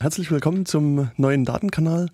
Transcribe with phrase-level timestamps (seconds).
[0.00, 2.08] Herzlich willkommen zum neuen Datenkanal.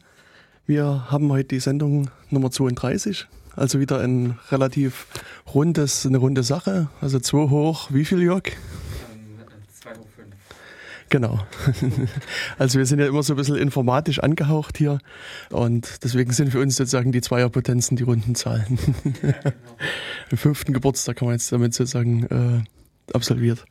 [0.66, 3.26] Wir haben heute die Sendung Nummer 32,
[3.56, 5.06] also wieder ein relativ
[5.52, 6.88] rundes, eine runde Sache.
[7.02, 8.44] Also 2 hoch, wie viel Jörg?
[9.82, 10.28] 2 hoch 5.
[11.10, 11.46] Genau.
[12.58, 14.98] Also wir sind ja immer so ein bisschen informatisch angehaucht hier
[15.50, 18.78] und deswegen sind für uns sozusagen die Zweierpotenzen die runden Zahlen.
[19.22, 19.56] Ja, genau.
[20.30, 23.66] Im fünften Geburtstag kann man jetzt damit sozusagen äh, absolviert.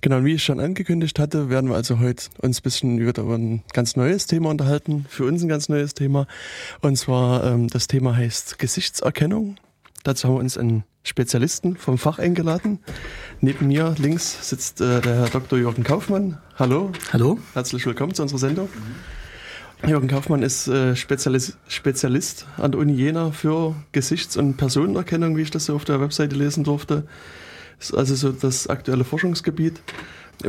[0.00, 3.62] Genau, wie ich schon angekündigt hatte, werden wir also heute uns ein bisschen über ein
[3.72, 6.26] ganz neues Thema unterhalten, für uns ein ganz neues Thema.
[6.80, 9.56] Und zwar ähm, das Thema heißt Gesichtserkennung.
[10.04, 12.80] Dazu haben wir uns einen Spezialisten vom Fach eingeladen.
[13.40, 15.58] Neben mir links sitzt äh, der Herr Dr.
[15.58, 16.38] Jürgen Kaufmann.
[16.56, 16.92] Hallo.
[17.12, 17.38] Hallo.
[17.54, 18.68] Herzlich willkommen zu unserer Sendung.
[19.86, 25.42] Jürgen Kaufmann ist äh, Spezialist, Spezialist an der Uni Jena für Gesichts- und Personenerkennung, wie
[25.42, 27.06] ich das so auf der Webseite lesen durfte
[27.78, 29.80] ist also so das aktuelle Forschungsgebiet.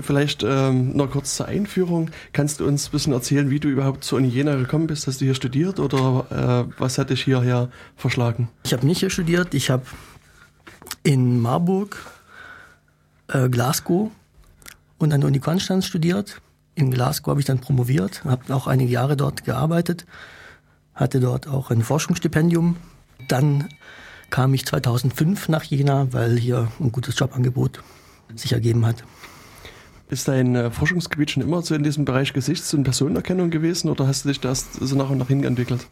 [0.01, 2.11] Vielleicht ähm, noch kurz zur Einführung.
[2.33, 5.07] Kannst du uns ein bisschen erzählen, wie du überhaupt Uni Jena gekommen bist?
[5.07, 8.49] Hast du hier studiert oder äh, was hat dich hierher verschlagen?
[8.65, 9.53] Ich habe nicht hier studiert.
[9.53, 9.85] Ich habe
[11.03, 11.97] in Marburg,
[13.29, 14.11] äh, Glasgow
[14.97, 16.41] und an der Uni Konstanz studiert.
[16.75, 20.05] In Glasgow habe ich dann promoviert, habe auch einige Jahre dort gearbeitet,
[20.93, 22.75] hatte dort auch ein Forschungsstipendium.
[23.27, 23.69] Dann
[24.29, 27.81] kam ich 2005 nach Jena, weil hier ein gutes Jobangebot
[28.35, 29.03] sich ergeben hat.
[30.09, 34.07] Ist dein äh, Forschungsgebiet schon immer so in diesem Bereich Gesichts- und Personenerkennung gewesen oder
[34.07, 35.85] hast du dich das so nach und nach hin entwickelt?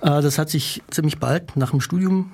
[0.00, 2.32] Äh, das hat sich ziemlich bald nach dem Studium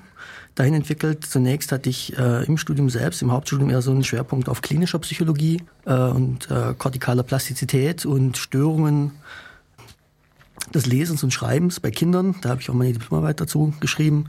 [0.55, 1.25] dahin entwickelt.
[1.25, 4.99] Zunächst hatte ich äh, im Studium selbst, im Hauptstudium eher so einen Schwerpunkt auf klinischer
[4.99, 9.13] Psychologie äh, und äh, kortikaler Plastizität und Störungen
[10.75, 12.35] des Lesens und Schreibens bei Kindern.
[12.43, 14.27] Da habe ich auch meine Diplomarbeit dazu geschrieben.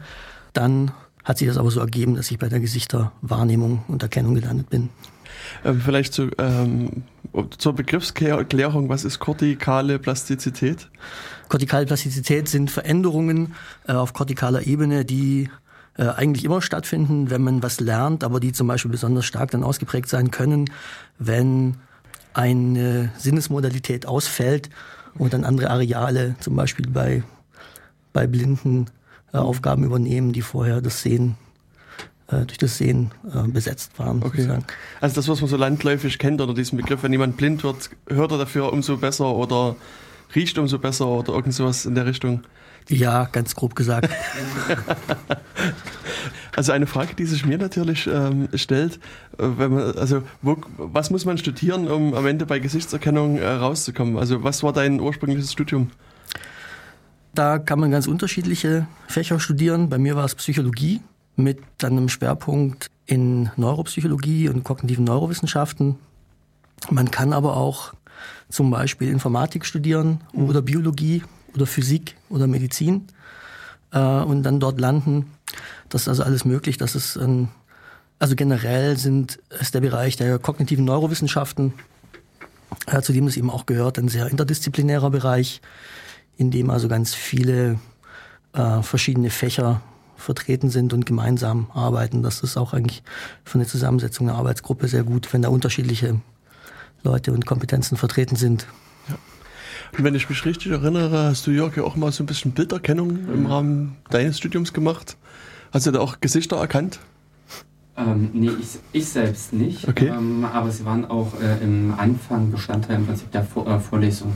[0.54, 0.92] Dann
[1.24, 4.90] hat sich das aber so ergeben, dass ich bei der Gesichterwahrnehmung und Erkennung gelandet bin.
[5.64, 7.04] Ähm, vielleicht zu, ähm,
[7.58, 10.90] zur Begriffsklärung, was ist kortikale Plastizität?
[11.50, 13.54] Kortikale Plastizität sind Veränderungen
[13.88, 15.50] äh, auf kortikaler Ebene, die
[15.98, 19.64] äh, eigentlich immer stattfinden, wenn man was lernt, aber die zum Beispiel besonders stark dann
[19.64, 20.70] ausgeprägt sein können,
[21.20, 21.76] wenn
[22.34, 24.70] eine Sinnesmodalität ausfällt
[25.16, 27.24] und dann andere Areale, zum Beispiel bei,
[28.12, 28.88] bei Blinden,
[29.34, 31.36] äh, Aufgaben übernehmen, die vorher das Sehen
[32.28, 34.18] äh, durch das Sehen äh, besetzt waren.
[34.18, 34.38] Okay.
[34.38, 34.66] Sozusagen.
[35.02, 38.32] Also das, was man so landläufig kennt oder diesen Begriff, wenn jemand blind wird, hört
[38.32, 39.76] er dafür umso besser oder
[40.36, 42.44] riecht umso besser oder irgend sowas in der Richtung.
[42.90, 44.10] Ja, ganz grob gesagt.
[46.56, 48.96] also eine Frage, die sich mir natürlich ähm, stellt,
[49.38, 53.48] äh, wenn man, also wo, was muss man studieren, um am Ende bei Gesichtserkennung äh,
[53.48, 54.18] rauszukommen?
[54.18, 55.92] Also was war dein ursprüngliches Studium?
[57.34, 59.90] Da kann man ganz unterschiedliche Fächer studieren.
[59.90, 61.02] Bei mir war es Psychologie
[61.36, 65.96] mit dann einem Schwerpunkt in Neuropsychologie und kognitiven Neurowissenschaften.
[66.90, 67.94] Man kann aber auch
[68.50, 70.50] zum Beispiel Informatik studieren mhm.
[70.50, 71.24] oder Biologie
[71.56, 73.08] oder Physik oder Medizin
[73.92, 75.32] äh, und dann dort landen.
[75.90, 76.78] Das ist also alles möglich.
[76.78, 77.50] Das ist ein,
[78.20, 81.74] also generell sind, ist der Bereich der kognitiven Neurowissenschaften,
[82.88, 85.62] äh, zu dem es eben auch gehört, ein sehr interdisziplinärer Bereich
[86.38, 87.80] in dem also ganz viele
[88.54, 89.82] äh, verschiedene Fächer
[90.16, 92.24] vertreten sind und gemeinsam arbeiten.
[92.24, 93.04] Das ist auch eigentlich
[93.44, 96.22] für eine Zusammensetzung einer Arbeitsgruppe sehr gut, wenn da unterschiedliche
[97.04, 98.66] Leute und Kompetenzen vertreten sind.
[99.10, 99.16] Ja.
[99.98, 102.52] Und wenn ich mich richtig erinnere, hast du Jörg ja auch mal so ein bisschen
[102.52, 103.46] Bilderkennung im mhm.
[103.46, 105.18] Rahmen deines Studiums gemacht.
[105.72, 107.00] Hast du da auch Gesichter erkannt?
[107.96, 109.88] Ähm, nee, ich, ich, selbst nicht.
[109.88, 110.08] Okay.
[110.08, 114.34] Ähm, aber sie waren auch äh, im Anfang Bestandteil im Prinzip der Vor äh, Vorlesung.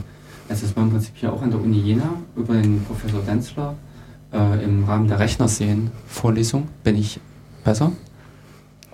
[0.48, 3.74] Also es war im Prinzip hier auch an der Uni Jena über den Professor Denzler
[4.32, 6.68] äh, im Rahmen der Rechnersehen-Vorlesung.
[6.82, 7.20] Bin ich
[7.64, 7.92] besser?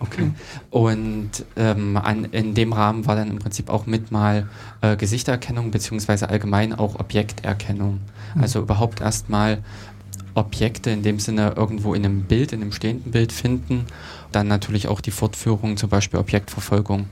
[0.01, 0.33] Okay.
[0.71, 4.49] Und ähm, an, in dem Rahmen war dann im Prinzip auch mit mal
[4.81, 8.01] äh, Gesichtererkennung beziehungsweise allgemein auch Objekterkennung.
[8.35, 8.43] Mhm.
[8.43, 9.63] Also überhaupt erstmal
[10.35, 13.87] Objekte in dem Sinne irgendwo in einem Bild, in einem stehenden Bild finden.
[14.33, 17.07] Dann natürlich auch die Fortführung, zum Beispiel Objektverfolgung.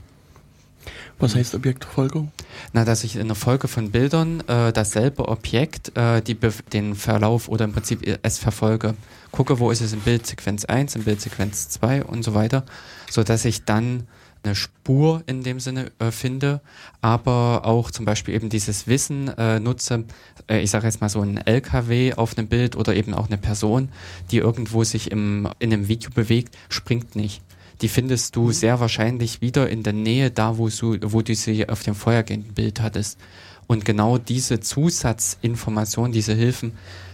[1.23, 2.33] Was heißt Objektverfolgung?
[2.73, 6.37] Na, dass ich in einer Folge von Bildern äh, dasselbe Objekt, äh, die
[6.73, 8.93] den Verlauf oder im Prinzip es verfolge.
[9.31, 12.65] Gucke, wo ist es in Bildsequenz 1, in Bildsequenz 2 und so weiter,
[13.09, 14.05] so dass ich dann
[14.43, 16.59] eine Spur in dem Sinne äh, finde,
[16.99, 20.03] aber auch zum Beispiel eben dieses Wissen äh, nutze,
[20.49, 23.37] äh, ich sage jetzt mal so ein LKW auf einem Bild oder eben auch eine
[23.37, 23.87] Person,
[24.29, 27.41] die irgendwo sich im, in einem Video bewegt, springt nicht
[27.83, 31.67] die findest du sehr wahrscheinlich wieder in der Nähe da, wo du, wo du sie
[31.67, 33.19] auf dem vorhergehenden Bild hattest.
[33.67, 36.71] Und genau diese Zusatzinformation, diese Hilfen,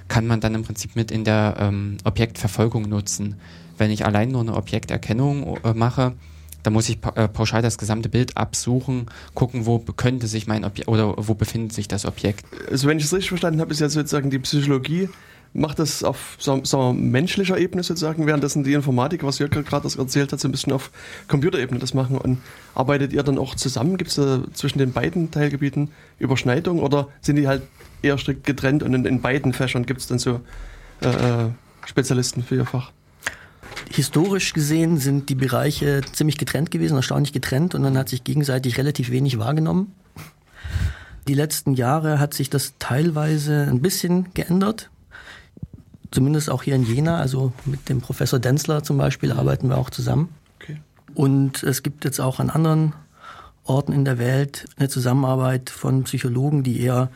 [0.08, 3.36] kann man dann im Prinzip mit in der ähm, Objektverfolgung nutzen.
[3.80, 6.14] Wenn ich allein nur eine Objekterkennung äh, mache,
[6.62, 10.66] Da muss ich pa äh, pauschal das gesamte Bild absuchen, gucken, wo könnte sich mein
[10.66, 12.46] Objekt oder wo befindet sich das Objekt.
[12.70, 15.10] Also wenn ich es richtig verstanden habe, ist ja sozusagen die Psychologie
[15.54, 20.32] macht das auf sagen wir, menschlicher Ebene sozusagen, währenddessen die Informatik, was Jörg gerade erzählt
[20.32, 20.92] hat, so ein bisschen auf
[21.28, 22.18] Computerebene das machen.
[22.18, 22.40] Und
[22.76, 23.98] arbeitet ihr dann auch zusammen?
[23.98, 27.64] Gibt es da zwischen den beiden Teilgebieten Überschneidung oder sind die halt
[28.02, 30.42] eher strikt getrennt und in, in beiden Fächern gibt es dann so
[31.02, 31.50] äh, äh,
[31.86, 32.92] Spezialisten für ihr Fach?
[33.92, 38.78] Historisch gesehen sind die Bereiche ziemlich getrennt gewesen, erstaunlich getrennt und dann hat sich gegenseitig
[38.78, 39.94] relativ wenig wahrgenommen.
[41.28, 44.90] Die letzten Jahre hat sich das teilweise ein bisschen geändert.
[46.12, 49.90] Zumindest auch hier in Jena, also mit dem Professor Denzler zum Beispiel arbeiten wir auch
[49.90, 50.30] zusammen.
[50.62, 50.78] Okay.
[51.14, 52.94] Und es gibt jetzt auch an anderen
[53.64, 57.10] Orten in der Welt eine Zusammenarbeit von Psychologen, die eher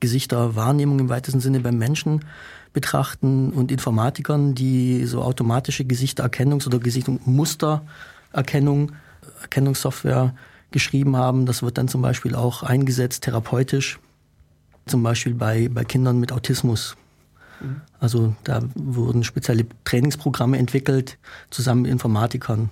[0.00, 2.24] Gesichterwahrnehmung im weitesten Sinne beim Menschen
[2.72, 8.92] betrachten und Informatikern, die so automatische Gesichtererkennungs- oder Gesicht- und Mustererkennung,
[9.40, 10.34] Erkennungssoftware
[10.70, 11.46] geschrieben haben.
[11.46, 13.98] Das wird dann zum Beispiel auch eingesetzt therapeutisch,
[14.86, 16.96] zum Beispiel bei, bei Kindern mit Autismus.
[17.60, 17.80] Mhm.
[18.00, 21.18] Also da wurden spezielle Trainingsprogramme entwickelt,
[21.50, 22.70] zusammen mit Informatikern.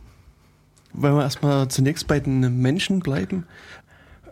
[0.93, 3.47] Wenn wir erstmal zunächst bei den Menschen bleiben,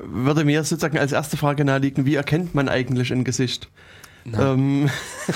[0.01, 3.69] würde mir sozusagen als erste Frage naheliegen, wie erkennt man eigentlich ein Gesicht?
[4.27, 4.91] Ähm.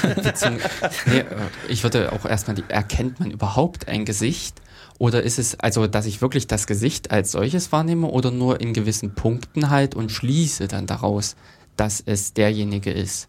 [1.07, 1.25] nee, äh,
[1.69, 4.63] ich würde auch erstmal, die, erkennt man überhaupt ein Gesicht?
[4.99, 8.73] Oder ist es also, dass ich wirklich das Gesicht als solches wahrnehme oder nur in
[8.73, 11.37] gewissen Punkten halt und schließe dann daraus,
[11.77, 13.29] dass es derjenige ist?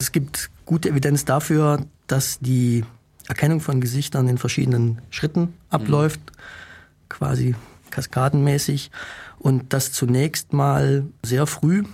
[0.00, 2.84] Es gibt gute Evidenz dafür, dass die
[3.28, 7.08] Erkennung von Gesichtern in verschiedenen Schritten abläuft, mhm.
[7.10, 7.54] quasi
[7.90, 8.90] kaskadenmäßig
[9.38, 11.84] und das zunächst mal sehr früh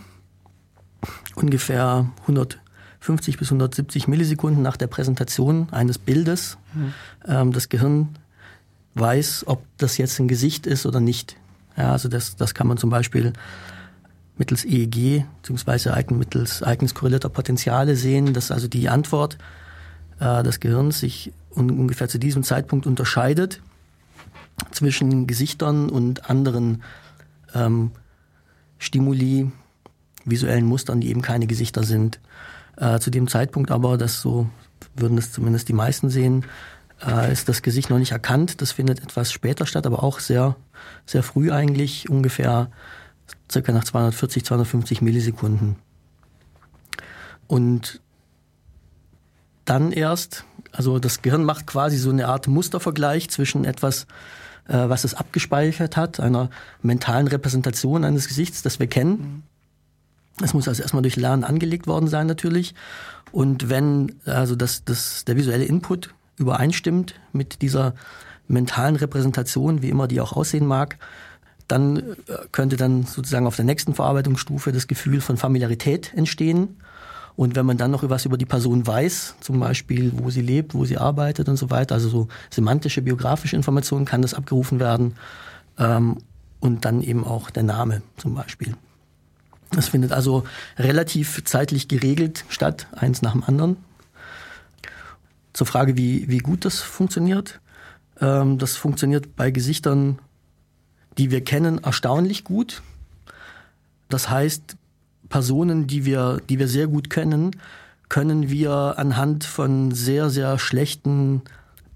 [1.35, 6.95] ungefähr 150 bis 170 Millisekunden nach der Präsentation eines Bildes mhm.
[7.27, 8.17] ähm, das Gehirn
[8.95, 11.37] weiß, ob das jetzt ein Gesicht ist oder nicht.
[11.77, 13.33] Ja, also das, das kann man zum Beispiel
[14.37, 16.15] mittels EEG bzw.
[16.15, 19.39] mittels ereigniskorrelierter Potenziale sehen, dass also die Antwort
[20.21, 23.63] äh, des Gehirns sich un ungefähr zu diesem Zeitpunkt unterscheidet
[24.71, 26.83] zwischen Gesichtern und anderen
[27.55, 27.93] ähm,
[28.79, 29.51] Stimuli,
[30.25, 32.21] visuellen Mustern, die eben keine Gesichter sind.
[32.77, 34.51] Äh, zu dem Zeitpunkt aber, das so
[34.95, 36.45] würden es zumindest die meisten sehen,
[37.07, 38.61] äh, ist das Gesicht noch nicht erkannt.
[38.61, 40.57] Das findet etwas später statt, aber auch sehr,
[41.07, 42.71] sehr früh eigentlich, ungefähr
[43.51, 45.77] circa nach 240, 250 Millisekunden.
[47.47, 48.01] Und
[49.65, 54.07] dann erst, also das Gehirn macht quasi so eine Art Mustervergleich zwischen etwas,
[54.69, 56.51] äh, was es abgespeichert hat, einer
[56.83, 59.43] mentalen Repräsentation eines Gesichts, das wir kennen, mhm.
[60.43, 62.75] Es muss also erstmal durch Lernen angelegt worden sein natürlich.
[63.33, 67.95] Und wenn also das, das, der visuelle Input übereinstimmt mit dieser
[68.47, 70.99] mentalen Repräsentation, wie immer die auch aussehen mag,
[71.69, 72.13] dann äh,
[72.53, 76.77] könnte dann sozusagen auf der nächsten Verarbeitungsstufe das Gefühl von Familiarität entstehen.
[77.35, 80.75] Und wenn man dann noch was über die Person weiß, zum Beispiel, wo sie lebt,
[80.75, 85.17] wo sie arbeitet und so weiter, also so semantische, biografische Informationen, kann das abgerufen werden.
[85.79, 86.19] Ähm,
[86.61, 88.75] und dann eben auch der Name zum Beispiel.
[89.73, 90.45] Das findet also
[90.79, 93.77] relativ zeitlich geregelt statt, eins nach dem anderen.
[95.53, 97.61] Zur Frage, wie, wie gut das funktioniert.
[98.21, 100.19] Ähm, das funktioniert bei Gesichtern,
[101.19, 102.83] die wir kennen, erstaunlich gut.
[104.09, 104.77] Das heißt,
[105.29, 107.53] Personen, die wir, die wir sehr gut kennen,
[108.09, 111.43] können wir anhand von sehr, sehr schlechten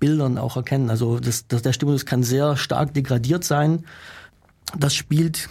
[0.00, 0.90] Bildern auch erkennen.
[0.90, 3.84] Also das, das, der Stimulus kann sehr stark degradiert sein.
[4.76, 5.48] Das spielt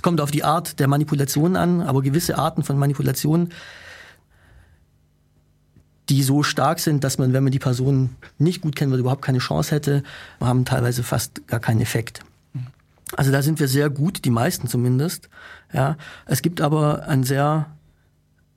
[0.00, 3.50] es kommt auf die Art der Manipulation an, aber gewisse Arten von Manipulation,
[6.08, 9.22] die so stark sind, dass man, wenn man die Person nicht gut kennen würde, überhaupt
[9.22, 10.02] keine Chance hätte,
[10.40, 12.20] haben teilweise fast gar keinen Effekt.
[13.16, 15.28] Also da sind wir sehr gut, die meisten zumindest.
[15.72, 17.66] Ja, es gibt aber einen sehr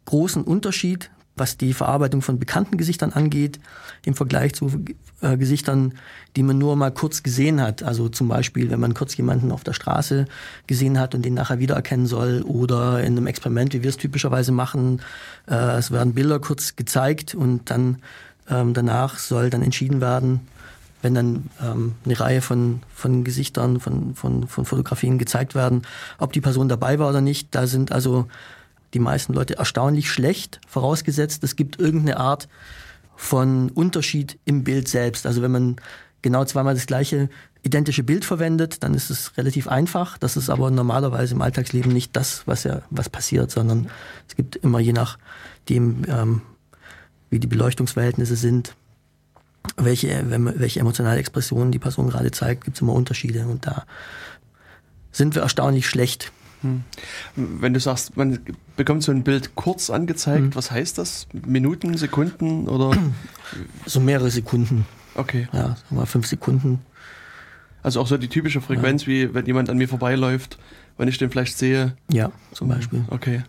[0.05, 3.59] großen Unterschied was die Verarbeitung von bekannten Gesichtern angeht,
[4.05, 4.85] im Vergleich zu
[5.21, 5.95] äh, Gesichtern,
[6.35, 7.81] die man nur mal kurz gesehen hat.
[7.81, 10.25] Also zum Beispiel, wenn man kurz jemanden auf der Straße
[10.67, 14.51] gesehen hat und den nachher wiedererkennen soll oder in einem Experiment, wie wir es typischerweise
[14.51, 15.01] machen,
[15.47, 17.97] äh, es werden Bilder kurz gezeigt und dann
[18.49, 20.41] ähm, danach soll dann entschieden werden,
[21.03, 25.83] wenn dann ähm, eine Reihe von, von Gesichtern, von, von, von Fotografien gezeigt werden,
[26.17, 27.53] ob die Person dabei war oder nicht.
[27.53, 28.27] Da sind also
[28.93, 32.47] die meisten Leute erstaunlich schlecht, vorausgesetzt, es gibt irgendeine Art
[33.15, 35.25] von Unterschied im Bild selbst.
[35.25, 35.75] Also wenn man
[36.21, 37.29] genau zweimal das gleiche
[37.63, 40.17] identische Bild verwendet, dann ist es relativ einfach.
[40.17, 43.89] Das ist aber normalerweise im Alltagsleben nicht das, was ja was passiert, sondern
[44.27, 46.41] es gibt immer je nachdem, ähm,
[47.29, 48.75] wie die Beleuchtungsverhältnisse sind,
[49.77, 53.85] welche, welche emotionale Expression die Person gerade zeigt, gibt es immer Unterschiede und da
[55.11, 56.31] sind wir erstaunlich schlecht.
[56.61, 56.83] Hm.
[57.35, 58.39] Wenn du sagst, man
[58.75, 60.55] bekommt so ein Bild kurz angezeigt, hm.
[60.55, 61.27] was heißt das?
[61.33, 62.97] Minuten, Sekunden oder?
[63.85, 64.87] So mehrere Sekunden.
[65.13, 65.47] Okay.
[65.53, 66.79] Ja, sagen wir fünf Sekunden.
[67.83, 69.07] Also auch so die typische Frequenz, ja.
[69.09, 70.57] wie wenn jemand an mir vorbeiläuft,
[70.97, 71.95] wenn ich den vielleicht sehe.
[72.11, 73.03] Ja, zum Beispiel.
[73.09, 73.43] Okay.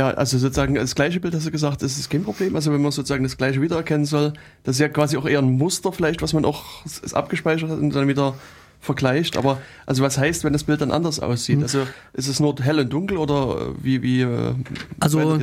[0.00, 2.56] Ja, also sozusagen das gleiche Bild hast du gesagt, das ist kein Problem.
[2.56, 5.58] Also wenn man sozusagen das gleiche wiedererkennen soll, das ist ja quasi auch eher ein
[5.58, 6.64] Muster vielleicht, was man auch
[7.12, 8.34] abgespeichert hat und dann wieder
[8.80, 9.36] vergleicht.
[9.36, 11.58] Aber also was heißt, wenn das Bild dann anders aussieht?
[11.58, 11.64] Mhm.
[11.64, 14.22] Also ist es nur hell und dunkel oder wie wie?
[14.22, 14.54] Äh,
[15.00, 15.38] also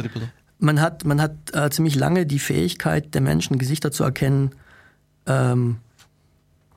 [0.57, 4.53] man hat man hat äh, ziemlich lange die Fähigkeit der Menschen Gesichter zu erkennen
[5.27, 5.75] ähm,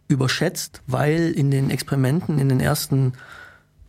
[0.06, 3.14] überschätzt, weil in den Experimenten in den ersten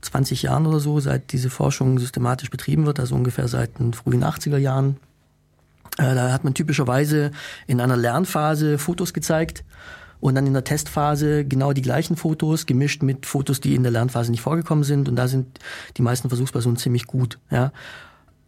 [0.01, 4.23] 20 Jahren oder so, seit diese Forschung systematisch betrieben wird, also ungefähr seit den frühen
[4.23, 4.97] 80er Jahren.
[5.97, 7.31] Äh, da hat man typischerweise
[7.67, 9.63] in einer Lernphase Fotos gezeigt
[10.19, 13.91] und dann in der Testphase genau die gleichen Fotos gemischt mit Fotos, die in der
[13.91, 15.59] Lernphase nicht vorgekommen sind und da sind
[15.97, 17.39] die meisten Versuchspersonen ziemlich gut.
[17.49, 17.71] Ja.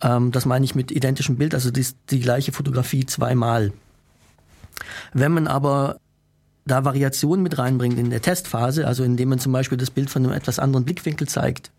[0.01, 3.73] Ähm, das meine ich mit identischem Bild, also die, die gleiche Fotografie zweimal.
[5.13, 5.97] Wenn man aber
[6.65, 10.23] da Variationen mit reinbringt in der Testphase, also indem man zum Beispiel das Bild von
[10.23, 11.71] einem etwas anderen Blickwinkel zeigt.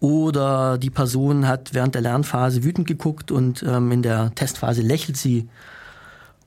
[0.00, 5.16] Oder die Person hat während der Lernphase wütend geguckt und ähm, in der Testphase lächelt
[5.16, 5.48] sie.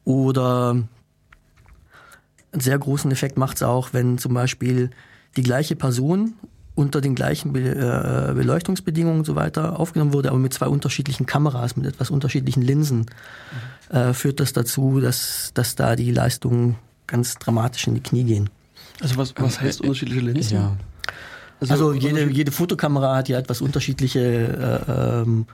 [0.03, 4.89] Oder einen sehr großen Effekt macht es auch, wenn zum Beispiel
[5.37, 6.33] die gleiche Person
[6.75, 11.25] unter den gleichen Be äh, Beleuchtungsbedingungen und so weiter aufgenommen wurde, aber mit zwei unterschiedlichen
[11.25, 13.05] Kameras, mit etwas unterschiedlichen Linsen,
[13.89, 13.95] mhm.
[13.95, 16.75] äh, führt das dazu, dass, dass da die Leistung
[17.07, 18.49] ganz dramatisch in die Knie gehen.
[19.01, 20.57] Also was, was heißt unterschiedliche Linsen?
[20.57, 20.77] Ja.
[21.59, 24.19] Also, also jede, jede Fotokamera hat ja etwas unterschiedliche,
[24.87, 25.45] äh, ähm,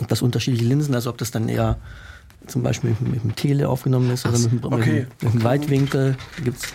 [0.00, 1.78] etwas unterschiedliche Linsen, also ob das dann eher
[2.46, 5.00] zum Beispiel mit, mit dem Tele aufgenommen ist oder mit, dem, okay.
[5.00, 6.16] mit, mit dem Weitwinkel.
[6.44, 6.74] Gibt's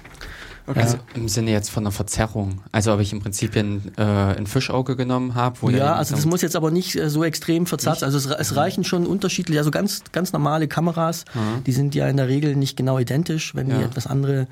[0.68, 0.80] Okay.
[0.80, 2.62] Also im Sinne jetzt von einer Verzerrung.
[2.72, 5.72] Also ob ich im Prinzip ein, äh, ein Fischauge genommen habe.
[5.72, 7.98] Ja, also das muss jetzt aber nicht äh, so extrem verzerrt.
[7.98, 8.03] Nicht?
[8.03, 11.63] Also es, es, reichen schon unterschiedliche, also ganz, ganz normale Kameras, mhm.
[11.63, 13.56] die sind ja in der Regel nicht genau identisch.
[13.56, 13.80] Wenn ja.
[13.80, 14.48] die etwas andere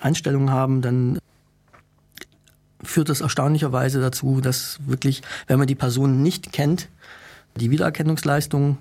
[0.00, 1.18] Einstellungen haben, dann
[2.82, 6.88] führt das erstaunlicherweise dazu, dass wirklich, wenn man die Person nicht kennt,
[7.56, 8.78] die Wiedererkennungsleistungen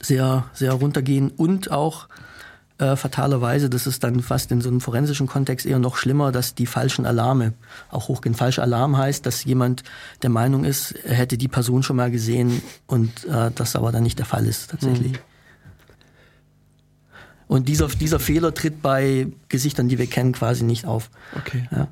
[0.00, 2.08] sehr, sehr runtergehen und auch
[2.78, 6.54] äh, fatalerweise, das ist dann fast in so einem forensischen Kontext eher noch schlimmer, dass
[6.54, 7.52] die falschen Alarme
[7.90, 8.34] auch hochgehen.
[8.34, 9.82] Falscher Alarm heißt, dass jemand
[10.22, 14.02] der Meinung ist, er hätte die Person schon mal gesehen und äh, das aber dann
[14.02, 15.12] nicht der Fall ist tatsächlich.
[15.12, 15.18] Mhm.
[17.48, 21.10] Und dieser, dieser Fehler tritt bei Gesichtern, die wir kennen, quasi nicht auf.
[21.34, 21.66] Okay.
[21.70, 21.88] Ja.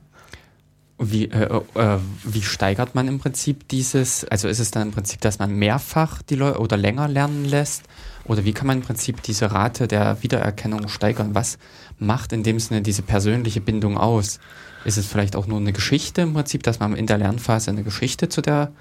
[0.99, 5.21] Wie, äh, äh, wie steigert man im Prinzip dieses, also ist es dann im Prinzip,
[5.21, 7.83] dass man mehrfach die Leute oder länger lernen lässt?
[8.25, 11.35] Oder wie kann man im Prinzip diese Rate der Wiedererkennung steigern?
[11.35, 11.59] Was
[11.99, 14.41] macht in dem Sinne diese persönliche Bindung aus?
[14.87, 17.83] Ist es vielleicht auch nur eine Geschichte im Prinzip, dass man in der Lernphase eine
[17.83, 18.73] Geschichte zu der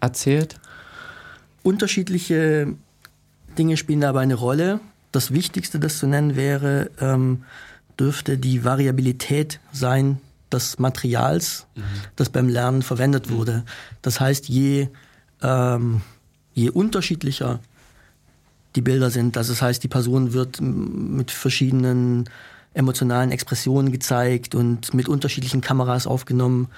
[0.00, 0.58] erzählt?
[1.62, 2.74] Unterschiedliche
[3.56, 4.80] Dinge spielen dabei eine Rolle.
[5.12, 7.44] Das Wichtigste, das zu nennen wäre, ähm,
[7.98, 10.18] dürfte die Variabilität sein
[10.52, 11.82] des Materials, mhm.
[12.16, 13.64] das beim Lernen verwendet wurde.
[14.02, 14.88] Das heißt, je,
[15.42, 16.02] ähm,
[16.54, 17.60] je unterschiedlicher
[18.76, 19.36] die Bilder sind.
[19.36, 22.28] Also das heißt, die Person wird mit verschiedenen
[22.74, 26.68] emotionalen Expressionen gezeigt und mit unterschiedlichen Kameras aufgenommen,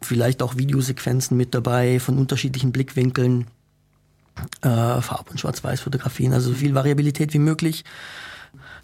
[0.00, 3.46] vielleicht auch Videosequenzen mit dabei von unterschiedlichen Blickwinkeln,
[4.62, 4.68] äh,
[5.00, 7.84] Farb- und Schwarz-Weiß-Fotografien, also so viel Variabilität wie möglich.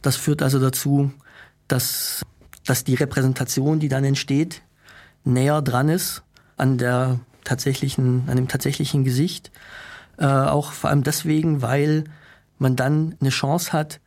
[0.03, 1.13] Das führt also dazu,
[1.69, 2.25] dass,
[2.67, 4.63] dass die Repräsentation, die dann entsteht,
[5.25, 6.23] näher dran ist
[6.57, 9.51] an der tatsächlichen, an dem tatsächlichen Gesicht.
[10.17, 12.05] Äh, auch vor allem deswegen, weil
[12.59, 14.01] man dann eine Chance hat,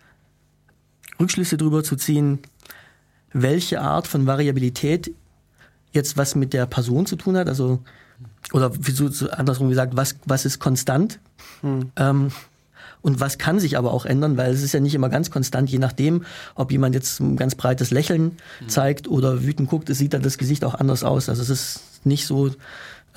[1.20, 2.40] Rückschlüsse darüber zu ziehen,
[3.34, 5.14] welche Art von Variabilität
[5.92, 7.84] jetzt was mit der Person zu tun hat, also
[8.54, 11.20] oder so andersrum gesagt, was, was ist konstant
[11.62, 11.92] hm.
[11.98, 12.32] ähm,
[13.08, 15.70] und was kann sich aber auch ändern, weil es ist ja nicht immer ganz konstant,
[15.70, 18.68] je nachdem, ob jemand jetzt ein ganz breites Lächeln hm.
[18.68, 21.30] zeigt oder wütend guckt, sieht dann das Gesicht auch anders aus.
[21.30, 22.48] Also es ist nicht so,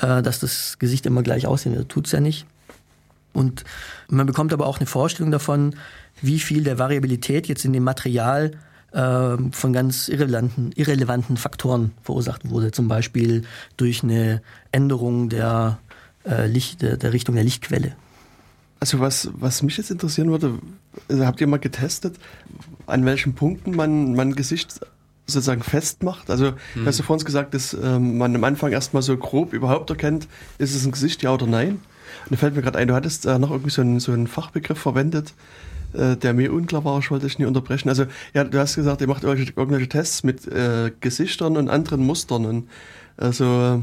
[0.01, 2.47] äh, dass das Gesicht immer gleich aussehen wird, tut's ja nicht.
[3.33, 3.65] Und
[4.09, 5.75] man bekommt aber auch eine Vorstellung davon,
[6.23, 8.53] wie viel der Variabilität jetzt in dem Material
[8.93, 12.71] äh, von ganz irrelevanten, irrelevanten Faktoren verursacht wurde.
[12.71, 13.43] Zum Beispiel
[13.77, 15.81] durch eine Änderung der,
[16.25, 17.97] äh, Licht, der, der Richtung der Lichtquelle.
[18.81, 20.59] Also was, was mich jetzt interessieren würde,
[21.09, 22.17] also habt ihr mal getestet,
[22.87, 24.81] an welchen Punkten man mein Gesicht
[25.27, 26.31] sozusagen festmacht?
[26.31, 26.87] Also hm.
[26.87, 30.75] hast du vorhin gesagt, dass ähm, man am Anfang erstmal so grob überhaupt erkennt, ist
[30.75, 31.81] es ein Gesicht, ja oder nein?
[32.25, 34.27] Und da fällt mir gerade ein, du hattest äh, noch irgendwie so einen, so einen
[34.27, 35.35] Fachbegriff verwendet,
[35.93, 37.89] äh, der mir unklar war, ich wollte dich nie unterbrechen.
[37.89, 42.05] Also, ja, du hast gesagt, ihr macht irgendwelche, irgendwelche Tests mit äh, Gesichtern und anderen
[42.05, 42.47] Mustern.
[42.47, 42.69] Und,
[43.17, 43.83] also,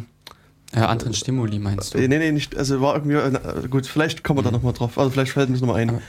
[0.73, 1.99] äh, anderen Stimuli meinst du?
[1.99, 2.55] Nee, nee, nicht.
[2.57, 4.97] Also war irgendwie, äh, gut, vielleicht kommen wir da nochmal drauf.
[4.97, 6.01] Also vielleicht fällt mir das nochmal ein.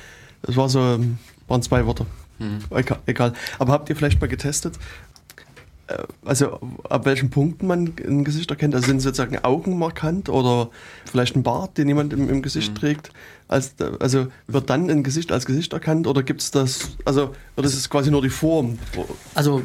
[0.43, 2.07] Es war so, ähm, waren zwei Worte.
[2.39, 2.61] Mhm.
[2.71, 3.33] Egal, egal.
[3.59, 4.79] Aber habt ihr vielleicht mal getestet, äh,
[6.25, 8.75] also ab welchen Punkten man ein Gesicht erkennt?
[8.75, 10.71] Also sind sozusagen Augen markant oder
[11.05, 12.79] vielleicht ein Bart, den jemand im, im Gesicht mhm.
[12.79, 13.11] trägt?
[13.49, 17.67] Als, also wird dann ein Gesicht als Gesicht erkannt oder gibt es das, also oder
[17.67, 18.79] ist es quasi nur die Form?
[19.35, 19.63] Also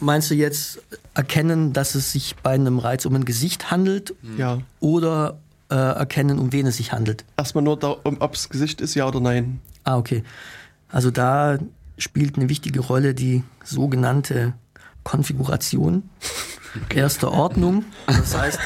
[0.00, 0.82] meinst du jetzt
[1.14, 4.14] erkennen, dass es sich bei einem Reiz um ein Gesicht handelt?
[4.36, 4.58] Ja.
[4.80, 5.38] Oder
[5.70, 7.24] äh, erkennen, um wen es sich handelt?
[7.38, 9.60] Erstmal nur, da, um, ob es Gesicht ist, ja oder nein.
[9.84, 10.22] Ah, okay.
[10.88, 11.58] Also da
[11.98, 14.52] spielt eine wichtige Rolle die sogenannte
[15.06, 16.02] Konfiguration
[16.92, 17.84] erster Ordnung.
[18.08, 18.58] Das heißt,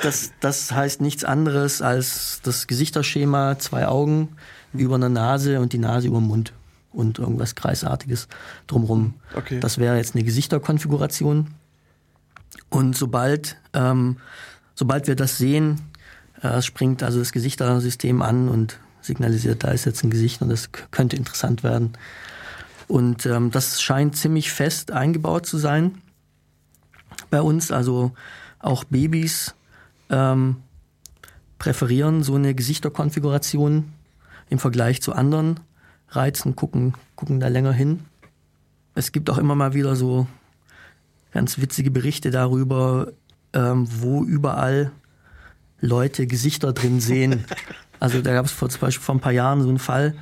[0.00, 4.36] das, das heißt nichts anderes als das Gesichterschema, zwei Augen
[4.72, 6.52] über einer Nase und die Nase über den Mund
[6.92, 8.28] und irgendwas Kreisartiges
[8.68, 9.14] drumherum.
[9.34, 9.58] Okay.
[9.58, 11.48] Das wäre jetzt eine Gesichterkonfiguration.
[12.70, 14.18] Und sobald, ähm,
[14.76, 15.80] sobald wir das sehen,
[16.42, 20.70] äh, springt also das Gesichtersystem an und signalisiert, da ist jetzt ein Gesicht und das
[20.92, 21.94] könnte interessant werden.
[22.92, 26.02] Und ähm, das scheint ziemlich fest eingebaut zu sein
[27.30, 27.72] bei uns.
[27.72, 28.12] Also
[28.58, 29.54] auch Babys
[30.10, 30.56] ähm,
[31.58, 33.90] präferieren so eine Gesichterkonfiguration
[34.50, 35.60] im Vergleich zu anderen
[36.10, 38.00] Reizen, gucken, gucken da länger hin.
[38.94, 40.26] Es gibt auch immer mal wieder so
[41.30, 43.10] ganz witzige Berichte darüber,
[43.54, 44.92] ähm, wo überall
[45.80, 47.46] Leute Gesichter drin sehen.
[48.00, 50.16] Also da gab es vor, zum Beispiel vor ein paar Jahren so einen Fall,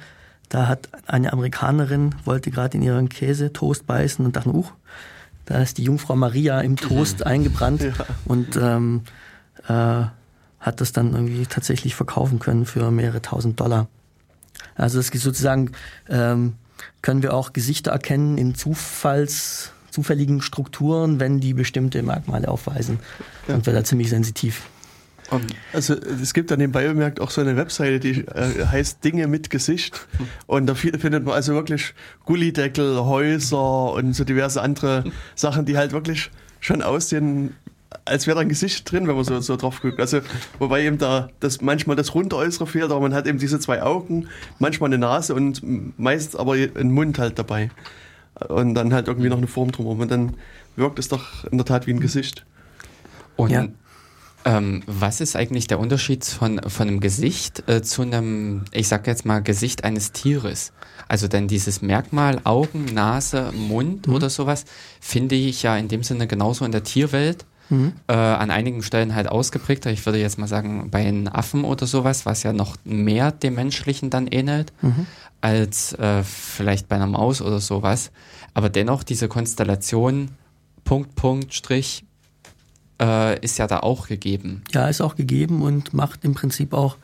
[0.51, 4.67] da hat eine Amerikanerin, wollte gerade in ihren Käsetoast beißen und dachte, uh,
[5.47, 7.93] da ist die Jungfrau Maria im Toast eingebrannt ja.
[8.27, 9.03] und ähm,
[9.67, 10.05] äh,
[10.61, 13.89] hat das dann irgendwie tatsächlich verkaufen können für mehrere tausend Dollar.
[14.75, 15.73] Also das ist sozusagen
[16.09, 16.55] ähm,
[17.03, 22.99] können wir auch Gesichter erkennen in Zufalls, zufälligen Strukturen, wenn die bestimmte Merkmale aufweisen.
[23.49, 23.55] Ja.
[23.55, 24.65] Und wir da ziemlich sensitiv.
[25.73, 29.51] Also es gibt dann nebenbei bemerkt auch so eine Webseite, die äh, heißt Dinge mit
[29.51, 30.07] Gesicht.
[30.47, 35.93] Und da findet man also wirklich Gullideckel, Häuser und so diverse andere Sachen, die halt
[35.93, 37.55] wirklich schon aussehen,
[38.05, 40.01] als wäre da ein Gesicht drin, wenn man so, so drauf guckt.
[40.01, 40.21] Also,
[40.59, 44.29] wobei eben da das manchmal das Rundäußere fehlt, aber man hat eben diese zwei Augen,
[44.59, 45.63] manchmal eine Nase und
[45.99, 47.71] meist aber einen Mund halt dabei.
[48.49, 50.01] Und dann halt irgendwie noch eine Form drumherum.
[50.01, 50.35] Und dann
[50.77, 52.47] wirkt es doch in der Tat wie ein Gesicht.
[53.37, 53.67] Und ja.
[54.45, 59.07] Ähm, was ist eigentlich der Unterschied von, von einem Gesicht äh, zu einem, ich sag
[59.07, 60.73] jetzt mal, Gesicht eines Tieres?
[61.09, 64.15] Also denn dieses Merkmal Augen, Nase, Mund mhm.
[64.15, 64.65] oder sowas
[65.01, 67.45] finde ich ja in dem Sinne genauso in der Tierwelt.
[67.69, 67.93] Mhm.
[68.09, 69.91] Äh, an einigen Stellen halt ausgeprägter.
[69.91, 73.55] Ich würde jetzt mal sagen, bei den Affen oder sowas, was ja noch mehr dem
[73.55, 75.07] Menschlichen dann ähnelt, mhm.
[75.41, 78.11] als äh, vielleicht bei einer Maus oder sowas.
[78.55, 80.31] Aber dennoch diese Konstellation
[80.85, 82.05] Punkt, Punkt, Strich,
[83.01, 84.63] äh, ist ja da auch gegeben.
[84.73, 86.97] Ja, ist auch gegeben und macht im Prinzip auch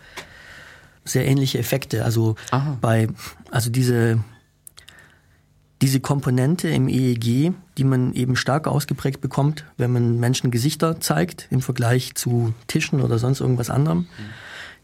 [1.05, 2.05] sehr ähnliche Effekte.
[2.05, 2.77] Also Aha.
[2.81, 3.09] bei,
[3.51, 4.23] also diese,
[5.81, 11.49] diese Komponente im EEG, die man eben stark ausgeprägt bekommt, wenn man Menschen Gesichter zeigt
[11.51, 14.07] im Vergleich zu Tischen oder sonst irgendwas anderem, mhm.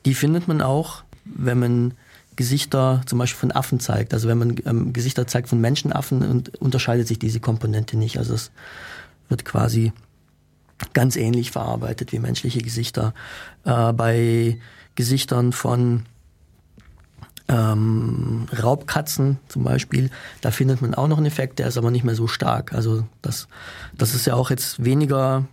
[0.07, 1.95] die findet man auch, wenn man
[2.35, 4.15] Gesichter zum Beispiel von Affen zeigt.
[4.15, 8.19] Also wenn man ähm, Gesichter zeigt von Menschenaffen und unterscheidet sich diese Komponente nicht.
[8.19, 8.51] Also es
[9.29, 9.93] wird quasi
[10.93, 13.15] ganz ähnlich verarbeitet wie menschliche Gesichter.
[13.65, 14.59] Äh, bei
[14.95, 16.05] Gesichtern von
[17.49, 22.05] ähm, Raubkatzen zum Beispiel, da findet man auch noch einen Effekt, der ist aber nicht
[22.05, 22.73] mehr so stark.
[22.73, 23.49] Also das,
[23.97, 25.45] das ist ja auch jetzt weniger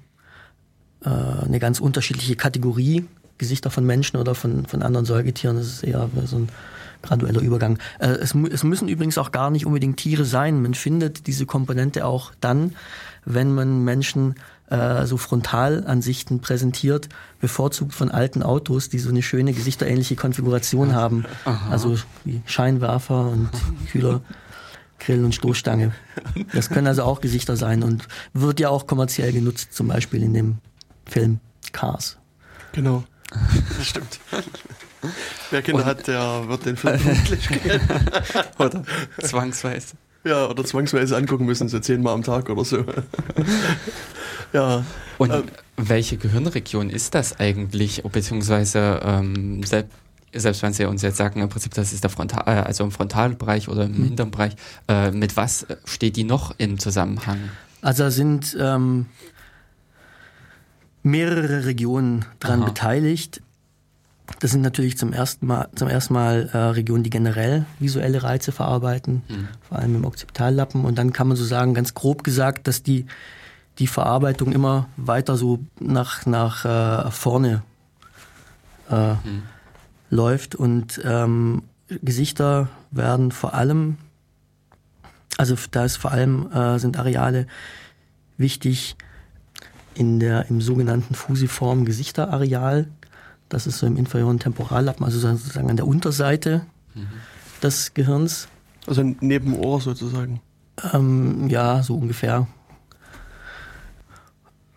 [1.04, 3.06] äh, eine ganz unterschiedliche Kategorie,
[3.38, 5.58] Gesichter von Menschen oder von, von anderen Säugetieren.
[5.58, 6.50] Das ist eher so ein
[7.02, 7.80] gradueller Übergang.
[8.00, 10.62] Äh, es, es müssen übrigens auch gar nicht unbedingt Tiere sein.
[10.62, 12.76] Man findet diese Komponente auch dann,
[13.26, 14.36] wenn man Menschen
[14.70, 21.26] äh, so Frontalansichten präsentiert, bevorzugt von alten Autos, die so eine schöne gesichterähnliche Konfiguration haben.
[21.46, 21.72] Aha.
[21.72, 23.50] Also wie Scheinwerfer und
[23.92, 24.22] Kühler.
[25.00, 25.94] Grill und Stoßstange.
[26.54, 30.34] Das können also auch Gesichter sein und wird ja auch kommerziell genutzt, zum Beispiel in
[30.34, 30.58] dem
[31.06, 31.40] Film
[31.72, 32.18] Cars.
[32.74, 33.06] Genau.
[33.78, 34.20] Das stimmt.
[35.52, 37.90] Wer Kinder und, hat, der wird den Film vermutlich kennen.
[38.58, 38.84] Oder
[39.22, 39.96] zwangsweise.
[40.24, 42.84] Ja, oder zwangsweise angucken müssen, so zehnmal am Tag oder so.
[44.54, 44.84] ja.
[45.18, 45.44] Und ähm,
[45.78, 48.04] welche Gehirnregion ist das eigentlich?
[48.04, 49.94] Beziehungsweise ähm, selbst,
[50.34, 52.92] selbst wenn Sie uns jetzt sagen, im Prinzip, das ist der Frontal, äh, also im
[52.92, 54.04] Frontalbereich oder im mhm.
[54.06, 54.56] hinteren Bereich,
[54.88, 57.40] äh, mit was steht die noch im Zusammenhang?
[57.82, 59.06] Also da sind ähm,
[61.02, 62.70] mehrere Regionen dran Aha.
[62.70, 63.42] beteiligt.
[64.40, 68.52] Das sind natürlich zum ersten Mal, zum ersten Mal äh, Regionen, die generell visuelle Reize
[68.52, 69.48] verarbeiten, mhm.
[69.68, 70.86] vor allem im Occipitallappen.
[70.86, 73.06] Und dann kann man so sagen, ganz grob gesagt, dass die,
[73.80, 76.66] die Verarbeitung immer weiter so nach, nach
[77.08, 77.64] äh, vorne
[78.90, 79.44] äh, mhm.
[80.10, 80.56] läuft.
[80.56, 81.64] Und ähm,
[82.02, 83.98] Gesichter werden vor allem,
[85.38, 87.48] also da ist vor allem äh, sind Areale
[88.38, 88.96] wichtig
[89.96, 92.88] in der im sogenannten fusiformen Gesichterareal.
[93.50, 96.62] Das ist so im inferioren Temporallappen, also sozusagen an der Unterseite
[96.94, 97.08] mhm.
[97.62, 98.48] des Gehirns.
[98.88, 100.42] Also neben Ohr sozusagen.
[100.94, 102.48] Ähm, ja, so ungefähr.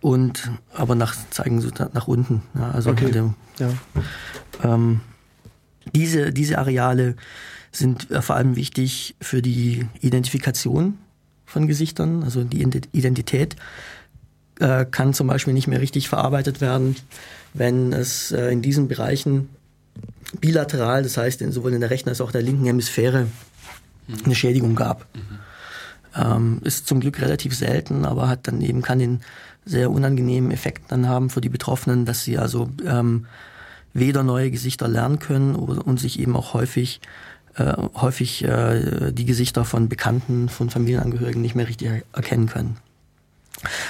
[0.00, 2.42] Und aber nach zeigen so nach unten.
[2.54, 3.10] Ja, also okay.
[3.10, 3.70] dem, ja.
[4.64, 5.00] Ähm,
[5.94, 7.16] diese, diese Areale
[7.70, 10.98] sind äh, vor allem wichtig für die Identifikation
[11.46, 13.56] von Gesichtern, also die Identität
[14.58, 16.96] äh, kann zum Beispiel nicht mehr richtig verarbeitet werden,
[17.54, 19.48] wenn es äh, in diesen Bereichen
[20.40, 23.26] bilateral, das heißt sowohl in der rechten als auch der linken Hemisphäre,
[24.06, 24.16] mhm.
[24.24, 25.06] eine Schädigung gab.
[25.14, 25.38] Mhm.
[26.14, 29.20] Ähm, ist zum Glück relativ selten, aber hat dann eben kann den
[29.64, 33.26] sehr unangenehmen Effekt dann haben für die Betroffenen, dass sie also ähm,
[33.94, 37.00] weder neue Gesichter lernen können und sich eben auch häufig
[37.54, 42.76] äh, häufig äh, die Gesichter von Bekannten, von Familienangehörigen nicht mehr richtig erkennen können.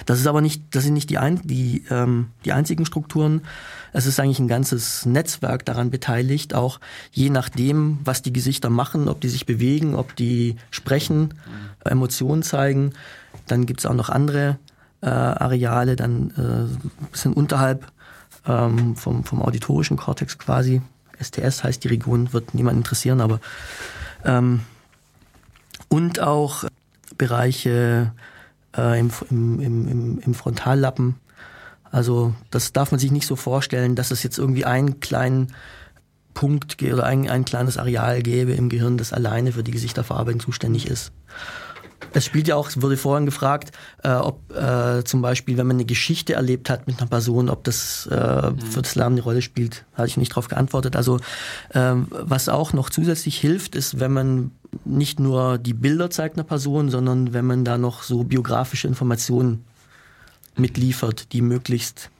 [0.06, 3.42] Das ist aber nicht, das sind nicht die, ein, die, ähm, die einzigen Strukturen.
[3.92, 6.80] Es ist eigentlich ein ganzes Netzwerk daran beteiligt, auch
[7.10, 11.34] je nachdem, was die Gesichter machen, ob die sich bewegen, ob die sprechen,
[11.84, 12.92] Emotionen zeigen.
[13.46, 14.58] Dann gibt es auch noch andere
[15.02, 17.90] äh, Areale, dann äh, ein bisschen unterhalb
[18.46, 20.80] ähm, vom, vom auditorischen Kortex quasi.
[21.20, 23.40] STS heißt die Region, wird niemand interessieren, aber
[24.24, 24.62] ähm,
[25.88, 26.64] und auch
[27.18, 28.12] Bereiche
[28.76, 31.16] äh, im, im, im, im Frontallappen.
[31.90, 35.52] Also das darf man sich nicht so vorstellen, dass es jetzt irgendwie einen kleinen
[36.34, 40.86] Punkt oder ein, ein kleines Areal gäbe im Gehirn, das alleine für die Gesichterverarbeitung zuständig
[40.86, 41.12] ist.
[42.12, 45.76] Es spielt ja auch, es wurde vorhin gefragt, äh, ob äh, zum Beispiel, wenn man
[45.76, 48.58] eine Geschichte erlebt hat mit einer Person, ob das äh, mhm.
[48.58, 49.84] für das Lernen eine Rolle spielt.
[49.94, 50.96] Hatte ich nicht darauf geantwortet.
[50.96, 51.18] Also
[51.74, 54.50] ähm, was auch noch zusätzlich hilft, ist, wenn man
[54.84, 59.64] nicht nur die Bilder zeigt einer Person, sondern wenn man da noch so biografische Informationen
[60.56, 62.10] mitliefert, die möglichst,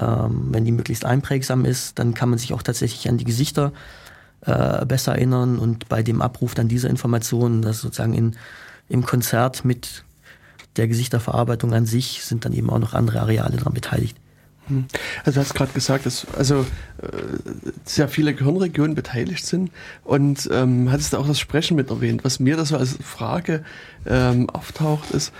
[0.00, 3.72] ähm, wenn die möglichst einprägsam ist, dann kann man sich auch tatsächlich an die Gesichter
[4.46, 8.36] äh, besser erinnern und bei dem Abruf dann dieser Informationen, das sozusagen in
[8.88, 10.04] im Konzert mit
[10.76, 14.16] der Gesichterverarbeitung an sich sind dann eben auch noch andere Areale daran beteiligt.
[14.66, 14.86] Hm.
[15.24, 16.66] Also du hast gerade gesagt, dass also
[17.02, 17.06] äh,
[17.84, 19.70] sehr viele Gehirnregionen beteiligt sind
[20.04, 22.24] und ähm, hattest du auch das Sprechen mit erwähnt.
[22.24, 23.62] Was mir das so als Frage
[24.06, 25.32] ähm, auftaucht, ist,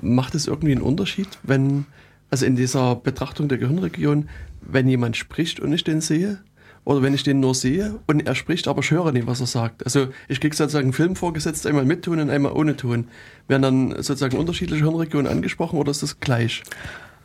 [0.00, 1.86] macht es irgendwie einen Unterschied, wenn,
[2.30, 4.28] also in dieser Betrachtung der Gehirnregion,
[4.62, 6.38] wenn jemand spricht und ich den sehe?
[6.84, 9.46] Oder wenn ich den nur sehe und er spricht, aber ich höre nicht, was er
[9.46, 9.84] sagt.
[9.84, 13.08] Also ich kriege sozusagen einen Film vorgesetzt, einmal mit Ton und einmal ohne Ton.
[13.48, 16.62] Werden dann sozusagen unterschiedliche Hirnregionen angesprochen oder ist das gleich?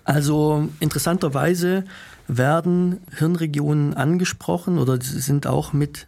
[0.04, 1.86] Also interessanterweise
[2.28, 6.08] werden Hirnregionen angesprochen oder sind auch mit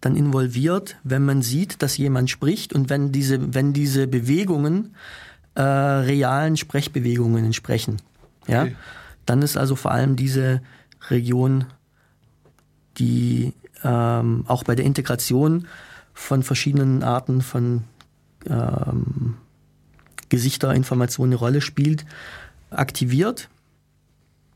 [0.00, 4.94] dann involviert, wenn man sieht, dass jemand spricht und wenn diese, wenn diese Bewegungen
[5.54, 7.96] äh, realen Sprechbewegungen entsprechen.
[8.46, 8.64] Ja?
[8.64, 8.76] Okay.
[9.24, 10.60] Dann ist also vor allem diese
[11.08, 11.66] Region
[12.98, 13.52] die
[13.82, 15.66] ähm, auch bei der Integration
[16.12, 17.84] von verschiedenen Arten von
[18.48, 19.36] ähm,
[20.28, 22.04] Gesichterinformationen eine Rolle spielt,
[22.70, 23.48] aktiviert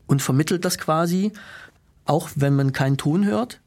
[0.07, 1.31] und vermittelt das quasi,
[2.05, 3.59] auch wenn man keinen Ton hört.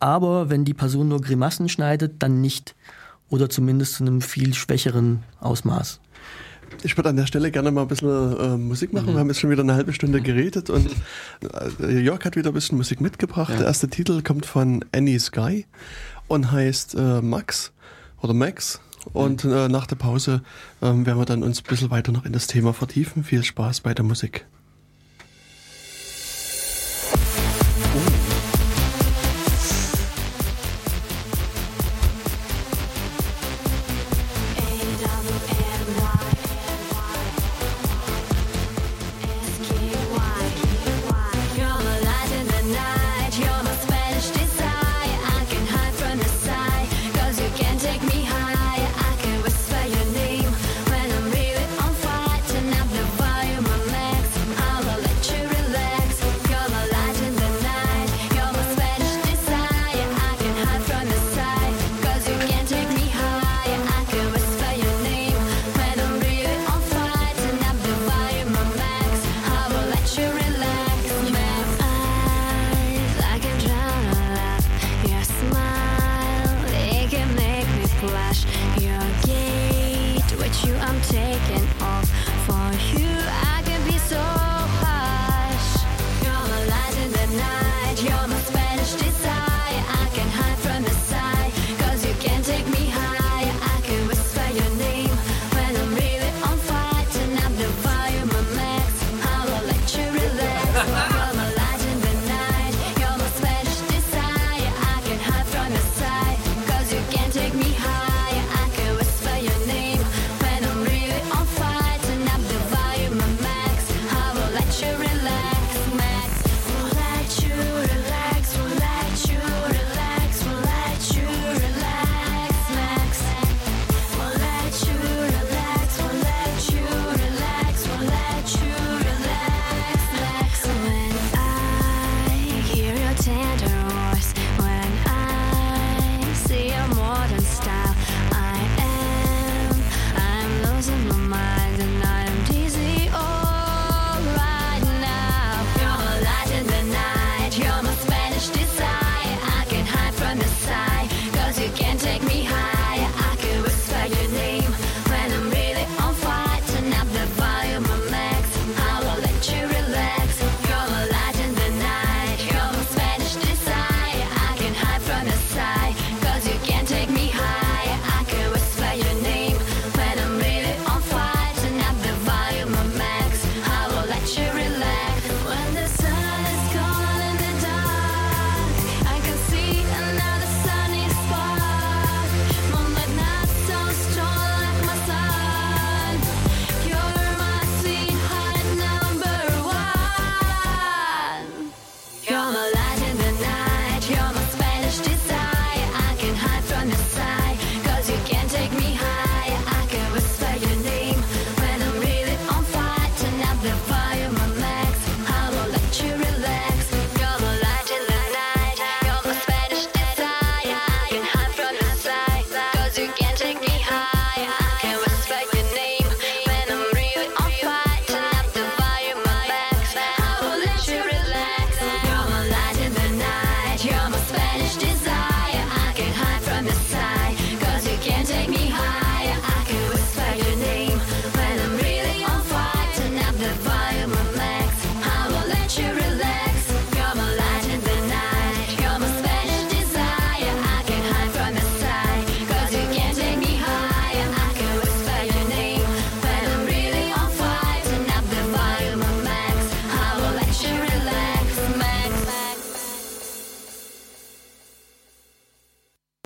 [0.00, 2.74] Aber wenn die Person nur Grimassen schneidet, dann nicht.
[3.30, 6.00] Oder zumindest zu einem viel schwächeren Ausmaß.
[6.82, 9.10] Ich würde an der Stelle gerne mal ein bisschen äh, Musik machen.
[9.10, 9.12] Mhm.
[9.12, 10.90] Wir haben jetzt schon wieder eine halbe Stunde geredet und
[11.80, 13.50] äh, Jörg hat wieder ein bisschen Musik mitgebracht.
[13.50, 13.58] Ja.
[13.58, 15.66] Der erste Titel kommt von Annie Sky
[16.28, 17.72] und heißt äh, Max
[18.20, 18.80] oder Max.
[19.12, 20.42] Und äh, nach der Pause
[20.80, 23.22] ähm, werden wir dann uns ein bisschen weiter noch in das Thema vertiefen.
[23.22, 24.46] Viel Spaß bei der Musik.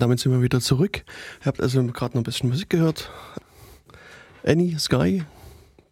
[0.09, 1.03] Damit sind wir wieder zurück.
[1.41, 3.11] Ihr habt also gerade noch ein bisschen Musik gehört.
[4.43, 5.23] Annie Sky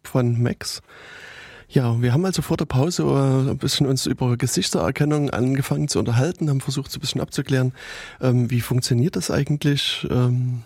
[0.02, 0.82] von Max.
[1.68, 6.00] Ja, wir haben also vor der Pause äh, ein bisschen uns über Gesichtserkennung angefangen zu
[6.00, 7.72] unterhalten, haben versucht, so ein bisschen abzuklären,
[8.20, 10.04] ähm, wie funktioniert das eigentlich.
[10.10, 10.64] Ähm,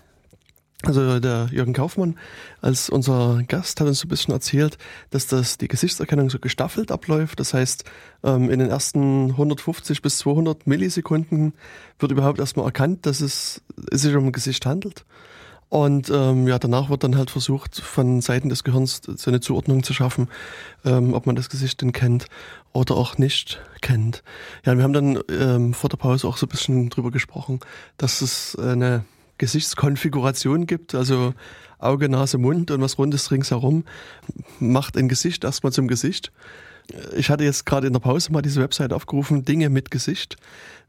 [0.85, 2.16] also der Jürgen Kaufmann
[2.61, 4.79] als unser Gast hat uns so ein bisschen erzählt,
[5.11, 7.40] dass das die Gesichtserkennung so gestaffelt abläuft.
[7.40, 7.85] Das heißt,
[8.25, 11.55] ähm, in den ersten 150 bis 200 Millisekunden
[11.99, 15.05] wird überhaupt erstmal erkannt, dass es, sich um ein Gesicht handelt.
[15.73, 19.83] Und ähm, ja, danach wird dann halt versucht, von Seiten des Gehirns so eine Zuordnung
[19.83, 20.29] zu schaffen,
[20.85, 22.27] ähm, ob man das Gesicht denn kennt
[22.75, 24.23] oder auch nicht kennt.
[24.66, 27.61] Ja, wir haben dann ähm, vor der Pause auch so ein bisschen drüber gesprochen,
[27.97, 29.07] dass es eine
[29.38, 31.35] Gesichtskonfiguration gibt, also
[31.79, 33.85] Auge, Nase, Mund und was Rundes ringsherum,
[34.61, 36.33] macht ein Gesicht erstmal zum Gesicht.
[37.16, 40.37] Ich hatte jetzt gerade in der Pause mal diese Website aufgerufen, Dinge mit Gesicht.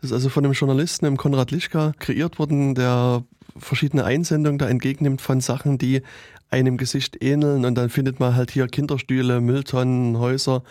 [0.02, 3.24] Das ist also von einem Journalisten im Konrad Lischka kreiert worden, der
[3.58, 6.02] verschiedene Einsendungen da entgegennimmt von Sachen, die
[6.50, 10.64] einem Gesicht ähneln und dann findet man halt hier Kinderstühle, Mülltonnen, Häuser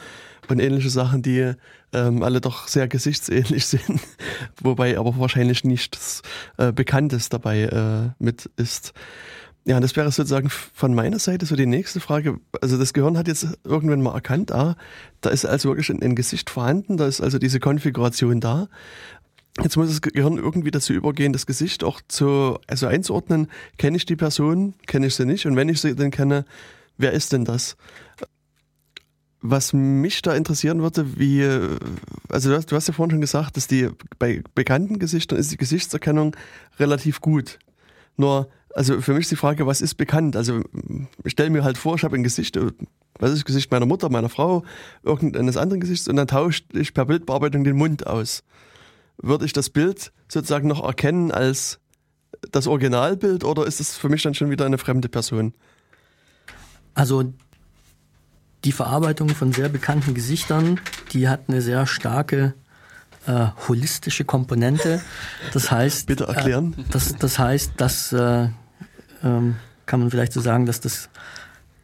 [0.48, 1.52] und ähnliche Sachen, die
[1.92, 4.00] ähm, alle doch sehr gesichtsähnlich sind,
[4.60, 6.22] wobei aber wahrscheinlich nichts
[6.58, 8.92] äh, Bekanntes dabei äh, mit ist.
[9.64, 12.40] Ja, das wäre sozusagen von meiner Seite so die nächste Frage.
[12.60, 14.74] Also das Gehirn hat jetzt irgendwann mal erkannt, ah,
[15.20, 18.68] da ist also wirklich ein, ein Gesicht vorhanden, da ist also diese Konfiguration da.
[19.62, 24.06] Jetzt muss das Gehirn irgendwie dazu übergehen, das Gesicht auch zu, also einzuordnen, kenne ich
[24.06, 26.44] die Person, kenne ich sie nicht und wenn ich sie dann kenne,
[26.96, 27.76] wer ist denn das?
[29.42, 31.42] Was mich da interessieren würde, wie,
[32.28, 35.50] also du hast, du hast ja vorhin schon gesagt, dass die bei bekannten Gesichtern ist
[35.50, 36.36] die Gesichtserkennung
[36.78, 37.58] relativ gut.
[38.16, 40.36] Nur, also für mich ist die Frage, was ist bekannt?
[40.36, 40.62] Also
[41.24, 42.56] ich stelle mir halt vor, ich habe ein Gesicht,
[43.18, 44.64] was ist das Gesicht meiner Mutter, meiner Frau,
[45.02, 48.44] irgendeines anderen Gesichts und dann tausche ich per Bildbearbeitung den Mund aus
[49.22, 51.78] würde ich das Bild sozusagen noch erkennen als
[52.50, 55.54] das Originalbild oder ist es für mich dann schon wieder eine fremde Person?
[56.94, 57.32] Also
[58.64, 60.80] die Verarbeitung von sehr bekannten Gesichtern,
[61.12, 62.54] die hat eine sehr starke
[63.26, 65.00] äh, holistische Komponente.
[65.52, 66.74] Das heißt, bitte erklären.
[66.78, 68.48] Äh, das, das heißt, dass äh,
[69.22, 71.08] ähm, kann man vielleicht so sagen, dass das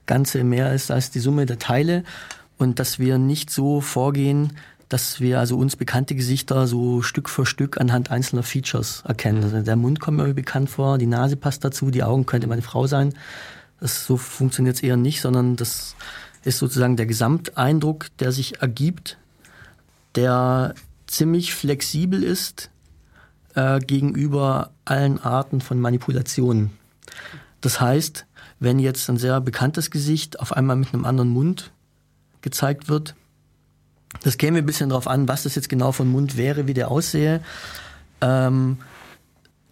[0.06, 2.04] Ganze mehr ist als die Summe der Teile
[2.56, 4.54] und dass wir nicht so vorgehen,
[4.88, 9.44] dass wir also uns bekannte Gesichter so Stück für Stück anhand einzelner Features erkennen.
[9.44, 12.62] Also der Mund kommt mir bekannt vor, die Nase passt dazu, die Augen könnte meine
[12.62, 13.12] Frau sein.
[13.80, 15.94] Das, so funktioniert es eher nicht, sondern das
[16.44, 19.18] ist sozusagen der Gesamteindruck, der sich ergibt,
[20.14, 20.74] der
[21.06, 22.70] ziemlich flexibel ist
[23.54, 26.70] äh, gegenüber allen Arten von Manipulationen.
[27.60, 28.26] Das heißt,
[28.60, 31.72] wenn jetzt ein sehr bekanntes Gesicht auf einmal mit einem anderen Mund
[32.40, 33.14] gezeigt wird,
[34.22, 36.90] das käme ein bisschen darauf an, was das jetzt genau von Mund wäre, wie der
[36.90, 37.42] aussehe.
[38.20, 38.78] Ähm,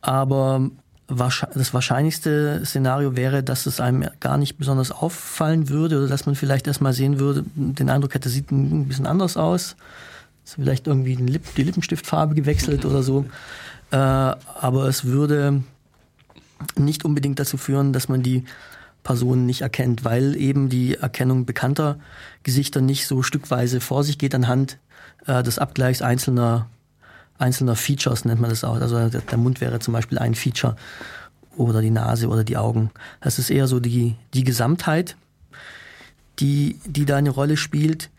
[0.00, 0.70] aber
[1.08, 6.34] das wahrscheinlichste Szenario wäre, dass es einem gar nicht besonders auffallen würde oder dass man
[6.34, 9.76] vielleicht erstmal sehen würde, den Eindruck hätte, sieht ein bisschen anders aus.
[10.44, 13.24] Ist vielleicht irgendwie die Lippenstiftfarbe gewechselt oder so.
[13.90, 15.62] Äh, aber es würde
[16.76, 18.44] nicht unbedingt dazu führen, dass man die
[19.02, 21.98] Personen nicht erkennt, weil eben die Erkennung bekannter
[22.42, 24.78] Gesichter nicht so stückweise vor sich geht anhand
[25.26, 26.66] äh, des Abgleichs einzelner,
[27.38, 28.80] einzelner Features, nennt man das auch.
[28.80, 30.76] Also der, Mund wäre zum Beispiel ein Feature
[31.56, 32.90] oder die Nase oder die Augen.
[33.20, 35.16] Das ist eher so die, die Gesamtheit,
[36.38, 38.10] die, die da eine Rolle spielt.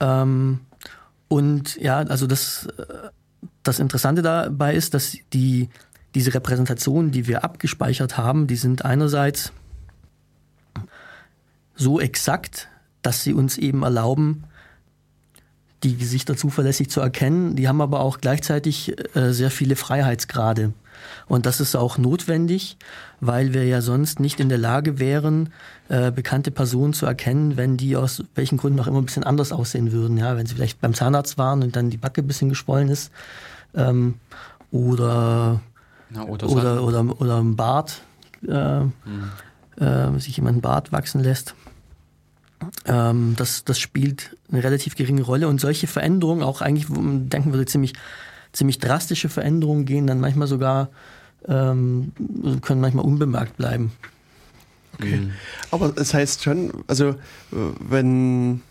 [0.00, 0.60] Ähm,
[1.28, 2.68] und ja, also das,
[3.62, 5.68] das Interessante dabei ist, dass die,
[6.14, 9.52] diese Repräsentationen, die wir abgespeichert haben, die sind einerseits
[11.74, 12.68] so exakt,
[13.02, 14.44] dass sie uns eben erlauben,
[15.86, 17.56] die Gesichter zuverlässig zu erkennen.
[17.56, 20.72] Die haben aber auch gleichzeitig äh, sehr viele Freiheitsgrade.
[21.28, 22.76] Und das ist auch notwendig,
[23.20, 25.52] weil wir ja sonst nicht in der Lage wären,
[25.88, 29.52] äh, bekannte Personen zu erkennen, wenn die aus welchen Gründen auch immer ein bisschen anders
[29.52, 30.16] aussehen würden.
[30.16, 33.12] Ja, wenn sie vielleicht beim Zahnarzt waren und dann die Backe ein bisschen geschwollen ist.
[33.74, 34.14] Ähm,
[34.70, 35.60] oder,
[36.10, 38.02] Na, oder, oder, oder, oder, ein Bart,
[38.46, 38.94] äh, mhm.
[39.78, 41.54] äh, sich jemand einen Bart wachsen lässt.
[42.86, 47.28] Ähm, das, das spielt eine relativ geringe Rolle und solche Veränderungen, auch eigentlich, wo man
[47.28, 47.94] denken würde, ziemlich,
[48.52, 50.88] ziemlich drastische Veränderungen gehen dann manchmal sogar,
[51.48, 52.12] ähm,
[52.62, 53.92] können manchmal unbemerkt bleiben.
[54.94, 55.16] Okay.
[55.16, 55.32] Mhm.
[55.70, 57.16] Aber es heißt schon, also
[57.50, 58.62] wenn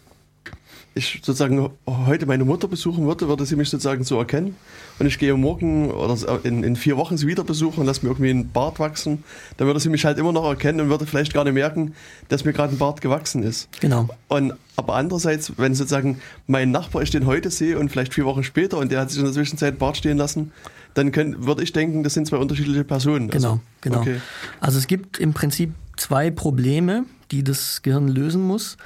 [0.97, 4.55] ich sozusagen heute meine Mutter besuchen würde, würde sie mich sozusagen so erkennen.
[4.97, 8.11] Und ich gehe morgen oder in, in vier Wochen sie wieder besuchen und lasse mir
[8.11, 9.25] irgendwie einen Bart wachsen.
[9.57, 11.93] Dann würde sie mich halt immer noch erkennen und würde vielleicht gar nicht merken,
[12.29, 13.67] dass mir gerade ein Bart gewachsen ist.
[13.81, 14.07] Genau.
[14.29, 18.43] Und aber andererseits, wenn sozusagen mein Nachbar ich den heute sehe und vielleicht vier Wochen
[18.43, 20.53] später und der hat sich in der Zwischenzeit Bart stehen lassen,
[20.93, 23.29] dann können, würde ich denken, das sind zwei unterschiedliche Personen.
[23.29, 23.99] Genau, also, genau.
[23.99, 24.21] Okay.
[24.61, 28.77] Also es gibt im Prinzip zwei Probleme, die das Gehirn lösen muss.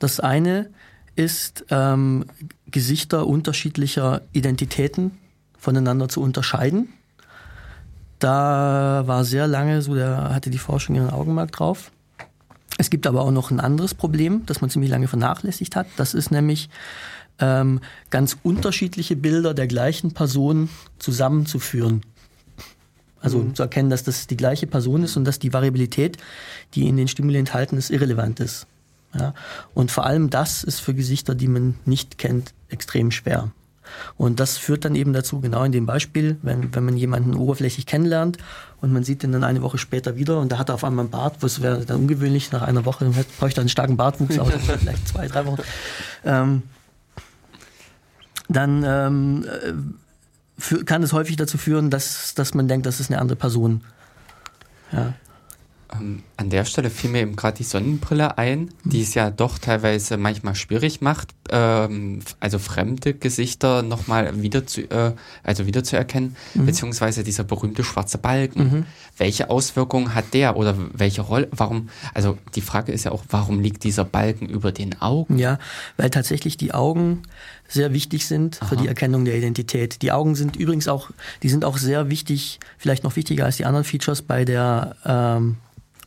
[0.00, 0.70] Das eine
[1.16, 2.24] ist, ähm,
[2.70, 5.12] Gesichter unterschiedlicher Identitäten
[5.58, 6.88] voneinander zu unterscheiden.
[8.18, 11.90] Da war sehr lange so, da hatte die Forschung ihren Augenmerk drauf.
[12.78, 15.86] Es gibt aber auch noch ein anderes Problem, das man ziemlich lange vernachlässigt hat.
[15.96, 16.68] Das ist nämlich
[17.38, 22.02] ähm, ganz unterschiedliche Bilder der gleichen Person zusammenzuführen.
[23.20, 23.54] Also mhm.
[23.54, 26.18] zu erkennen, dass das die gleiche Person ist und dass die Variabilität,
[26.74, 28.66] die in den Stimuli enthalten ist, irrelevant ist.
[29.18, 29.34] Ja?
[29.74, 33.50] Und vor allem das ist für Gesichter, die man nicht kennt, extrem schwer.
[34.16, 37.86] Und das führt dann eben dazu, genau in dem Beispiel, wenn, wenn man jemanden oberflächlich
[37.86, 38.38] kennenlernt
[38.80, 41.04] und man sieht ihn dann eine Woche später wieder und da hat er auf einmal
[41.04, 44.38] einen Bart, was wäre dann ungewöhnlich nach einer Woche, dann bräuchte er einen starken Bartwuchs,
[44.38, 45.62] aber vielleicht zwei, drei Wochen.
[46.24, 46.62] Ähm,
[48.48, 49.94] dann ähm,
[50.58, 53.82] für, kann es häufig dazu führen, dass, dass man denkt, das ist eine andere Person.
[54.92, 55.14] Ja.
[55.94, 59.58] Ähm, an der Stelle fiel mir eben gerade die Sonnenbrille ein, die es ja doch
[59.58, 65.96] teilweise manchmal schwierig macht, ähm, also fremde Gesichter nochmal wieder zu, äh, also wieder zu
[65.96, 66.66] erkennen, mhm.
[66.66, 68.62] beziehungsweise dieser berühmte schwarze Balken.
[68.62, 68.86] Mhm.
[69.16, 73.60] Welche Auswirkungen hat der oder welche Rolle, warum, also die Frage ist ja auch, warum
[73.60, 75.38] liegt dieser Balken über den Augen?
[75.38, 75.58] Ja,
[75.96, 77.22] weil tatsächlich die Augen
[77.68, 78.68] sehr wichtig sind Aha.
[78.68, 80.02] für die Erkennung der Identität.
[80.02, 81.10] Die Augen sind übrigens auch,
[81.42, 85.56] die sind auch sehr wichtig, vielleicht noch wichtiger als die anderen Features bei der ähm,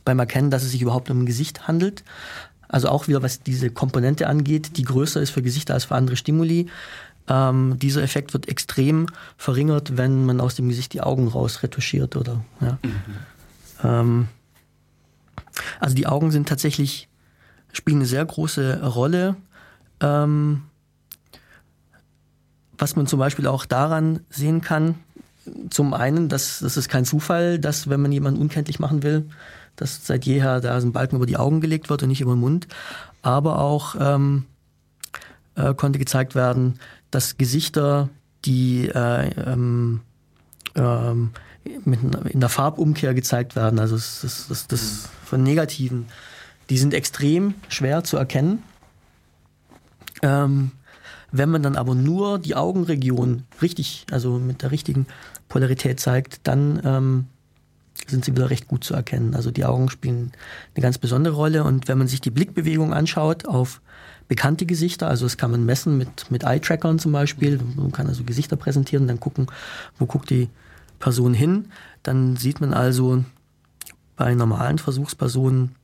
[0.08, 2.02] beim Erkennen, dass es sich überhaupt um ein Gesicht handelt.
[2.66, 6.16] Also auch wieder, was diese Komponente angeht, die größer ist für Gesichter als für andere
[6.16, 6.68] Stimuli.
[7.28, 9.06] Ähm, dieser Effekt wird extrem
[9.36, 12.78] verringert, wenn man aus dem Gesicht die Augen raus retuschiert oder ja.
[12.82, 13.04] Mhm.
[13.84, 14.28] Ähm,
[15.78, 17.08] also die Augen sind tatsächlich
[17.72, 19.36] spielen eine sehr große Rolle.
[20.00, 20.62] Ähm,
[22.78, 24.94] was man zum Beispiel auch daran sehen kann,
[25.68, 29.28] zum einen, dass das ist kein Zufall, dass wenn man jemanden unkenntlich machen will,
[29.78, 32.40] dass seit jeher da ein Balken über die Augen gelegt wird und nicht über den
[32.40, 32.68] Mund.
[33.22, 34.44] Aber auch ähm,
[35.54, 36.78] äh, konnte gezeigt werden,
[37.10, 38.08] dass Gesichter,
[38.44, 40.00] die äh, ähm,
[40.74, 41.30] ähm,
[41.84, 46.06] mit, in der Farbumkehr gezeigt werden, also das, das, das, das von Negativen,
[46.70, 48.62] die sind extrem schwer zu erkennen.
[50.22, 50.72] Ähm,
[51.30, 55.06] wenn man dann aber nur die Augenregion richtig, also mit der richtigen
[55.48, 57.26] Polarität zeigt, dann ähm,
[58.06, 59.34] sind sie wieder recht gut zu erkennen.
[59.34, 60.32] Also die Augen spielen
[60.74, 63.80] eine ganz besondere Rolle und wenn man sich die Blickbewegung anschaut auf
[64.28, 68.24] bekannte Gesichter, also das kann man messen mit, mit Eye-Trackern zum Beispiel, man kann also
[68.24, 69.46] Gesichter präsentieren, dann gucken,
[69.98, 70.48] wo guckt die
[70.98, 71.66] Person hin,
[72.02, 73.24] dann sieht man also
[74.16, 75.76] bei normalen Versuchspersonen,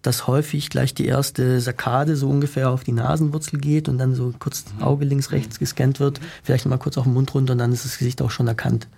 [0.00, 4.32] dass häufig gleich die erste Sakkade so ungefähr auf die Nasenwurzel geht und dann so
[4.38, 4.82] kurz mhm.
[4.82, 7.84] Auge links, rechts gescannt wird, vielleicht mal kurz auf den Mund runter und dann ist
[7.84, 8.88] das Gesicht auch schon erkannt.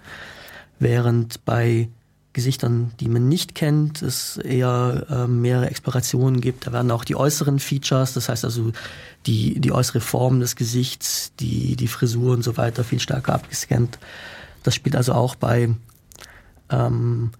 [0.78, 1.88] Während bei
[2.32, 6.66] Gesichtern, die man nicht kennt, es eher äh, mehrere Explorationen gibt.
[6.66, 8.72] Da werden auch die äußeren Features, das heißt also
[9.26, 13.98] die, die äußere Form des Gesichts, die, die Frisur und so weiter viel stärker abgescannt.
[14.62, 15.74] Das spielt also auch bei,
[16.70, 17.32] ähm,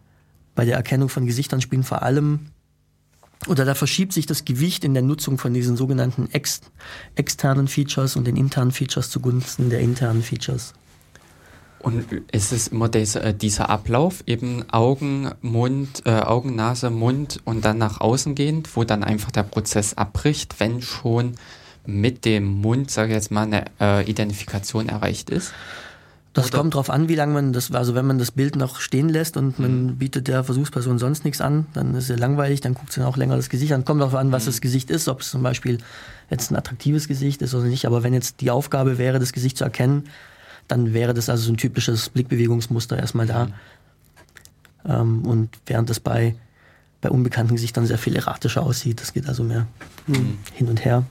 [0.55, 2.49] bei der Erkennung von Gesichtern spielen vor allem
[3.49, 6.61] oder da verschiebt sich das Gewicht in der Nutzung von diesen sogenannten ex
[7.17, 10.75] externen Features und den internen Features zugunsten der internen Features.
[11.83, 17.41] Und ist es immer dieser, äh, dieser Ablauf, eben Augen, Mund, äh, Augen, Nase, Mund
[17.45, 21.35] und dann nach außen gehend, wo dann einfach der Prozess abbricht, wenn schon
[21.85, 25.53] mit dem Mund, sage ich jetzt mal, eine äh, Identifikation erreicht ist?
[26.33, 26.59] Das Oder?
[26.59, 29.37] kommt drauf an, wie lange man das, also wenn man das Bild noch stehen lässt
[29.37, 29.97] und man mhm.
[29.99, 33.19] bietet der Versuchsperson sonst nichts an, dann ist es langweilig, dann guckt sie dann auch
[33.19, 33.85] länger das Gesicht an.
[33.85, 34.47] Kommt darauf an, was mhm.
[34.47, 35.79] das Gesicht ist, ob es zum Beispiel
[36.31, 37.85] jetzt ein attraktives Gesicht ist oder nicht.
[37.87, 40.05] Aber wenn jetzt die Aufgabe wäre, das Gesicht zu erkennen,
[40.73, 43.45] dann wäre das also so ein typisches Blickbewegungsmuster erstmal da.
[43.47, 43.53] Mhm.
[44.87, 46.35] Ähm, und während das bei,
[47.03, 49.67] bei unbekannten Gesichtern sehr viel erratischer aussieht, das geht also mehr
[50.07, 50.39] mhm.
[50.55, 51.05] hin und her.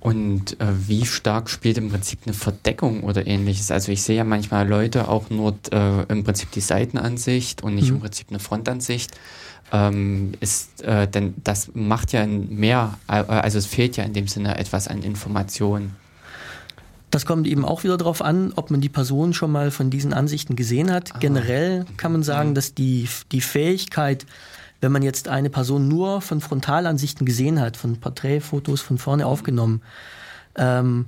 [0.00, 3.70] Und äh, wie stark spielt im Prinzip eine Verdeckung oder ähnliches?
[3.70, 7.88] Also ich sehe ja manchmal Leute auch nur äh, im Prinzip die Seitenansicht und nicht
[7.88, 7.96] mhm.
[7.96, 9.12] im Prinzip eine Frontansicht.
[9.72, 14.28] Ähm, ist, äh, denn das macht ja mehr, äh, also es fehlt ja in dem
[14.28, 15.96] Sinne etwas an Informationen.
[17.10, 20.12] Das kommt eben auch wieder darauf an, ob man die Person schon mal von diesen
[20.12, 21.10] Ansichten gesehen hat.
[21.12, 21.18] Aha.
[21.18, 22.54] Generell kann man sagen, mhm.
[22.54, 24.26] dass die, die Fähigkeit,
[24.80, 29.82] wenn man jetzt eine Person nur von Frontalansichten gesehen hat, von Porträtfotos von vorne aufgenommen,
[30.56, 31.06] Ähm,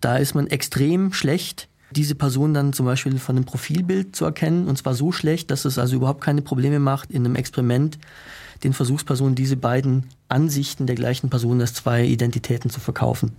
[0.00, 4.66] da ist man extrem schlecht, diese Person dann zum Beispiel von einem Profilbild zu erkennen.
[4.66, 7.98] Und zwar so schlecht, dass es also überhaupt keine Probleme macht, in einem Experiment
[8.64, 13.32] den Versuchspersonen diese beiden Ansichten der gleichen Person als zwei Identitäten zu verkaufen.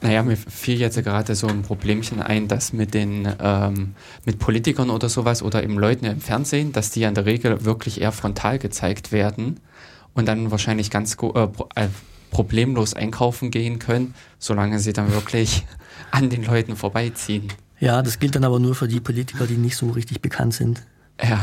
[0.00, 3.94] Naja, mir fiel jetzt gerade so ein Problemchen ein, dass mit den ähm,
[4.24, 7.64] mit Politikern oder sowas oder eben Leuten im Fernsehen, dass die ja in der Regel
[7.64, 9.58] wirklich eher frontal gezeigt werden
[10.14, 11.88] und dann wahrscheinlich ganz äh, äh,
[12.30, 15.66] problemlos einkaufen gehen können, solange sie dann wirklich
[16.12, 17.52] an den Leuten vorbeiziehen.
[17.80, 20.82] Ja, das gilt dann aber nur für die Politiker, die nicht so richtig bekannt sind.
[21.22, 21.40] Ja.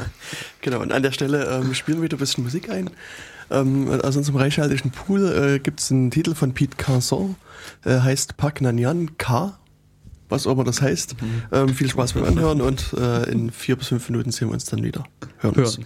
[0.60, 2.90] genau, und an der Stelle ähm, spielen wir wieder ein bisschen Musik ein.
[3.50, 7.36] Ähm, aus unserem reichhaltigen Pool äh, gibt es einen Titel von Pete Canson,
[7.84, 9.58] äh, heißt Pak Nanyan K,
[10.28, 11.20] was auch immer das heißt.
[11.20, 11.42] Mhm.
[11.52, 14.64] Ähm, viel Spaß beim Anhören und äh, in vier bis fünf Minuten sehen wir uns
[14.64, 15.04] dann wieder.
[15.38, 15.66] Hören, Hören.
[15.66, 15.80] uns.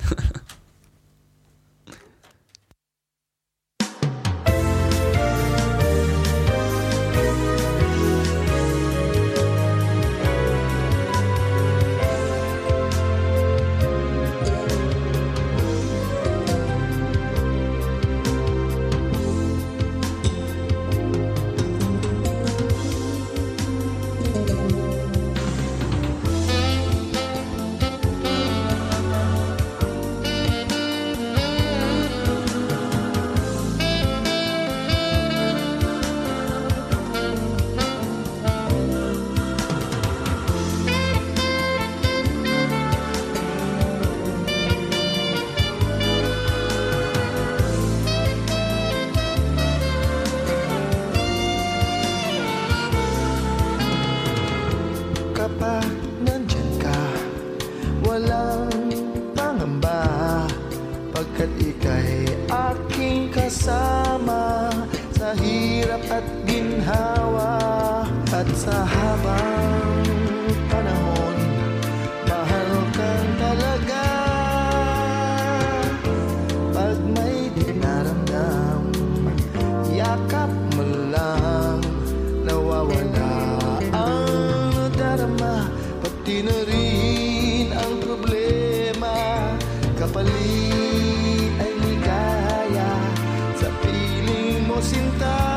[94.80, 95.47] cinta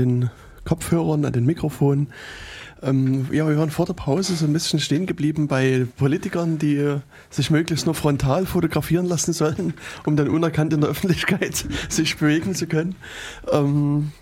[0.00, 0.30] den
[0.64, 2.08] Kopfhörern, an den Mikrofonen.
[2.82, 6.96] Ähm, ja, wir waren vor der Pause so ein bisschen stehen geblieben bei Politikern, die
[7.28, 9.74] sich möglichst nur frontal fotografieren lassen sollen,
[10.06, 12.94] um dann unerkannt in der Öffentlichkeit sich bewegen zu können.
[13.50, 14.12] Ähm,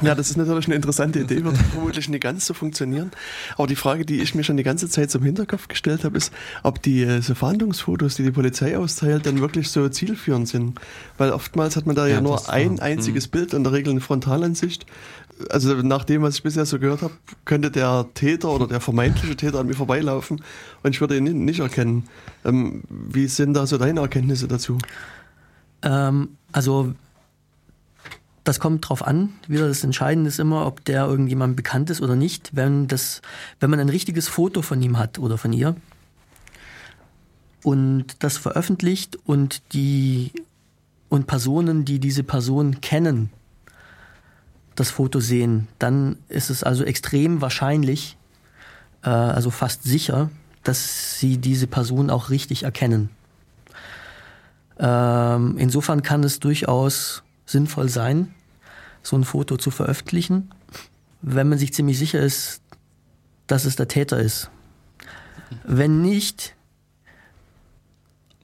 [0.06, 3.10] ja, das ist natürlich eine interessante Idee, wird vermutlich nicht ganz so funktionieren.
[3.56, 6.32] Aber die Frage, die ich mir schon die ganze Zeit zum Hinterkopf gestellt habe, ist,
[6.62, 10.80] ob die äh, so Fahndungsfotos, die die Polizei austeilt, dann wirklich so zielführend sind.
[11.18, 12.84] Weil oftmals hat man da ja, ja nur ein war.
[12.84, 13.30] einziges mhm.
[13.30, 14.86] Bild, in der Regel eine Frontalansicht.
[15.48, 19.36] Also nach dem, was ich bisher so gehört habe, könnte der Täter oder der vermeintliche
[19.36, 20.42] Täter an mir vorbeilaufen
[20.82, 22.04] und ich würde ihn nicht erkennen.
[22.44, 24.76] Ähm, wie sind da so deine Erkenntnisse dazu?
[25.82, 26.92] Ähm, also
[28.44, 29.34] das kommt drauf an.
[29.46, 32.50] Wieder das Entscheidende ist immer, ob der irgendjemand bekannt ist oder nicht.
[32.54, 33.22] Wenn das,
[33.60, 35.76] wenn man ein richtiges Foto von ihm hat oder von ihr
[37.62, 40.32] und das veröffentlicht und die
[41.08, 43.30] und Personen, die diese Person kennen,
[44.76, 48.16] das Foto sehen, dann ist es also extrem wahrscheinlich,
[49.02, 50.30] äh, also fast sicher,
[50.62, 53.10] dass sie diese Person auch richtig erkennen.
[54.78, 58.34] Ähm, insofern kann es durchaus sinnvoll sein,
[59.02, 60.50] so ein Foto zu veröffentlichen,
[61.22, 62.62] wenn man sich ziemlich sicher ist,
[63.46, 64.50] dass es der Täter ist.
[65.64, 66.54] Wenn nicht,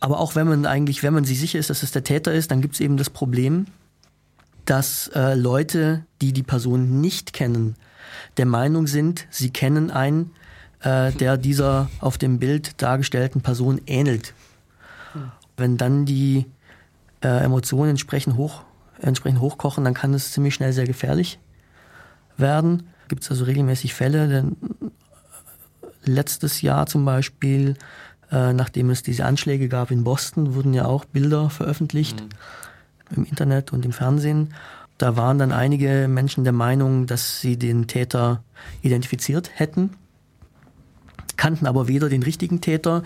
[0.01, 2.51] aber auch wenn man eigentlich, wenn man sich sicher ist, dass es der Täter ist,
[2.51, 3.67] dann gibt es eben das Problem,
[4.65, 7.77] dass äh, Leute, die die Person nicht kennen,
[8.37, 10.33] der Meinung sind, sie kennen einen,
[10.81, 14.35] äh, der dieser auf dem Bild dargestellten Person ähnelt.
[15.13, 15.31] Hm.
[15.57, 16.47] Wenn dann die
[17.23, 18.66] äh, Emotionen entsprechend hoch
[19.01, 21.39] entsprechend hochkochen, dann kann es ziemlich schnell sehr gefährlich
[22.37, 22.89] werden.
[23.09, 24.57] Gibt es also regelmäßig Fälle, denn
[26.05, 27.77] letztes Jahr zum Beispiel,
[28.31, 33.17] äh, nachdem es diese Anschläge gab in Boston, wurden ja auch Bilder veröffentlicht mhm.
[33.17, 34.55] im Internet und im Fernsehen.
[34.99, 38.43] Da waren dann einige Menschen der Meinung, dass sie den Täter
[38.83, 39.91] identifiziert hätten,
[41.37, 43.03] kannten aber weder den richtigen Täter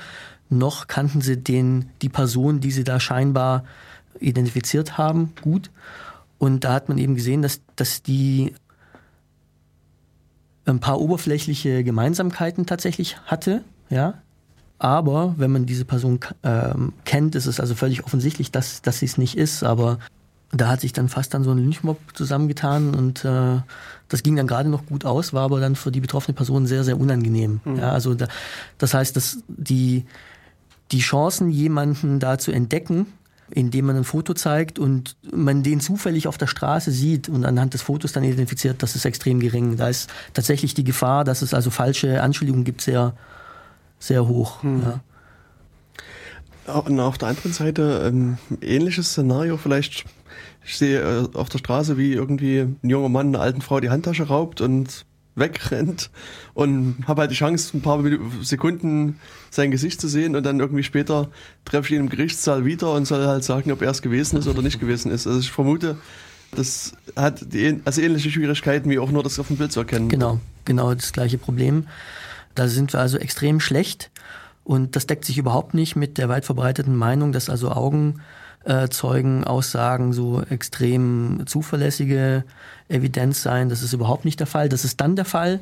[0.49, 3.64] noch kannten sie den, die Person, die sie da scheinbar
[4.18, 5.70] identifiziert haben, gut.
[6.38, 8.54] Und da hat man eben gesehen, dass, dass die
[10.64, 14.14] ein paar oberflächliche Gemeinsamkeiten tatsächlich hatte, ja.
[14.78, 19.04] Aber wenn man diese Person ähm, kennt, ist es also völlig offensichtlich, dass, dass sie
[19.04, 19.62] es nicht ist.
[19.62, 19.98] Aber
[20.52, 23.58] da hat sich dann fast dann so ein Lynchmob zusammengetan und äh,
[24.08, 26.82] das ging dann gerade noch gut aus, war aber dann für die betroffene Person sehr,
[26.82, 27.61] sehr unangenehm.
[27.64, 27.76] Mhm.
[27.76, 28.26] Ja, also da,
[28.78, 30.06] das heißt, dass die,
[30.90, 33.06] die Chancen, jemanden da zu entdecken,
[33.53, 37.74] indem man ein Foto zeigt und man den zufällig auf der Straße sieht und anhand
[37.74, 39.76] des Fotos dann identifiziert, das ist extrem gering.
[39.76, 43.14] Da ist tatsächlich die Gefahr, dass es also falsche Anschuldigungen gibt, sehr,
[43.98, 44.62] sehr hoch.
[44.62, 44.82] Hm.
[44.82, 45.01] Ja.
[46.80, 50.05] Und auf der anderen Seite ein ähnliches Szenario vielleicht.
[50.64, 53.90] Ich sehe äh, auf der Straße, wie irgendwie ein junger Mann einer alten Frau die
[53.90, 56.10] Handtasche raubt und wegrennt
[56.54, 58.02] und habe halt die Chance, ein paar
[58.42, 59.18] Sekunden
[59.50, 61.28] sein Gesicht zu sehen und dann irgendwie später
[61.64, 64.48] treffe ich ihn im Gerichtssaal wieder und soll halt sagen, ob er es gewesen ist
[64.48, 65.26] oder nicht gewesen ist.
[65.26, 65.96] Also ich vermute,
[66.54, 70.08] das hat die, also ähnliche Schwierigkeiten wie auch nur das auf dem Bild zu erkennen.
[70.08, 71.86] Genau, genau das gleiche Problem.
[72.54, 74.10] Da sind wir also extrem schlecht
[74.64, 78.20] und das deckt sich überhaupt nicht mit der weit verbreiteten Meinung, dass also Augen
[78.64, 82.44] äh, Zeugenaussagen so extrem zuverlässige
[82.88, 83.68] Evidenz sein.
[83.68, 84.68] Das ist überhaupt nicht der Fall.
[84.68, 85.61] Das ist dann der Fall,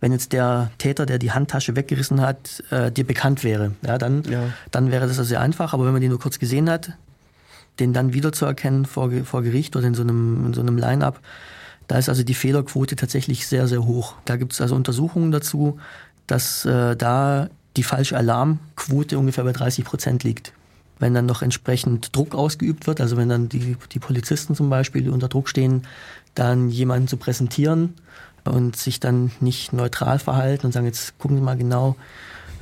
[0.00, 3.72] wenn jetzt der Täter, der die Handtasche weggerissen hat, äh, dir bekannt wäre.
[3.82, 4.42] Ja, dann, ja.
[4.70, 5.72] dann wäre das also sehr einfach.
[5.72, 6.92] Aber wenn man den nur kurz gesehen hat,
[7.78, 11.20] den dann wiederzuerkennen vor, vor Gericht oder in so einem, in so einem Line-up,
[11.86, 14.14] da ist also die Fehlerquote tatsächlich sehr, sehr hoch.
[14.24, 15.78] Da gibt es also Untersuchungen dazu,
[16.26, 20.52] dass äh, da die falsche Alarmquote ungefähr bei 30 Prozent liegt
[20.98, 25.10] wenn dann noch entsprechend Druck ausgeübt wird, also wenn dann die, die Polizisten zum Beispiel
[25.10, 25.82] unter Druck stehen,
[26.34, 27.94] dann jemanden zu präsentieren
[28.44, 31.96] und sich dann nicht neutral verhalten und sagen, jetzt gucken Sie mal genau,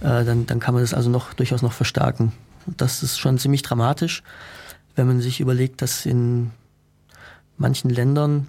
[0.00, 2.32] äh, dann, dann kann man das also noch durchaus noch verstärken.
[2.66, 4.22] Das ist schon ziemlich dramatisch,
[4.94, 6.50] wenn man sich überlegt, dass in
[7.56, 8.48] manchen Ländern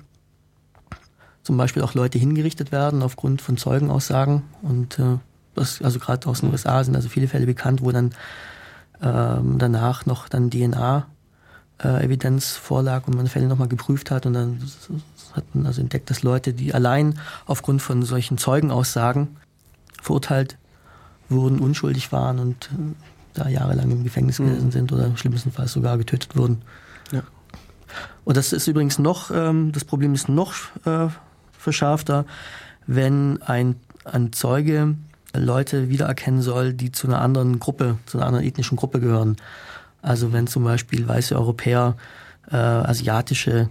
[1.41, 5.17] zum Beispiel auch Leute hingerichtet werden aufgrund von Zeugenaussagen und äh,
[5.55, 8.15] das, also gerade aus den USA sind also viele Fälle bekannt, wo dann
[9.03, 14.59] ähm, danach noch dann DNA-Evidenz äh, vorlag und man Fälle nochmal geprüft hat und dann
[15.33, 19.35] hat man also entdeckt, dass Leute, die allein aufgrund von solchen Zeugenaussagen
[20.01, 20.57] verurteilt
[21.29, 22.93] wurden, unschuldig waren und äh,
[23.33, 24.47] da jahrelang im Gefängnis mhm.
[24.47, 26.61] gewesen sind oder schlimmstenfalls sogar getötet wurden.
[27.11, 27.23] Ja.
[28.23, 30.53] Und das ist übrigens noch, ähm, das Problem ist noch
[30.85, 31.07] äh,
[31.57, 32.25] verschärfter,
[32.87, 33.75] wenn ein,
[34.05, 34.95] ein Zeuge
[35.35, 39.37] Leute wiedererkennen soll, die zu einer anderen Gruppe, zu einer anderen ethnischen Gruppe gehören.
[40.01, 41.95] Also wenn zum Beispiel weiße Europäer
[42.51, 43.69] äh, asiatische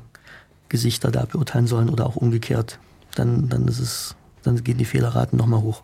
[0.68, 2.78] Gesichter da beurteilen sollen oder auch umgekehrt.
[3.14, 5.82] Dann, dann ist es, dann gehen die Fehlerraten nochmal hoch.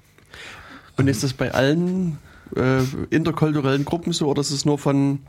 [0.97, 2.19] Und ist das bei allen
[2.57, 5.21] äh, interkulturellen Gruppen so oder ist es nur von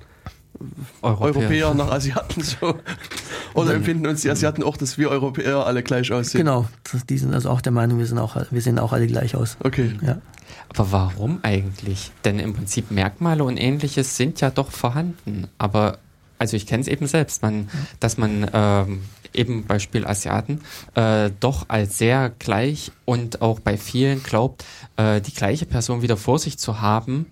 [1.02, 2.76] Europäer, Europäer nach Asiaten so?
[3.54, 6.40] Oder empfinden uns die Asiaten auch, dass wir Europäer alle gleich aussehen?
[6.40, 6.68] Genau,
[7.10, 9.58] die sind also auch der Meinung, wir, sind auch, wir sehen auch alle gleich aus.
[9.64, 9.96] Okay.
[10.02, 10.22] Ja.
[10.70, 12.12] Aber warum eigentlich?
[12.26, 15.48] Denn im Prinzip Merkmale und ähnliches sind ja doch vorhanden.
[15.58, 16.00] Aber,
[16.38, 17.70] also ich kenne es eben selbst, man,
[18.00, 19.02] dass man ähm,
[19.34, 20.62] eben Beispiel Asiaten
[20.96, 24.66] äh, doch als sehr gleich und auch bei vielen glaubt,
[24.98, 27.28] äh, die gleiche Person wieder vor sich zu haben,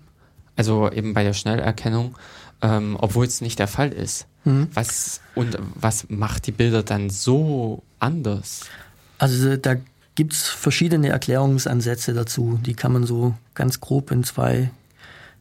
[0.56, 2.16] also eben bei der Schnellerkennung,
[2.62, 4.26] ähm, obwohl es nicht der Fall ist.
[4.44, 4.68] Mhm.
[4.74, 8.66] Was und was macht die Bilder dann so anders?
[9.18, 9.76] Also da
[10.18, 12.58] gibt es verschiedene Erklärungsansätze dazu.
[12.66, 14.72] Die kann man so ganz grob in zwei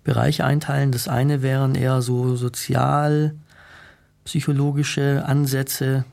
[0.04, 0.92] Bereiche einteilen.
[0.92, 3.34] Das eine wären eher so sozial
[4.24, 6.06] psychologische Ansätze,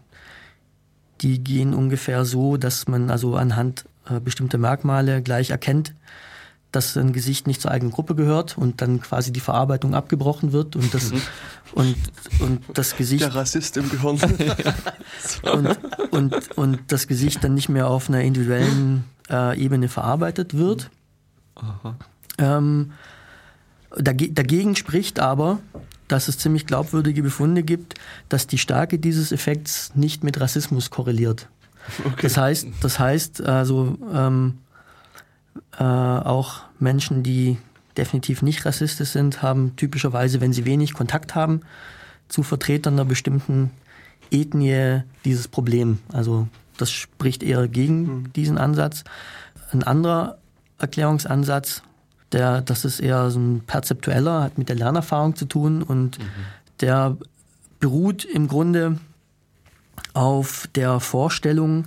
[1.20, 5.92] die gehen ungefähr so, dass man also anhand äh, bestimmter Merkmale gleich erkennt,
[6.74, 10.76] dass ein Gesicht nicht zur eigenen Gruppe gehört und dann quasi die Verarbeitung abgebrochen wird
[10.76, 11.22] und das, mhm.
[11.72, 11.96] und,
[12.40, 13.22] und das Gesicht.
[13.22, 14.18] Der Rassist im Gehirn.
[15.42, 15.78] und,
[16.10, 20.90] und, und das Gesicht dann nicht mehr auf einer individuellen äh, Ebene verarbeitet wird.
[22.38, 22.92] Ähm,
[23.96, 25.60] dage dagegen spricht aber,
[26.08, 27.94] dass es ziemlich glaubwürdige Befunde gibt,
[28.28, 31.48] dass die Stärke dieses Effekts nicht mit Rassismus korreliert.
[32.04, 32.22] Okay.
[32.22, 34.58] Das heißt, das heißt also ähm,
[35.78, 37.58] äh, auch Menschen, die
[37.96, 41.60] definitiv nicht rassistisch sind, haben typischerweise, wenn sie wenig Kontakt haben
[42.28, 43.70] zu Vertretern einer bestimmten
[44.30, 45.98] Ethnie, dieses Problem.
[46.12, 48.32] Also das spricht eher gegen mhm.
[48.32, 49.04] diesen Ansatz.
[49.72, 50.38] Ein anderer
[50.78, 51.82] Erklärungsansatz,
[52.32, 56.24] der, das ist eher so ein perzeptueller, hat mit der Lernerfahrung zu tun und mhm.
[56.80, 57.16] der
[57.78, 58.98] beruht im Grunde
[60.14, 61.86] auf der Vorstellung,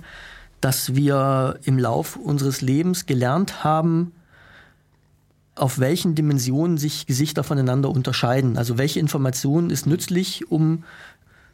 [0.60, 4.12] dass wir im Lauf unseres Lebens gelernt haben,
[5.54, 8.56] auf welchen Dimensionen sich Gesichter voneinander unterscheiden.
[8.56, 10.84] Also welche Information ist nützlich, um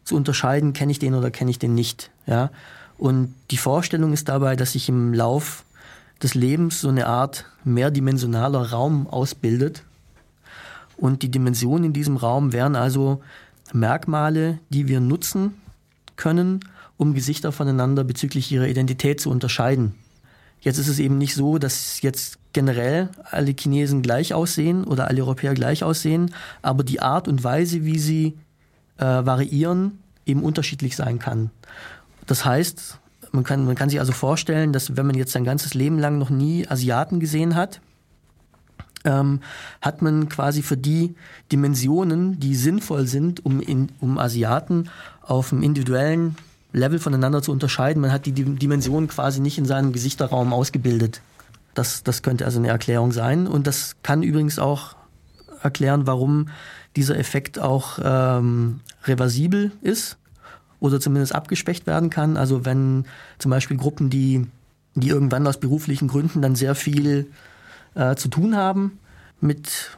[0.05, 2.11] zu unterscheiden, kenne ich den oder kenne ich den nicht.
[2.27, 2.51] Ja?
[2.99, 5.65] Und die Vorstellung ist dabei, dass sich im Lauf
[6.23, 9.83] des Lebens so eine Art mehrdimensionaler Raum ausbildet.
[10.97, 13.23] Und die Dimensionen in diesem Raum wären also
[13.73, 15.55] Merkmale, die wir nutzen
[16.17, 16.61] können,
[17.05, 19.95] um Gesichter voneinander bezüglich ihrer Identität zu unterscheiden.
[20.61, 25.21] Jetzt ist es eben nicht so, dass jetzt generell alle Chinesen gleich aussehen oder alle
[25.21, 28.39] Europäer gleich aussehen, aber die Art und Weise, wie sie
[28.97, 31.51] äh, variieren, eben unterschiedlich sein kann.
[32.27, 32.99] Das heißt,
[33.33, 36.17] man kann, man kann sich also vorstellen, dass wenn man jetzt sein ganzes Leben lang
[36.17, 37.83] noch nie Asiaten gesehen hat,
[39.05, 39.41] ähm,
[39.83, 41.15] hat man quasi für die
[41.53, 44.89] Dimensionen, die sinnvoll sind, um, in, um Asiaten
[45.21, 46.37] auf einem individuellen
[46.75, 48.03] Level voneinander zu unterscheiden.
[48.03, 51.23] Man hat die Dimensionen quasi nicht in seinem Gesichterraum ausgebildet.
[51.73, 53.47] Das, das könnte also eine Erklärung sein.
[53.47, 54.97] Und das kann übrigens auch
[55.63, 56.49] erklären, warum
[56.97, 60.19] dieser Effekt auch ähm, reversibel ist
[60.81, 62.37] oder zumindest abgeschwächt werden kann.
[62.37, 63.07] Also wenn
[63.39, 64.47] zum Beispiel Gruppen, die,
[64.95, 67.29] die irgendwann aus beruflichen Gründen dann sehr viel
[67.95, 68.99] äh, zu tun haben
[69.41, 69.97] mit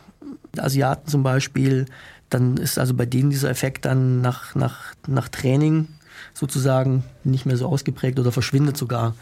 [0.58, 1.86] Asiaten zum Beispiel,
[2.28, 5.88] dann ist also bei denen dieser Effekt dann nach, nach, nach Training
[6.36, 9.14] sozusagen nicht mehr so ausgeprägt oder verschwindet sogar.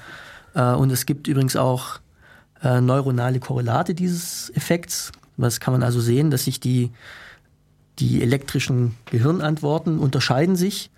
[0.55, 2.01] Äh, und es gibt übrigens auch
[2.63, 5.13] äh, neuronale Korrelate dieses Effekts.
[5.37, 6.91] Das kann man also sehen, dass sich die,
[8.01, 10.91] die elektrischen Gehirnantworten unterscheiden sich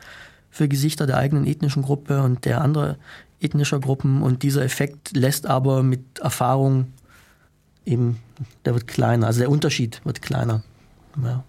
[0.50, 2.96] für Gesichter der eigenen ethnischen Gruppe und der anderen
[3.40, 4.22] ethnischer Gruppen.
[4.22, 6.92] Und dieser Effekt lässt aber mit Erfahrung
[7.84, 8.18] eben,
[8.64, 9.26] der wird kleiner.
[9.26, 10.62] Also der Unterschied wird kleiner.
[11.22, 11.44] Ja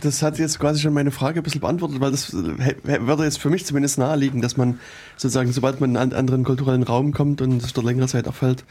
[0.00, 3.50] das hat jetzt quasi schon meine Frage ein bisschen beantwortet, weil das würde jetzt für
[3.50, 4.78] mich zumindest naheliegen, dass man
[5.16, 8.64] sozusagen, sobald man in einen anderen kulturellen Raum kommt und es dort längere Zeit auffällt,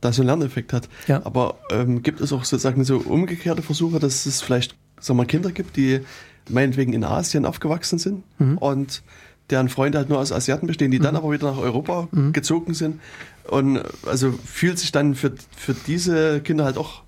[0.00, 0.88] da so einen Lerneffekt hat.
[1.06, 1.24] Ja.
[1.24, 5.52] Aber ähm, gibt es auch sozusagen so umgekehrte Versuche, dass es vielleicht sagen wir, Kinder
[5.52, 6.00] gibt, die
[6.48, 8.58] meinetwegen in Asien aufgewachsen sind mhm.
[8.58, 9.02] und
[9.50, 11.02] deren Freunde halt nur aus Asiaten bestehen, die mhm.
[11.02, 12.32] dann aber wieder nach Europa mhm.
[12.32, 13.00] gezogen sind.
[13.48, 17.02] Und also fühlt sich dann für, für diese Kinder halt auch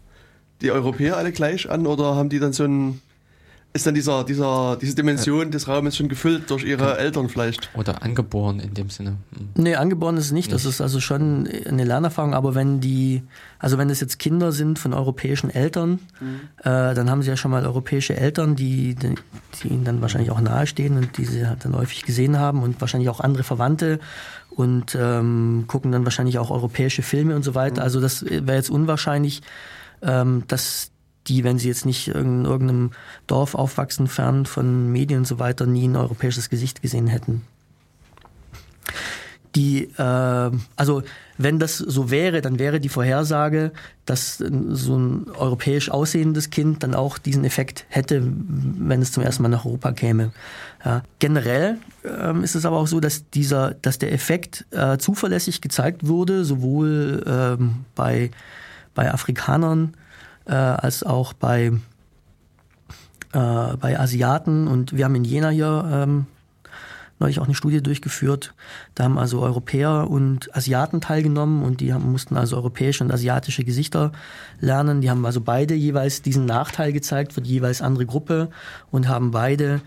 [0.60, 3.00] die Europäer alle gleich an oder haben die dann so ein
[3.76, 7.70] ist dann dieser, dieser, diese Dimension des Raumes schon gefüllt durch ihre Eltern vielleicht.
[7.74, 9.16] Oder angeboren in dem Sinne.
[9.36, 9.48] Hm.
[9.54, 10.52] Nee, angeboren ist es nicht.
[10.52, 12.34] Das ist also schon eine Lernerfahrung.
[12.34, 13.22] Aber wenn die,
[13.58, 16.40] also wenn es jetzt Kinder sind von europäischen Eltern, mhm.
[16.58, 19.14] äh, dann haben sie ja schon mal europäische Eltern, die, die,
[19.62, 22.80] die ihnen dann wahrscheinlich auch nahestehen und die sie halt dann häufig gesehen haben und
[22.80, 24.00] wahrscheinlich auch andere Verwandte
[24.50, 27.82] und ähm, gucken dann wahrscheinlich auch europäische Filme und so weiter.
[27.82, 27.84] Mhm.
[27.84, 29.42] Also das wäre jetzt unwahrscheinlich,
[30.02, 30.90] ähm, dass
[31.28, 32.92] die, wenn sie jetzt nicht in irgendeinem
[33.26, 37.42] Dorf aufwachsen, fern von Medien und so weiter, nie ein europäisches Gesicht gesehen hätten.
[39.56, 41.02] Die, äh, also
[41.38, 43.72] wenn das so wäre, dann wäre die Vorhersage,
[44.04, 49.42] dass so ein europäisch aussehendes Kind dann auch diesen Effekt hätte, wenn es zum ersten
[49.42, 50.32] Mal nach Europa käme.
[50.84, 51.02] Ja.
[51.20, 56.06] Generell ähm, ist es aber auch so, dass dieser, dass der Effekt äh, zuverlässig gezeigt
[56.06, 58.30] wurde, sowohl ähm, bei,
[58.94, 59.94] bei Afrikanern
[60.46, 61.72] äh, als auch bei,
[63.32, 64.68] äh, bei Asiaten.
[64.68, 66.26] Und wir haben in Jena hier ähm,
[67.18, 68.54] neulich auch eine Studie durchgeführt.
[68.94, 73.64] Da haben also Europäer und Asiaten teilgenommen und die haben, mussten also europäische und asiatische
[73.64, 74.12] Gesichter
[74.60, 75.00] lernen.
[75.00, 78.50] Die haben also beide jeweils diesen Nachteil gezeigt für die jeweils andere Gruppe
[78.90, 79.80] und haben beide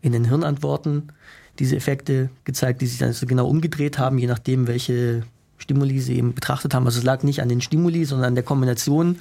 [0.00, 1.12] in den Hirnantworten
[1.58, 5.22] diese Effekte gezeigt, die sich dann so genau umgedreht haben, je nachdem, welche
[5.58, 6.86] Stimuli sie eben betrachtet haben.
[6.86, 9.18] Also es lag nicht an den Stimuli, sondern an der Kombination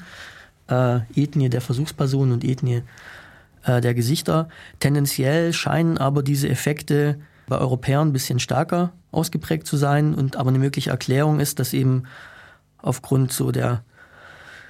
[0.71, 2.83] äh, Ethnie der Versuchsperson und Ethnie
[3.63, 4.49] äh, der Gesichter.
[4.79, 10.13] Tendenziell scheinen aber diese Effekte bei Europäern ein bisschen stärker ausgeprägt zu sein.
[10.15, 12.03] Und aber eine mögliche Erklärung ist, dass eben
[12.81, 13.83] aufgrund so der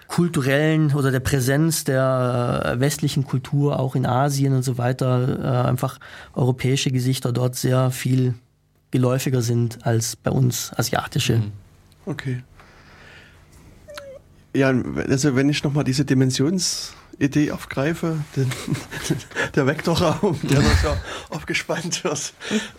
[0.07, 5.99] kulturellen oder der Präsenz der westlichen Kultur auch in Asien und so weiter äh, einfach
[6.33, 8.33] europäische Gesichter dort sehr viel
[8.91, 11.37] geläufiger sind als bei uns asiatische.
[11.37, 11.51] Mhm.
[12.05, 12.43] Okay.
[14.53, 14.69] Ja,
[15.07, 18.47] also wenn ich nochmal diese Dimensions Idee aufgreife, den,
[19.55, 22.33] der Vektorraum, der da so aufgespannt wird.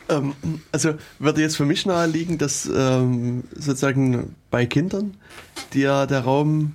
[0.08, 0.34] Ähm,
[0.72, 5.16] also würde jetzt für mich naheliegen, dass ähm, sozusagen bei Kindern,
[5.72, 6.74] die ja der Raum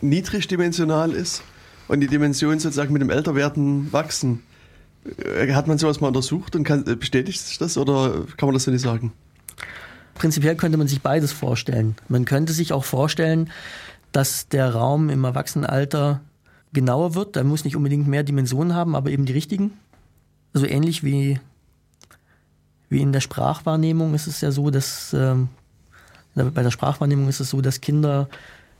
[0.00, 1.42] niedrigdimensional ist
[1.88, 4.42] und die Dimensionen sozusagen mit dem Älterwerden wachsen,
[5.18, 8.64] äh, hat man sowas mal untersucht und kann, bestätigt sich das oder kann man das
[8.64, 9.12] so nicht sagen?
[10.14, 11.96] Prinzipiell könnte man sich beides vorstellen.
[12.08, 13.50] Man könnte sich auch vorstellen,
[14.12, 16.20] dass der Raum im Erwachsenenalter
[16.72, 17.36] genauer wird.
[17.36, 19.72] Der muss nicht unbedingt mehr Dimensionen haben, aber eben die richtigen.
[20.54, 21.40] Also ähnlich wie,
[22.88, 25.48] wie in der Sprachwahrnehmung ist es ja so, dass ähm,
[26.34, 28.28] bei der Sprachwahrnehmung ist es so, dass Kinder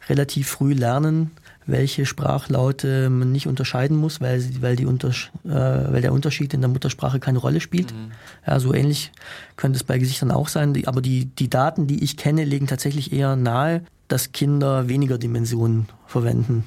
[0.08, 1.30] relativ früh lernen,
[1.66, 5.10] welche Sprachlaute man nicht unterscheiden muss, weil, weil, die Unter,
[5.44, 7.92] äh, weil der Unterschied in der Muttersprache keine Rolle spielt.
[7.92, 8.10] Mhm.
[8.46, 9.12] Ja, so ähnlich
[9.56, 10.82] könnte es bei Gesichtern auch sein.
[10.86, 13.82] Aber die, die Daten, die ich kenne, legen tatsächlich eher nahe,
[14.12, 16.64] dass Kinder weniger Dimensionen verwenden.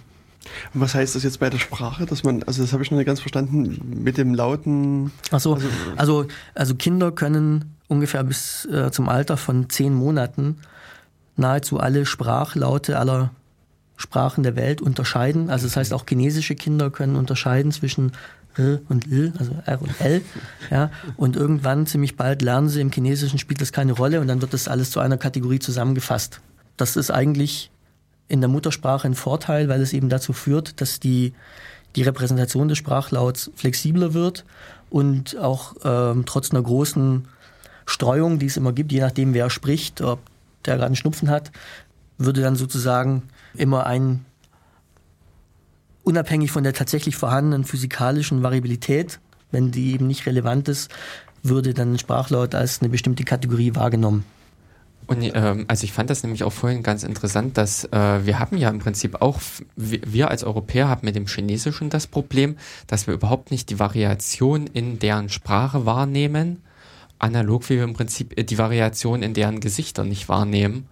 [0.73, 2.97] Und was heißt das jetzt bei der Sprache, dass man, also das habe ich noch
[2.97, 5.11] nicht ganz verstanden, mit dem lauten.
[5.31, 6.25] Ach so, also, also,
[6.55, 10.57] also Kinder können ungefähr bis äh, zum Alter von zehn Monaten
[11.35, 13.29] nahezu alle Sprachlaute aller
[13.95, 15.49] Sprachen der Welt unterscheiden.
[15.49, 18.11] Also das heißt auch chinesische Kinder können unterscheiden zwischen
[18.57, 20.21] R und L, also R und L.
[20.71, 24.41] Ja, und irgendwann ziemlich bald lernen sie, im Chinesischen spielt das keine Rolle und dann
[24.41, 26.41] wird das alles zu einer Kategorie zusammengefasst.
[26.77, 27.71] Das ist eigentlich
[28.27, 31.33] in der Muttersprache ein Vorteil, weil es eben dazu führt, dass die,
[31.95, 34.45] die Repräsentation des Sprachlauts flexibler wird
[34.89, 37.27] und auch ähm, trotz einer großen
[37.85, 40.19] Streuung, die es immer gibt, je nachdem wer spricht, ob
[40.65, 41.51] der gerade einen Schnupfen hat,
[42.17, 43.23] würde dann sozusagen
[43.53, 44.25] immer ein,
[46.03, 49.19] unabhängig von der tatsächlich vorhandenen physikalischen Variabilität,
[49.51, 50.89] wenn die eben nicht relevant ist,
[51.43, 54.25] würde dann ein Sprachlaut als eine bestimmte Kategorie wahrgenommen.
[55.07, 58.57] Und ähm, also ich fand das nämlich auch vorhin ganz interessant, dass äh, wir haben
[58.57, 59.39] ja im Prinzip auch,
[59.75, 64.67] wir als Europäer haben mit dem Chinesischen das Problem, dass wir überhaupt nicht die Variation
[64.67, 66.63] in deren Sprache wahrnehmen,
[67.19, 70.87] analog wie wir im Prinzip äh, die Variation in deren Gesichter nicht wahrnehmen.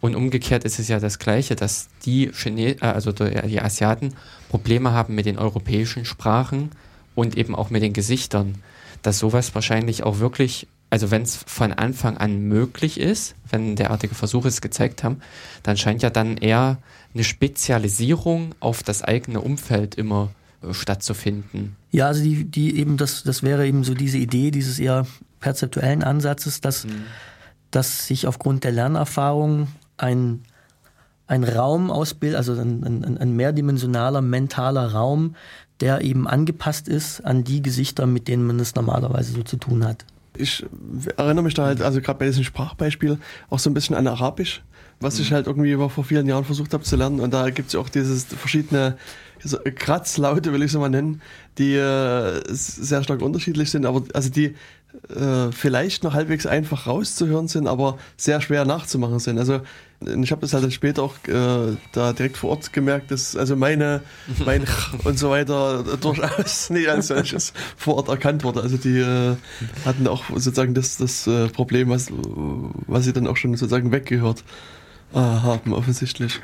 [0.00, 4.14] Und umgekehrt ist es ja das Gleiche, dass die Chine äh, also die Asiaten
[4.48, 6.70] Probleme haben mit den europäischen Sprachen
[7.14, 8.62] und eben auch mit den Gesichtern.
[9.02, 14.14] Dass sowas wahrscheinlich auch wirklich also wenn es von Anfang an möglich ist, wenn derartige
[14.14, 15.20] Versuche es gezeigt haben,
[15.62, 16.78] dann scheint ja dann eher
[17.14, 20.30] eine Spezialisierung auf das eigene Umfeld immer
[20.62, 21.76] äh, stattzufinden.
[21.90, 25.06] Ja, also die, die eben, das, das wäre eben so diese Idee dieses eher
[25.40, 27.04] perzeptuellen Ansatzes, dass, mhm.
[27.70, 29.68] dass sich aufgrund der Lernerfahrung
[29.98, 30.42] ein,
[31.26, 35.36] ein Raum ausbildet, also ein, ein, ein mehrdimensionaler mentaler Raum,
[35.80, 39.84] der eben angepasst ist an die Gesichter, mit denen man es normalerweise so zu tun
[39.84, 40.04] hat
[40.38, 40.66] ich
[41.16, 43.18] erinnere mich da halt, also gerade bei diesem Sprachbeispiel,
[43.50, 44.62] auch so ein bisschen an Arabisch,
[45.00, 45.22] was mhm.
[45.22, 47.20] ich halt irgendwie vor vielen Jahren versucht habe zu lernen.
[47.20, 48.96] Und da gibt es auch dieses verschiedene
[49.76, 51.22] Kratzlaute, will ich so mal nennen,
[51.58, 54.54] die äh, sehr stark unterschiedlich sind, aber also die
[55.14, 59.38] äh, vielleicht noch halbwegs einfach rauszuhören sind, aber sehr schwer nachzumachen sind.
[59.38, 59.60] Also
[60.00, 64.02] ich habe das halt später auch äh, da direkt vor Ort gemerkt, dass also meine,
[64.44, 64.64] mein
[65.04, 68.62] und so weiter durchaus nicht als solches vor Ort erkannt wurde.
[68.62, 69.36] Also die äh,
[69.84, 74.44] hatten auch sozusagen das, das äh, Problem, was, was sie dann auch schon sozusagen weggehört
[75.12, 76.40] äh, haben, offensichtlich.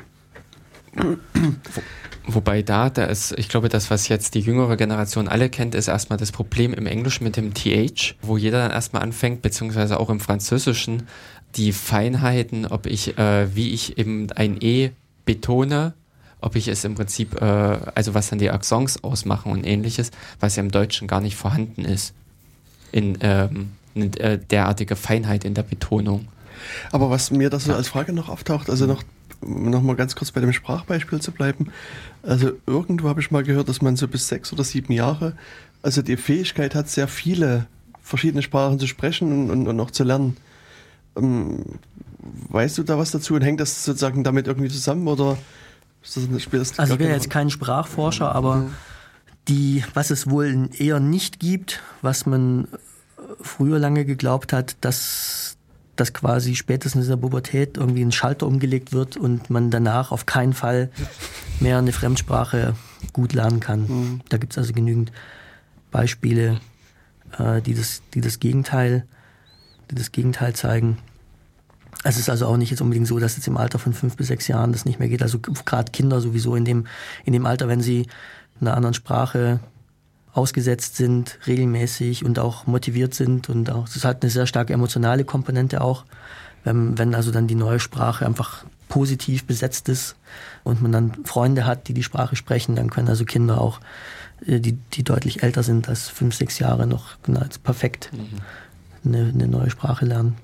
[2.27, 5.87] Wobei da, da ist, ich glaube, das, was jetzt die jüngere Generation alle kennt, ist
[5.87, 10.09] erstmal das Problem im Englischen mit dem TH, wo jeder dann erstmal anfängt, beziehungsweise auch
[10.09, 11.03] im Französischen,
[11.55, 14.91] die Feinheiten, ob ich, äh, wie ich eben ein E
[15.25, 15.93] betone,
[16.41, 17.45] ob ich es im Prinzip, äh,
[17.95, 21.85] also was dann die Accents ausmachen und ähnliches, was ja im Deutschen gar nicht vorhanden
[21.85, 22.13] ist.
[22.91, 26.27] In, ähm, in äh, derartige Feinheit in der Betonung.
[26.91, 29.03] Aber was mir das so als Frage noch auftaucht, also noch,
[29.41, 31.71] noch mal ganz kurz bei dem Sprachbeispiel zu bleiben.
[32.23, 35.33] Also irgendwo habe ich mal gehört, dass man so bis sechs oder sieben Jahre,
[35.81, 37.67] also die Fähigkeit hat, sehr viele
[38.01, 40.37] verschiedene Sprachen zu sprechen und, und, und auch zu lernen.
[41.15, 41.63] Ähm,
[42.49, 45.37] weißt du da was dazu und hängt das sozusagen damit irgendwie zusammen oder
[46.01, 48.71] spielt das Also ich bin jetzt kein Sprachforscher, aber mhm.
[49.47, 52.67] die, was es wohl eher nicht gibt, was man
[53.41, 55.57] früher lange geglaubt hat, dass
[55.95, 60.25] dass quasi spätestens in der Pubertät irgendwie ein Schalter umgelegt wird und man danach auf
[60.25, 60.89] keinen Fall
[61.59, 62.75] mehr eine Fremdsprache
[63.13, 63.81] gut lernen kann.
[63.87, 64.21] Mhm.
[64.29, 65.11] Da gibt es also genügend
[65.91, 66.59] Beispiele,
[67.37, 69.05] äh, die, das, die das Gegenteil,
[69.89, 70.97] die das Gegenteil zeigen.
[72.03, 74.27] Es ist also auch nicht jetzt unbedingt so, dass jetzt im Alter von fünf bis
[74.27, 75.23] sechs Jahren das nicht mehr geht.
[75.23, 76.85] Also gerade Kinder sowieso in dem,
[77.23, 78.07] in dem Alter, wenn sie
[78.61, 79.59] einer anderen Sprache
[80.33, 85.23] ausgesetzt sind, regelmäßig und auch motiviert sind und auch, das hat eine sehr starke emotionale
[85.23, 86.05] Komponente auch,
[86.63, 90.15] wenn, wenn also dann die neue Sprache einfach positiv besetzt ist
[90.63, 93.79] und man dann Freunde hat, die die Sprache sprechen, dann können also Kinder auch,
[94.45, 98.41] äh, die, die deutlich älter sind als fünf, sechs Jahre noch genau, perfekt mhm.
[99.05, 100.35] Eine, eine neue Sprache lernen.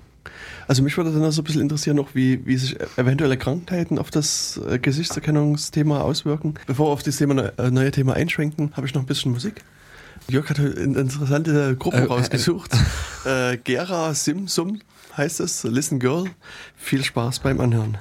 [0.68, 3.98] Also mich würde dann auch so ein bisschen interessieren, noch wie, wie sich eventuelle Krankheiten
[3.98, 6.54] auf das äh, Gesichtserkennungsthema auswirken.
[6.68, 9.64] Bevor wir auf das Thema, äh, neue Thema einschränken, habe ich noch ein bisschen Musik.
[10.30, 12.72] Jörg hat eine interessante Gruppe äh, rausgesucht.
[13.24, 14.80] Äh, Gera Sim Sum
[15.16, 15.64] heißt es.
[15.64, 16.26] Listen Girl.
[16.76, 18.00] Viel Spaß beim Anhören.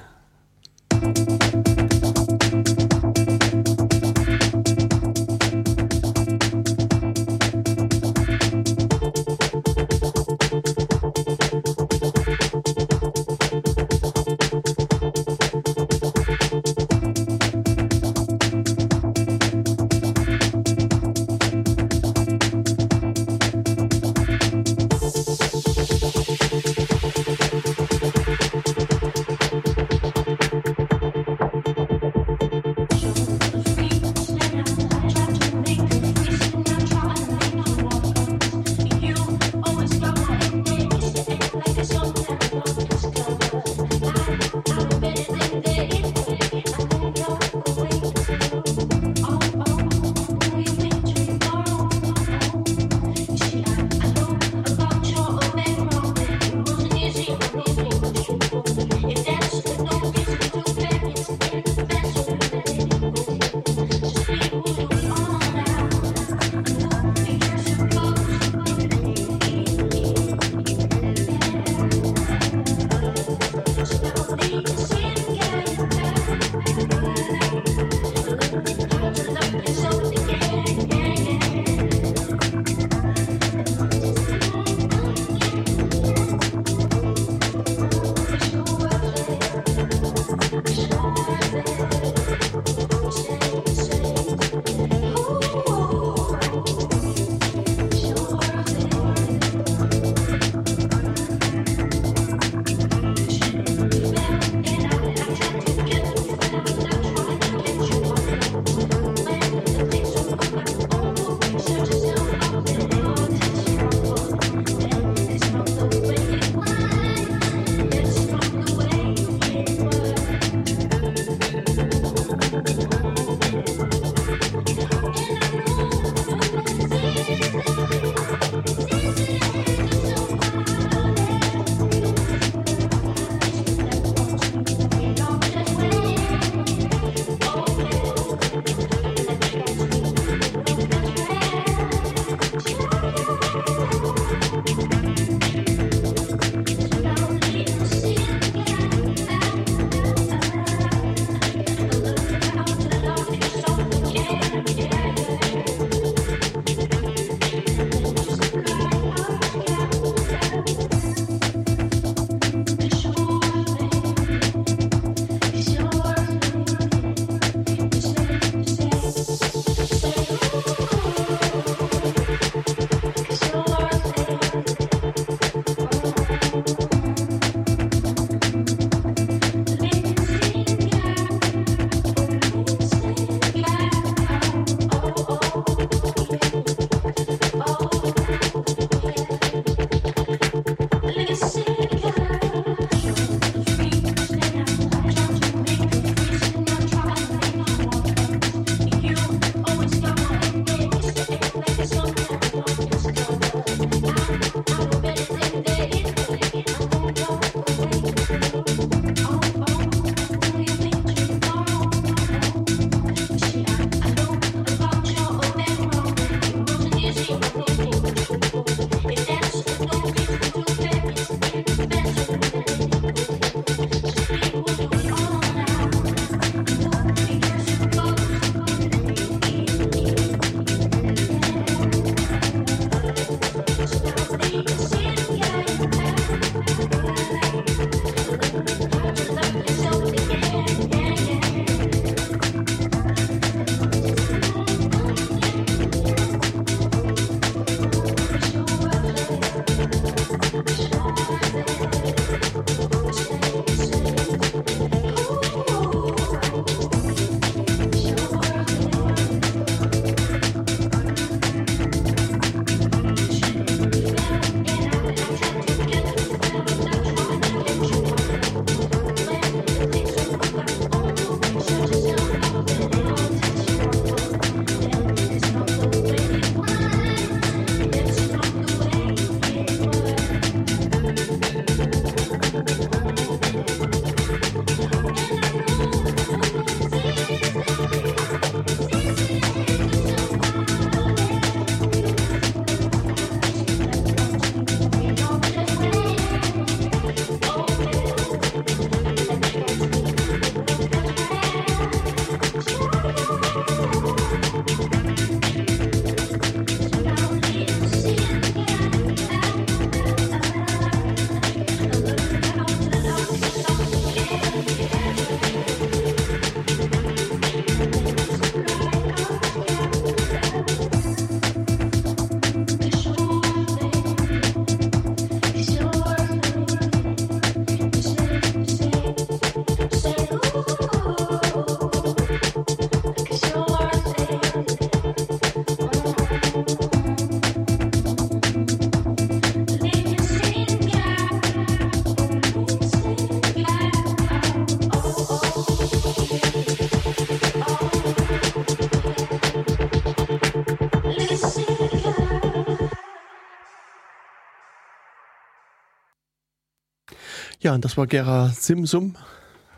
[357.71, 359.15] Ja, und das war Gera Simsum,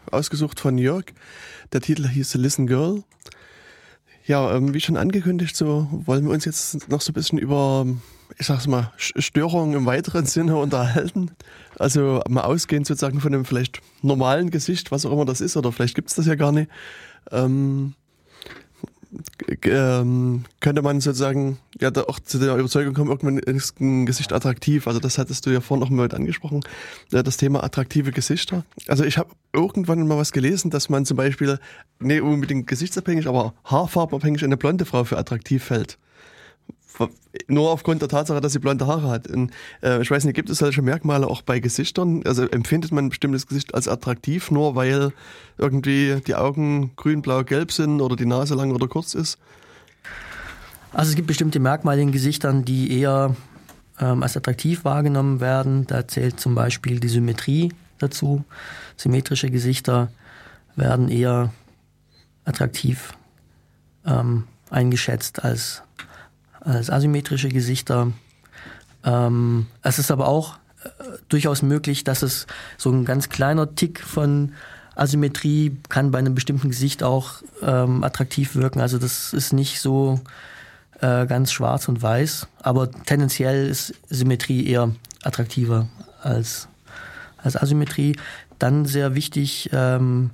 [0.10, 1.06] ausgesucht von Jörg.
[1.74, 3.04] Der Titel hieß Listen Girl.
[4.26, 7.86] Ja, ähm, wie schon angekündigt, so wollen wir uns jetzt noch so ein bisschen über,
[8.40, 11.34] ich sag's mal, Störungen im weiteren Sinne unterhalten.
[11.78, 15.72] Also mal ausgehend sozusagen von einem vielleicht normalen Gesicht, was auch immer das ist, oder
[15.72, 16.72] vielleicht gibt's das ja gar nicht.
[17.30, 17.94] Ähm,
[19.64, 24.34] ähm, könnte man sozusagen ja da auch zu der Überzeugung kommen, irgendwann ist ein Gesicht
[24.34, 24.88] attraktiv.
[24.88, 26.62] Also das hattest du ja vorhin noch mal angesprochen,
[27.10, 28.66] das Thema attraktive Gesichter.
[28.88, 31.60] Also ich habe irgendwann mal was gelesen, dass man zum Beispiel,
[32.00, 35.98] nicht unbedingt gesichtsabhängig, aber haarfarbenabhängig eine blonde Frau für attraktiv hält
[37.48, 39.28] nur aufgrund der Tatsache, dass sie blonde Haare hat.
[39.28, 42.22] Und, äh, ich weiß nicht, gibt es solche Merkmale auch bei Gesichtern?
[42.26, 45.12] Also empfindet man ein bestimmtes Gesicht als attraktiv, nur weil
[45.58, 49.38] irgendwie die Augen grün, blau, gelb sind oder die Nase lang oder kurz ist?
[50.92, 53.36] Also es gibt bestimmte Merkmale in Gesichtern, die eher
[54.00, 55.88] ähm, als attraktiv wahrgenommen werden.
[55.88, 58.44] Da zählt zum Beispiel die Symmetrie dazu.
[58.96, 60.12] Symmetrische Gesichter
[60.76, 61.52] werden eher
[62.46, 63.14] attraktiv
[64.06, 65.82] ähm, eingeschätzt als
[66.64, 68.12] als asymmetrische Gesichter.
[69.04, 70.90] Ähm, es ist aber auch äh,
[71.30, 72.48] durchaus möglich, dass es
[72.78, 74.54] so ein ganz kleiner Tick von
[74.96, 78.80] Asymmetrie kann bei einem bestimmten Gesicht auch ähm, attraktiv wirken.
[78.80, 80.22] Also das ist nicht so
[81.02, 84.92] äh, ganz schwarz und weiß, aber tendenziell ist Symmetrie eher
[85.24, 85.88] attraktiver
[86.22, 86.68] als,
[87.38, 88.16] als Asymmetrie.
[88.60, 90.32] Dann sehr wichtig ähm,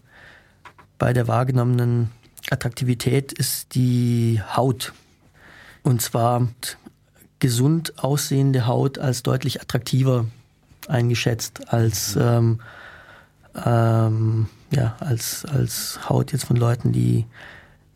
[0.97, 2.11] bei der wahrgenommenen
[2.51, 4.93] Attraktivität ist die Haut.
[5.89, 6.47] Und zwar
[7.39, 10.27] gesund aussehende Haut als deutlich attraktiver
[10.87, 12.59] eingeschätzt als, ähm,
[13.65, 17.25] ähm, ja, als, als Haut jetzt von Leuten, die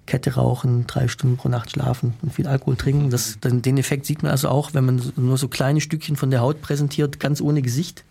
[0.08, 3.12] Kette rauchen, drei Stunden pro Nacht schlafen und viel Alkohol trinken.
[3.12, 6.42] Das, den Effekt sieht man also auch, wenn man nur so kleine Stückchen von der
[6.42, 8.04] Haut präsentiert, ganz ohne Gesicht.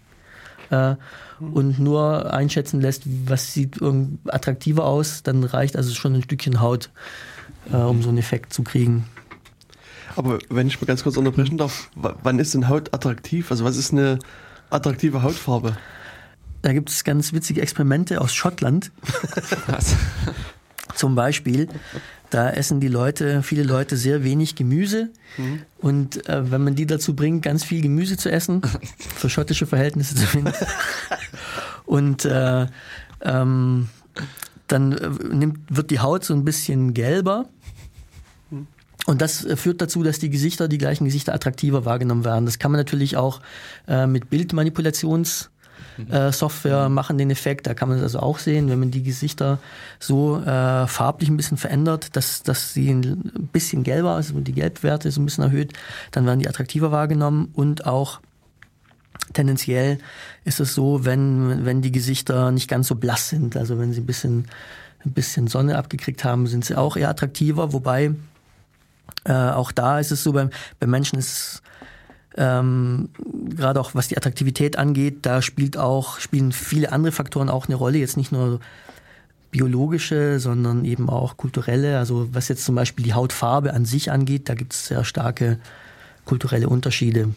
[0.71, 0.95] Äh,
[1.41, 3.81] und nur einschätzen lässt, was sieht
[4.29, 6.91] attraktiver aus, dann reicht also schon ein Stückchen Haut,
[7.73, 9.07] äh, um so einen Effekt zu kriegen.
[10.17, 13.51] Aber wenn ich mal ganz kurz unterbrechen darf, wann ist denn Haut attraktiv?
[13.51, 14.19] Also was ist eine
[14.71, 15.77] attraktive Hautfarbe?
[16.63, 18.93] Da gibt es ganz witzige Experimente aus Schottland.
[19.67, 19.97] Was?
[20.95, 21.69] Zum Beispiel,
[22.31, 25.11] da essen die Leute, viele Leute sehr wenig Gemüse.
[25.37, 25.63] Mhm.
[25.79, 28.63] Und äh, wenn man die dazu bringt, ganz viel Gemüse zu essen,
[29.17, 30.65] für schottische Verhältnisse zumindest,
[31.85, 32.67] und äh,
[33.23, 33.89] ähm,
[34.69, 37.49] dann äh, nimmt, wird die Haut so ein bisschen gelber
[39.07, 42.47] und das äh, führt dazu, dass die Gesichter, die gleichen Gesichter attraktiver wahrgenommen werden.
[42.47, 43.41] Das kann man natürlich auch
[43.89, 45.51] äh, mit Bildmanipulations
[46.11, 47.67] äh, Software machen den Effekt.
[47.67, 49.59] Da kann man das also auch sehen, wenn man die Gesichter
[49.99, 55.11] so äh, farblich ein bisschen verändert, dass, dass sie ein bisschen gelber, also die Gelbwerte
[55.11, 55.73] so ein bisschen erhöht,
[56.11, 58.21] dann werden die attraktiver wahrgenommen und auch
[59.33, 59.99] tendenziell
[60.45, 64.01] ist es so, wenn, wenn die Gesichter nicht ganz so blass sind, also wenn sie
[64.01, 64.47] ein bisschen,
[65.05, 68.15] ein bisschen Sonne abgekriegt haben, sind sie auch eher attraktiver, wobei
[69.25, 71.63] äh, auch da ist es so, beim, beim Menschen ist
[72.37, 73.11] ähm,
[73.51, 77.75] gerade auch was die Attraktivität angeht, da spielt auch, spielen viele andere Faktoren auch eine
[77.75, 78.61] Rolle, jetzt nicht nur
[79.51, 81.99] biologische, sondern eben auch kulturelle.
[81.99, 85.59] Also was jetzt zum Beispiel die Hautfarbe an sich angeht, da gibt es sehr starke
[86.25, 87.35] kulturelle Unterschiede,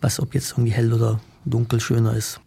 [0.00, 2.40] was ob jetzt irgendwie hell oder dunkel schöner ist.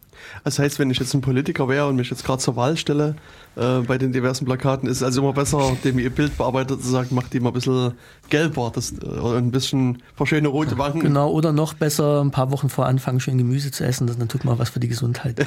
[0.44, 3.16] Das heißt, wenn ich jetzt ein Politiker wäre und mich jetzt gerade zur Wahl stelle,
[3.56, 6.88] äh, bei den diversen Plakaten, ist es also immer besser, dem ihr Bild bearbeitet zu
[6.88, 7.94] sagen, macht die mal ein bisschen
[8.28, 11.00] gelber das, äh, oder ein bisschen verschöne rote Wangen.
[11.00, 14.44] Genau, oder noch besser, ein paar Wochen vor Anfang schön Gemüse zu essen, das tut
[14.44, 15.44] mal was für die Gesundheit.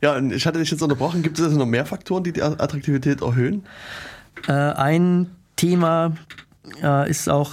[0.00, 1.22] ja, und ich hatte dich jetzt unterbrochen.
[1.22, 3.64] Gibt es also noch mehr Faktoren, die die Attraktivität erhöhen?
[4.46, 6.12] Äh, ein Thema
[6.82, 7.52] äh, ist auch,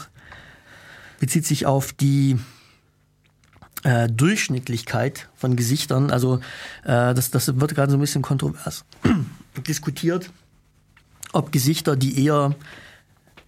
[1.19, 2.37] bezieht sich auf die
[3.87, 6.11] äh, Durchschnittlichkeit von Gesichtern.
[6.11, 6.39] Also
[6.83, 8.83] äh, das, das wird gerade so ein bisschen kontrovers
[9.67, 10.29] diskutiert,
[11.31, 12.53] ob Gesichter, die eher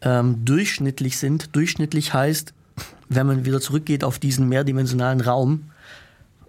[0.02, 1.54] ähm, durchschnittlich sind.
[1.58, 2.54] Durchschnittlich heißt,
[3.10, 5.72] wenn man wieder zurückgeht auf diesen mehrdimensionalen Raum,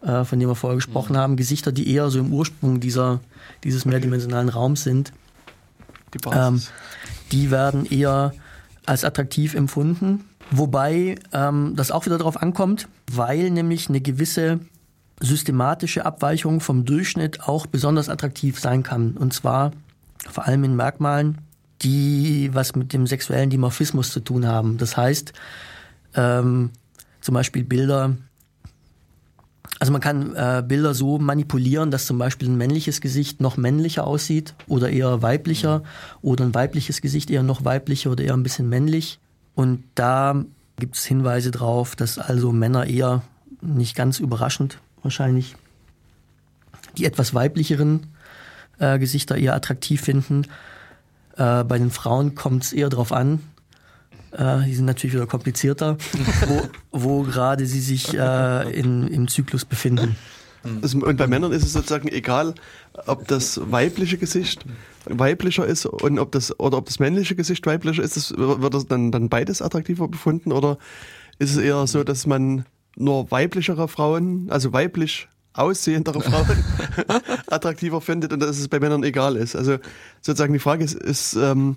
[0.02, 1.18] äh, von dem wir vorher gesprochen mhm.
[1.18, 3.18] haben, Gesichter, die eher so im Ursprung dieser,
[3.64, 5.12] dieses mehrdimensionalen Raums sind,
[6.14, 6.62] die, ähm,
[7.32, 8.34] die werden eher
[8.86, 10.29] als attraktiv empfunden.
[10.50, 14.60] Wobei ähm, das auch wieder darauf ankommt, weil nämlich eine gewisse
[15.20, 19.16] systematische Abweichung vom Durchschnitt auch besonders attraktiv sein kann.
[19.16, 19.72] Und zwar
[20.28, 21.38] vor allem in Merkmalen,
[21.82, 24.76] die was mit dem sexuellen Dimorphismus zu tun haben.
[24.78, 25.32] Das heißt,
[26.14, 26.70] ähm,
[27.20, 28.16] zum Beispiel Bilder,
[29.78, 34.06] also man kann äh, Bilder so manipulieren, dass zum Beispiel ein männliches Gesicht noch männlicher
[34.06, 35.82] aussieht oder eher weiblicher
[36.22, 39.20] oder ein weibliches Gesicht eher noch weiblicher oder eher ein bisschen männlich.
[39.60, 40.42] Und da
[40.78, 43.20] gibt es Hinweise darauf, dass also Männer eher
[43.60, 45.54] nicht ganz überraschend wahrscheinlich
[46.96, 48.06] die etwas weiblicheren
[48.78, 50.46] äh, Gesichter eher attraktiv finden.
[51.36, 53.40] Äh, bei den Frauen kommt es eher darauf an.
[54.32, 55.98] Äh, die sind natürlich wieder komplizierter,
[56.48, 56.62] wo,
[56.98, 60.16] wo gerade sie sich äh, in, im Zyklus befinden.
[60.82, 62.54] Also, und bei Männern ist es sozusagen egal,
[63.06, 64.64] ob das weibliche Gesicht
[65.06, 68.16] weiblicher ist und ob das oder ob das männliche Gesicht weiblicher ist.
[68.16, 70.78] Das, wird das dann, dann beides attraktiver befunden oder
[71.38, 72.66] ist es eher so, dass man
[72.96, 76.64] nur weiblichere Frauen, also weiblich aussehendere Frauen
[77.48, 79.56] attraktiver findet und dass es bei Männern egal ist.
[79.56, 79.78] Also
[80.20, 81.76] sozusagen die Frage ist, ist, ähm,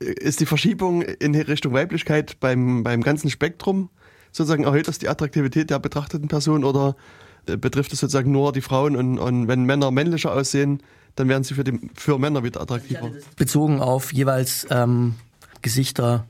[0.00, 3.90] ist die Verschiebung in Richtung Weiblichkeit beim, beim ganzen Spektrum
[4.32, 6.96] sozusagen erhöht das die Attraktivität der betrachteten Person oder
[7.46, 10.82] betrifft es sozusagen nur die Frauen und, und wenn Männer männlicher aussehen,
[11.14, 13.10] dann werden sie für, die, für Männer wieder attraktiver.
[13.36, 15.14] Bezogen auf jeweils ähm,
[15.62, 16.26] Gesichter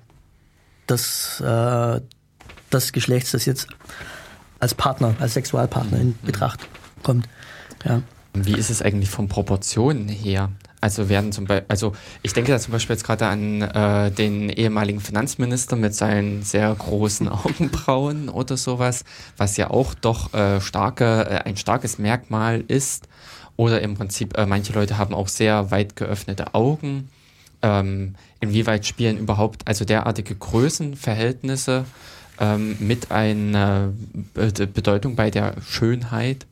[0.89, 2.01] des, äh,
[2.73, 3.69] des Geschlechts, das jetzt
[4.61, 6.17] als Partner, als Sexualpartner in mhm.
[6.25, 6.67] Betracht
[7.03, 7.29] kommt.
[7.85, 8.03] Ja.
[8.35, 10.51] Wie ist es eigentlich von Proportionen her?
[10.81, 11.93] Also werden zum Beispiel, also
[12.23, 16.75] ich denke da zum Beispiel jetzt gerade an äh, den ehemaligen Finanzminister mit seinen sehr
[16.75, 19.05] großen Augenbrauen oder sowas,
[19.37, 23.09] was ja auch doch äh, starke, äh, ein starkes Merkmal ist.
[23.57, 27.09] Oder im Prinzip, äh, manche Leute haben auch sehr weit geöffnete Augen.
[27.63, 31.87] Ähm, inwieweit spielen überhaupt also derartige Größenverhältnisse
[32.39, 33.93] ähm, mit einer
[34.35, 36.47] Bedeutung bei der Schönheit?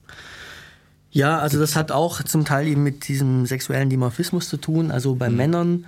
[1.14, 4.90] Ja, also das hat auch zum Teil eben mit diesem sexuellen Dimorphismus zu tun.
[4.90, 5.36] Also bei mhm.
[5.36, 5.84] Männern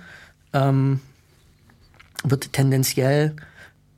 [0.53, 1.01] ähm,
[2.23, 3.35] wird tendenziell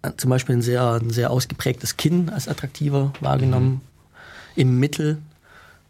[0.02, 3.70] äh, zum Beispiel ein sehr, ein sehr ausgeprägtes Kinn als attraktiver wahrgenommen.
[3.70, 3.82] Mhm.
[4.56, 5.20] Im Mittel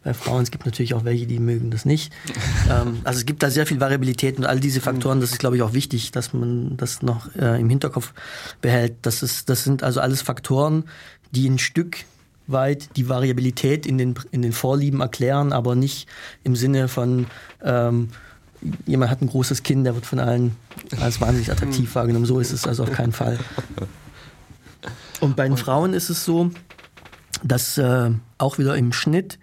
[0.04, 0.42] bei Frauen.
[0.42, 2.12] Es gibt natürlich auch welche, die mögen das nicht.
[2.70, 5.56] ähm, also es gibt da sehr viel Variabilität und all diese Faktoren, das ist, glaube
[5.56, 8.12] ich, auch wichtig, dass man das noch äh, im Hinterkopf
[8.60, 8.96] behält.
[9.00, 10.84] Das, ist, das sind also alles Faktoren,
[11.30, 11.96] die ein Stück
[12.52, 16.08] weit die Variabilität in den, in den Vorlieben erklären, aber nicht
[16.44, 17.26] im Sinne von
[17.62, 18.08] ähm,
[18.86, 20.56] jemand hat ein großes Kind, der wird von allen
[21.00, 22.26] als wahnsinnig attraktiv wahrgenommen.
[22.26, 23.38] So ist es also auf keinen Fall.
[25.20, 26.50] Und bei den Frauen ist es so,
[27.42, 29.38] dass äh, auch wieder im Schnitt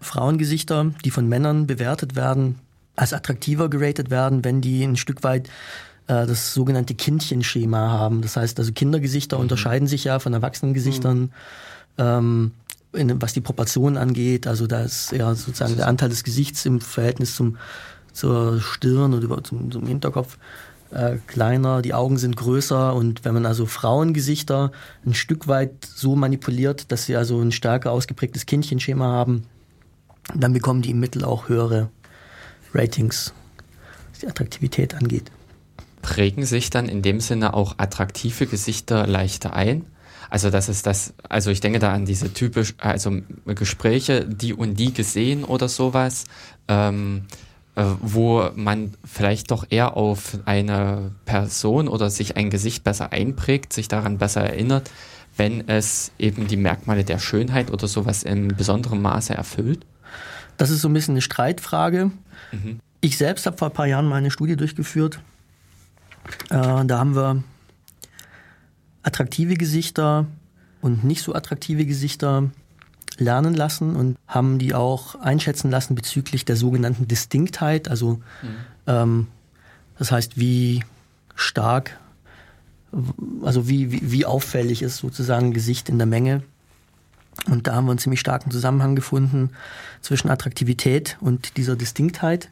[0.00, 2.58] Frauengesichter, die von Männern bewertet werden,
[2.96, 5.48] als attraktiver geratet werden, wenn die ein Stück weit
[6.06, 8.22] äh, das sogenannte Kindchenschema haben.
[8.22, 9.42] Das heißt also Kindergesichter mhm.
[9.42, 11.18] unterscheiden sich ja von Erwachsenengesichtern.
[11.18, 11.30] Mhm
[11.98, 12.52] ähm,
[12.92, 14.46] in, was die Proportionen angeht.
[14.46, 17.56] Also da ist ja sozusagen der Anteil des Gesichts im Verhältnis zum,
[18.12, 20.38] zur Stirn oder zum, zum Hinterkopf
[20.90, 24.70] äh, kleiner, die Augen sind größer und wenn man also Frauengesichter
[25.04, 29.46] ein Stück weit so manipuliert, dass sie also ein stärker ausgeprägtes Kindchenschema haben,
[30.34, 31.90] dann bekommen die im Mittel auch höhere
[32.72, 33.32] Ratings,
[34.10, 35.30] was die Attraktivität angeht.
[36.02, 39.84] Prägen sich dann in dem Sinne auch attraktive Gesichter leichter ein?
[40.36, 44.74] Also das ist das, also ich denke da an diese typisch, also Gespräche, die und
[44.74, 46.26] die gesehen oder sowas,
[46.68, 47.22] ähm,
[47.74, 53.72] äh, wo man vielleicht doch eher auf eine Person oder sich ein Gesicht besser einprägt,
[53.72, 54.90] sich daran besser erinnert,
[55.38, 59.86] wenn es eben die Merkmale der Schönheit oder sowas in besonderem Maße erfüllt?
[60.58, 62.10] Das ist so ein bisschen eine Streitfrage.
[62.52, 62.80] Mhm.
[63.00, 65.18] Ich selbst habe vor ein paar Jahren mal eine Studie durchgeführt.
[66.50, 67.42] Äh, da haben wir
[69.06, 70.26] attraktive Gesichter
[70.82, 72.50] und nicht so attraktive Gesichter
[73.18, 77.88] lernen lassen und haben die auch einschätzen lassen bezüglich der sogenannten Distinktheit.
[77.88, 78.56] Also mhm.
[78.86, 79.26] ähm,
[79.98, 80.84] das heißt, wie
[81.34, 81.98] stark,
[83.42, 86.42] also wie, wie, wie auffällig ist sozusagen ein Gesicht in der Menge.
[87.46, 89.50] Und da haben wir einen ziemlich starken Zusammenhang gefunden
[90.00, 92.50] zwischen Attraktivität und dieser Distinktheit.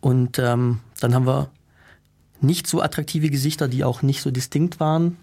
[0.00, 1.50] Und ähm, dann haben wir
[2.40, 5.16] nicht so attraktive Gesichter, die auch nicht so distinkt waren,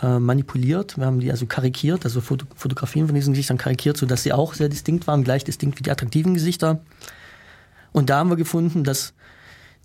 [0.00, 0.98] äh, manipuliert.
[0.98, 4.54] Wir haben die also karikiert, also Foto Fotografien von diesen Gesichtern karikiert, sodass sie auch
[4.54, 6.80] sehr distinkt waren, gleich distinkt wie die attraktiven Gesichter.
[7.92, 9.14] Und da haben wir gefunden, dass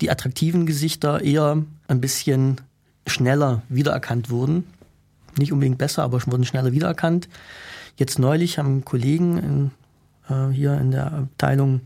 [0.01, 2.59] die attraktiven Gesichter eher ein bisschen
[3.07, 4.65] schneller wiedererkannt wurden.
[5.38, 7.29] Nicht unbedingt besser, aber wurden schneller wiedererkannt.
[7.95, 9.71] Jetzt neulich haben Kollegen in,
[10.29, 11.81] äh, hier in der Abteilung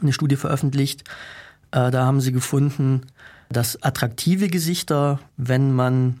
[0.00, 1.02] eine Studie veröffentlicht.
[1.70, 3.02] Äh, da haben sie gefunden,
[3.48, 6.20] dass attraktive Gesichter, wenn man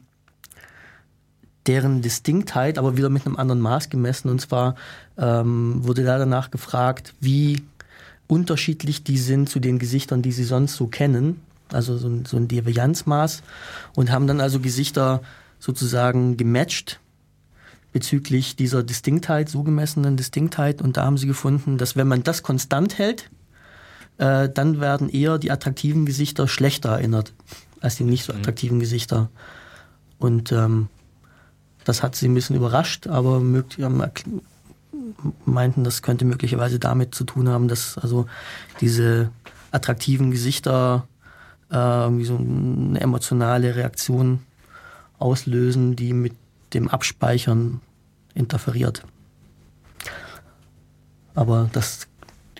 [1.66, 4.28] deren Distinktheit, aber wieder mit einem anderen Maß gemessen.
[4.30, 4.74] Und zwar
[5.16, 7.62] ähm, wurde da danach gefragt, wie
[8.26, 11.40] unterschiedlich die sind zu den Gesichtern, die sie sonst so kennen.
[11.70, 13.42] Also so ein, so ein Devianzmaß.
[13.94, 15.22] Und haben dann also Gesichter
[15.58, 17.00] sozusagen gematcht
[17.92, 20.80] bezüglich dieser Distinktheit, so gemessenen Distinktheit.
[20.80, 23.30] Und da haben sie gefunden, dass wenn man das konstant hält,
[24.18, 27.32] äh, dann werden eher die attraktiven Gesichter schlechter erinnert
[27.80, 28.40] als die nicht so mhm.
[28.40, 29.30] attraktiven Gesichter.
[30.18, 30.88] Und ähm,
[31.88, 33.40] das hat sie ein bisschen überrascht, aber
[35.46, 38.26] meinten, das könnte möglicherweise damit zu tun haben, dass also
[38.82, 39.30] diese
[39.70, 41.08] attraktiven Gesichter
[41.70, 44.40] äh, irgendwie so eine emotionale Reaktion
[45.18, 46.34] auslösen, die mit
[46.74, 47.80] dem Abspeichern
[48.34, 49.02] interferiert.
[51.34, 52.06] Aber das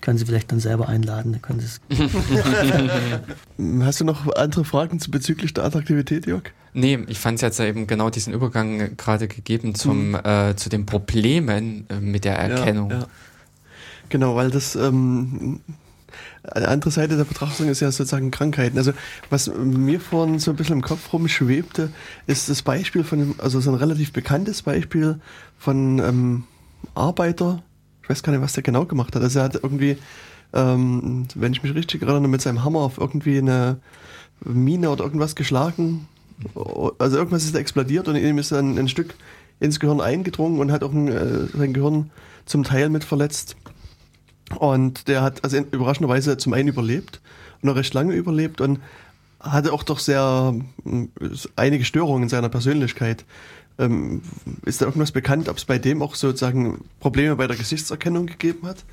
[0.00, 1.32] können Sie vielleicht dann selber einladen.
[1.32, 1.66] Dann können Sie
[3.84, 6.44] Hast du noch andere Fragen bezüglich der Attraktivität, Jörg?
[6.74, 10.14] Nee, ich fand es jetzt eben genau diesen Übergang gerade gegeben zum, mhm.
[10.16, 12.90] äh, zu den Problemen äh, mit der Erkennung.
[12.90, 13.06] Ja, ja.
[14.10, 15.60] Genau, weil das ähm,
[16.44, 18.78] eine andere Seite der Betrachtung ist ja sozusagen Krankheiten.
[18.78, 18.92] Also
[19.30, 21.90] was mir vorhin so ein bisschen im Kopf rumschwebte,
[22.26, 25.20] ist das Beispiel von, also so ein relativ bekanntes Beispiel
[25.58, 26.44] von ähm,
[26.94, 27.62] Arbeiter,
[28.02, 29.22] ich weiß gar nicht, was der genau gemacht hat.
[29.22, 29.98] Also er hat irgendwie,
[30.54, 33.78] ähm, wenn ich mich richtig erinnere, mit seinem Hammer auf irgendwie eine
[34.40, 36.08] Mine oder irgendwas geschlagen.
[36.98, 39.15] Also irgendwas ist explodiert und ihm ist dann ein Stück
[39.60, 42.10] ins Gehirn eingedrungen und hat auch ein, äh, sein Gehirn
[42.47, 43.56] zum Teil mit verletzt.
[44.56, 47.20] Und der hat also überraschenderweise zum einen überlebt
[47.60, 48.81] und noch recht lange überlebt und
[49.40, 50.55] hatte auch doch sehr
[51.56, 53.24] einige Störungen in seiner Persönlichkeit.
[53.78, 54.23] Ähm,
[54.65, 58.66] ist da irgendwas bekannt, ob es bei dem auch sozusagen Probleme bei der Gesichtserkennung gegeben
[58.66, 58.85] hat?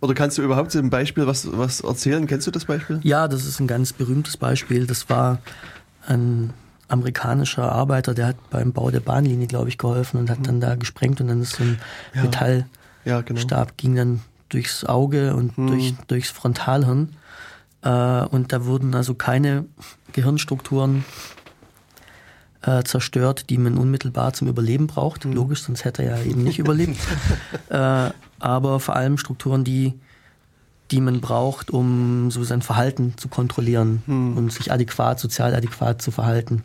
[0.00, 2.26] Oder kannst du überhaupt so ein Beispiel was, was erzählen?
[2.26, 3.00] Kennst du das Beispiel?
[3.04, 4.86] Ja, das ist ein ganz berühmtes Beispiel.
[4.86, 5.40] Das war
[6.06, 6.52] ein
[6.88, 10.44] amerikanischer Arbeiter, der hat beim Bau der Bahnlinie, glaube ich, geholfen und hat mhm.
[10.44, 11.78] dann da gesprengt und dann ist so ein
[12.14, 12.22] ja.
[12.22, 12.68] Metallstab,
[13.04, 13.66] ja, genau.
[13.76, 15.66] ging dann durchs Auge und mhm.
[15.68, 17.16] durch, durchs Frontalhirn.
[17.82, 19.66] Äh, und da wurden also keine
[20.12, 21.04] Gehirnstrukturen
[22.62, 25.24] äh, zerstört, die man unmittelbar zum Überleben braucht.
[25.24, 25.32] Mhm.
[25.32, 26.98] Logisch, sonst hätte er ja eben nicht überlebt.
[27.70, 29.94] Äh, aber vor allem Strukturen, die,
[30.90, 34.36] die man braucht, um so sein Verhalten zu kontrollieren mhm.
[34.36, 36.62] und sich adäquat, sozial adäquat zu verhalten.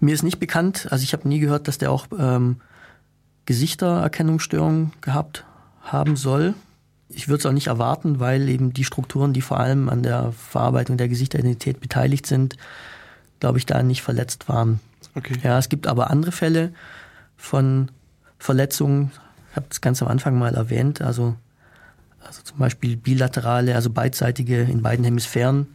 [0.00, 2.60] Mir ist nicht bekannt, also ich habe nie gehört, dass der auch ähm,
[3.46, 5.44] Gesichtererkennungsstörungen gehabt
[5.82, 6.54] haben soll.
[7.08, 10.32] Ich würde es auch nicht erwarten, weil eben die Strukturen, die vor allem an der
[10.32, 12.56] Verarbeitung der Gesichtsidentität beteiligt sind,
[13.40, 14.80] glaube ich, da nicht verletzt waren.
[15.14, 15.34] Okay.
[15.42, 16.72] Ja, es gibt aber andere Fälle
[17.36, 17.90] von
[18.38, 19.12] Verletzungen.
[19.50, 21.02] Ich habe das ganz am Anfang mal erwähnt.
[21.02, 21.36] Also,
[22.26, 25.68] also zum Beispiel bilaterale, also beidseitige in beiden Hemisphären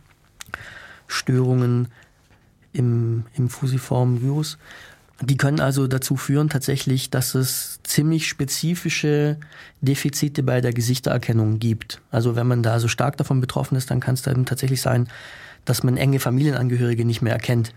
[1.08, 1.88] Störungen
[2.74, 4.58] im, im fusiformen Virus.
[5.22, 9.38] Die können also dazu führen tatsächlich, dass es ziemlich spezifische
[9.82, 12.02] Defizite bei der Gesichtererkennung gibt.
[12.10, 15.10] Also wenn man da so stark davon betroffen ist, dann kann es dann tatsächlich sein,
[15.66, 17.74] dass man enge Familienangehörige nicht mehr erkennt.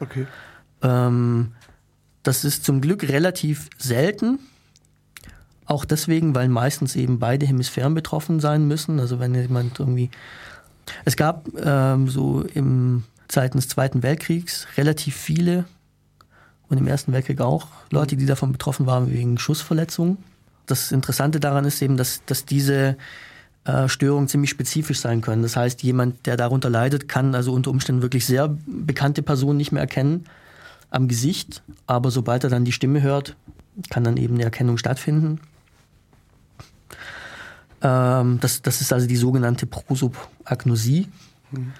[0.00, 0.26] Okay.
[0.82, 1.52] Ähm,
[2.24, 4.40] das ist zum Glück relativ selten.
[5.66, 8.98] Auch deswegen, weil meistens eben beide Hemisphären betroffen sein müssen.
[8.98, 10.10] Also wenn jemand irgendwie.
[11.04, 15.64] Es gab ähm, so im Zeiten des Zweiten Weltkriegs relativ viele
[16.68, 20.18] und im Ersten Weltkrieg auch Leute, die davon betroffen waren wegen Schussverletzungen.
[20.66, 22.96] Das Interessante daran ist eben, dass, dass diese
[23.64, 25.42] äh, Störungen ziemlich spezifisch sein können.
[25.42, 29.72] Das heißt, jemand, der darunter leidet, kann also unter Umständen wirklich sehr bekannte Personen nicht
[29.72, 30.26] mehr erkennen
[30.90, 33.36] am Gesicht, aber sobald er dann die Stimme hört,
[33.90, 35.40] kann dann eben eine Erkennung stattfinden.
[37.82, 41.08] Ähm, das, das ist also die sogenannte Prosopagnosie.
[41.50, 41.72] Mhm.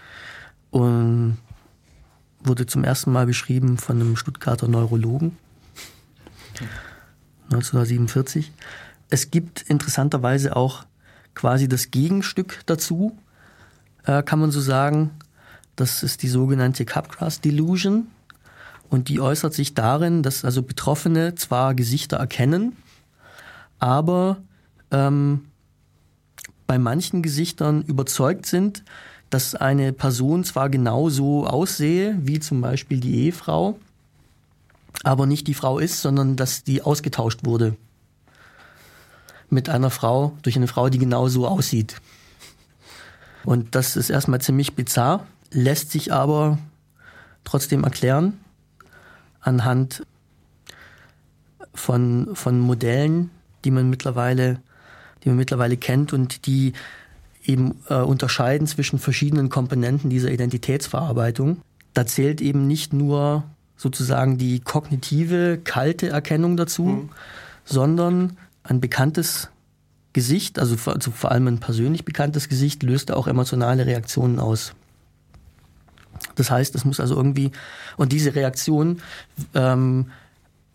[0.70, 1.38] Und
[2.40, 5.36] wurde zum ersten Mal beschrieben von einem Stuttgarter Neurologen
[7.50, 8.52] 1947.
[9.08, 10.84] Es gibt interessanterweise auch
[11.34, 13.16] quasi das Gegenstück dazu,
[14.04, 15.10] äh, kann man so sagen.
[15.76, 18.08] Das ist die sogenannte Capgras Delusion.
[18.88, 22.76] Und die äußert sich darin, dass also Betroffene zwar Gesichter erkennen,
[23.78, 24.38] aber
[24.92, 25.46] ähm,
[26.68, 28.84] bei manchen Gesichtern überzeugt sind,
[29.30, 33.78] dass eine Person zwar genauso aussehe wie zum Beispiel die Ehefrau,
[35.02, 37.76] aber nicht die Frau ist, sondern dass die ausgetauscht wurde
[39.48, 42.00] mit einer Frau, durch eine Frau, die genauso aussieht.
[43.44, 46.58] Und das ist erstmal ziemlich bizarr, lässt sich aber
[47.44, 48.40] trotzdem erklären
[49.40, 50.04] anhand
[51.72, 53.30] von, von Modellen,
[53.64, 54.60] die man mittlerweile,
[55.22, 56.72] die man mittlerweile kennt und die
[57.46, 61.58] eben äh, unterscheiden zwischen verschiedenen Komponenten dieser Identitätsverarbeitung.
[61.94, 63.44] Da zählt eben nicht nur
[63.76, 67.08] sozusagen die kognitive, kalte Erkennung dazu, mhm.
[67.64, 69.48] sondern ein bekanntes
[70.12, 74.72] Gesicht, also vor, also vor allem ein persönlich bekanntes Gesicht, löst auch emotionale Reaktionen aus.
[76.36, 77.50] Das heißt, es muss also irgendwie,
[77.96, 79.02] und diese Reaktion
[79.54, 80.06] ähm,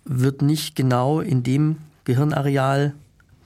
[0.06, 2.93] wird nicht genau in dem Gehirnareal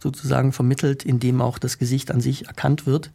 [0.05, 3.11] sozusagen vermittelt, indem auch das Gesicht an sich erkannt wird.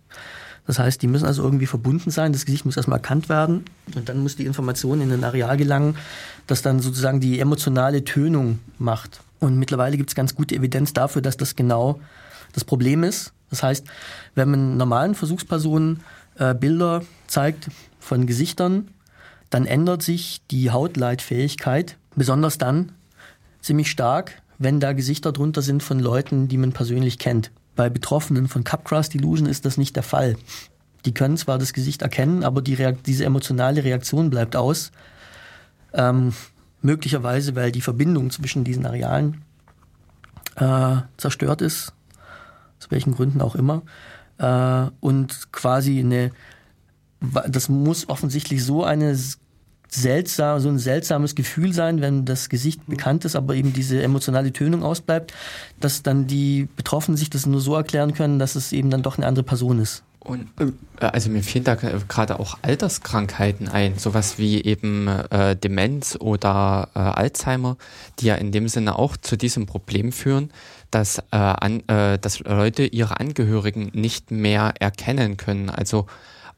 [0.66, 2.32] Das heißt, die müssen also irgendwie verbunden sein.
[2.32, 3.64] Das Gesicht muss erstmal erkannt werden
[3.94, 5.96] und dann muss die Information in ein Areal gelangen,
[6.46, 9.20] das dann sozusagen die emotionale Tönung macht.
[9.38, 12.00] Und mittlerweile gibt es ganz gute Evidenz dafür, dass das genau
[12.52, 13.32] das Problem ist.
[13.50, 13.86] Das heißt,
[14.34, 16.00] wenn man normalen Versuchspersonen
[16.38, 17.68] äh, Bilder zeigt
[17.98, 18.88] von Gesichtern,
[19.48, 22.92] dann ändert sich die Hautleitfähigkeit, besonders dann
[23.60, 27.50] ziemlich stark, wenn da Gesichter drunter sind von Leuten, die man persönlich kennt.
[27.76, 30.36] Bei Betroffenen von Capgras Delusion ist das nicht der Fall.
[31.06, 32.76] Die können zwar das Gesicht erkennen, aber die
[33.06, 34.92] diese emotionale Reaktion bleibt aus.
[35.94, 36.34] Ähm,
[36.82, 39.40] möglicherweise, weil die Verbindung zwischen diesen Arealen
[40.56, 41.94] äh, zerstört ist,
[42.78, 43.80] aus welchen Gründen auch immer.
[44.36, 46.32] Äh, und quasi eine,
[47.48, 49.16] das muss offensichtlich so eine
[49.90, 54.52] seltsam, so ein seltsames Gefühl sein, wenn das Gesicht bekannt ist, aber eben diese emotionale
[54.52, 55.34] Tönung ausbleibt,
[55.80, 59.18] dass dann die Betroffenen sich das nur so erklären können, dass es eben dann doch
[59.18, 60.02] eine andere Person ist.
[60.20, 66.16] Und äh, also mir fielen da gerade auch Alterskrankheiten ein, sowas wie eben äh, Demenz
[66.20, 67.78] oder äh, Alzheimer,
[68.18, 70.50] die ja in dem Sinne auch zu diesem Problem führen,
[70.90, 75.70] dass, äh, an, äh, dass Leute ihre Angehörigen nicht mehr erkennen können.
[75.70, 76.06] Also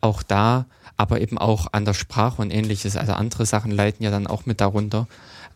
[0.03, 0.67] auch da,
[0.97, 2.97] aber eben auch an der Sprache und ähnliches.
[2.97, 5.09] Also andere Sachen leiten ja dann auch mit darunter.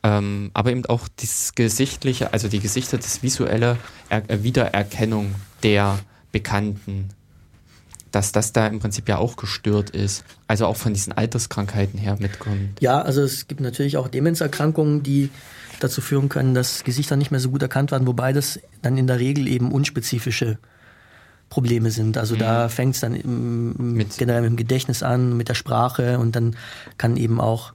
[0.02, 3.76] Ähm, aber eben auch das Gesichtliche, also die Gesichter, das visuelle
[4.08, 5.98] er Wiedererkennung der
[6.32, 7.10] Bekannten
[8.16, 10.24] dass das da im Prinzip ja auch gestört ist.
[10.46, 12.80] Also auch von diesen Alterskrankheiten her mitkommt.
[12.80, 15.28] Ja, also es gibt natürlich auch Demenzerkrankungen, die
[15.80, 19.06] dazu führen können, dass Gesichter nicht mehr so gut erkannt werden, wobei das dann in
[19.06, 20.56] der Regel eben unspezifische
[21.48, 22.18] Probleme sind.
[22.18, 22.40] Also mhm.
[22.40, 24.16] da fängt es dann im, mit.
[24.18, 26.56] generell mit dem Gedächtnis an, mit der Sprache und dann
[26.98, 27.72] kann eben auch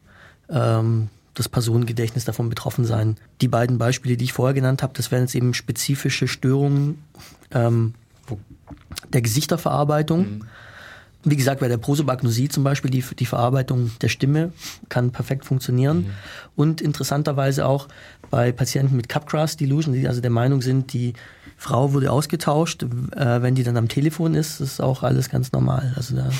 [0.50, 3.18] ähm, das Personengedächtnis davon betroffen sein.
[3.40, 7.02] Die beiden Beispiele, die ich vorher genannt habe, das wären jetzt eben spezifische Störungen
[7.52, 7.94] ähm,
[9.14, 10.20] der Gesichterverarbeitung.
[10.20, 10.42] Mhm.
[11.24, 14.52] Wie gesagt, bei der Prosopagnosie zum Beispiel, die, die Verarbeitung der Stimme
[14.90, 15.98] kann perfekt funktionieren.
[15.98, 16.12] Mhm.
[16.56, 17.88] Und interessanterweise auch
[18.30, 21.14] bei Patienten mit Capgras Delusion, die also der Meinung sind, die
[21.62, 25.94] Frau wurde ausgetauscht, äh, wenn die dann am Telefon ist, ist auch alles ganz normal.
[25.96, 26.32] Also, da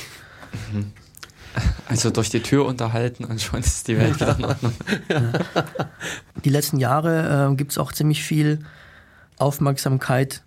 [0.74, 0.92] mhm.
[1.88, 4.74] also durch die Tür unterhalten und schon ist die Welt wieder in Ordnung.
[5.10, 5.32] Ja.
[6.44, 8.66] Die letzten Jahre äh, gibt es auch ziemlich viel
[9.38, 10.42] Aufmerksamkeit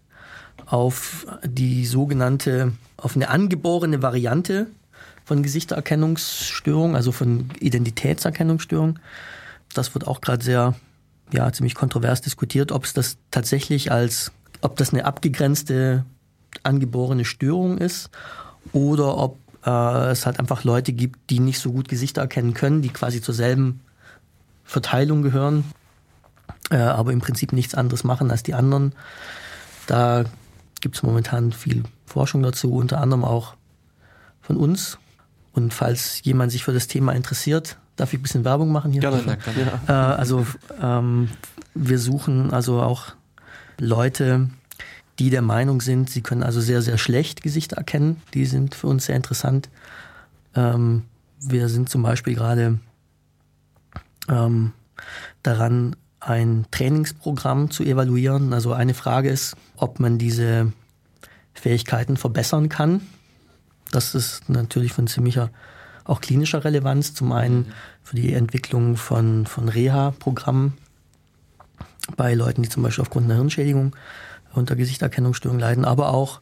[0.66, 4.66] auf die sogenannte, auf eine angeborene Variante
[5.24, 8.98] von Gesichtererkennungsstörung, also von Identitätserkennungsstörung.
[9.72, 10.74] Das wird auch gerade sehr,
[11.32, 14.32] ja, ziemlich kontrovers diskutiert, ob es das tatsächlich als,
[14.64, 16.04] ob das eine abgegrenzte
[16.62, 18.10] angeborene Störung ist
[18.72, 22.80] oder ob äh, es halt einfach Leute gibt, die nicht so gut Gesichter erkennen können,
[22.80, 23.80] die quasi zur selben
[24.64, 25.64] Verteilung gehören,
[26.70, 28.94] äh, aber im Prinzip nichts anderes machen als die anderen.
[29.86, 30.24] Da
[30.80, 33.54] gibt es momentan viel Forschung dazu, unter anderem auch
[34.40, 34.98] von uns.
[35.52, 39.02] Und falls jemand sich für das Thema interessiert, darf ich ein bisschen Werbung machen hier?
[39.02, 39.38] Gerne.
[39.86, 40.14] Ja.
[40.14, 40.46] Äh, also
[40.80, 41.28] ähm,
[41.74, 43.12] wir suchen also auch
[43.78, 44.48] Leute,
[45.18, 48.20] die der Meinung sind, sie können also sehr, sehr schlecht Gesichter erkennen.
[48.34, 49.68] Die sind für uns sehr interessant.
[50.54, 51.02] Ähm,
[51.40, 52.78] wir sind zum Beispiel gerade
[54.28, 54.72] ähm,
[55.42, 58.52] daran, ein Trainingsprogramm zu evaluieren.
[58.52, 60.72] Also eine Frage ist, ob man diese
[61.52, 63.02] Fähigkeiten verbessern kann.
[63.90, 65.50] Das ist natürlich von ziemlicher
[66.04, 67.14] auch klinischer Relevanz.
[67.14, 67.72] Zum einen
[68.02, 70.74] für die Entwicklung von, von Reha-Programmen
[72.16, 73.94] bei Leuten, die zum Beispiel aufgrund einer Hirnschädigung
[74.52, 76.40] unter Gesichterkennungsstörung leiden, aber auch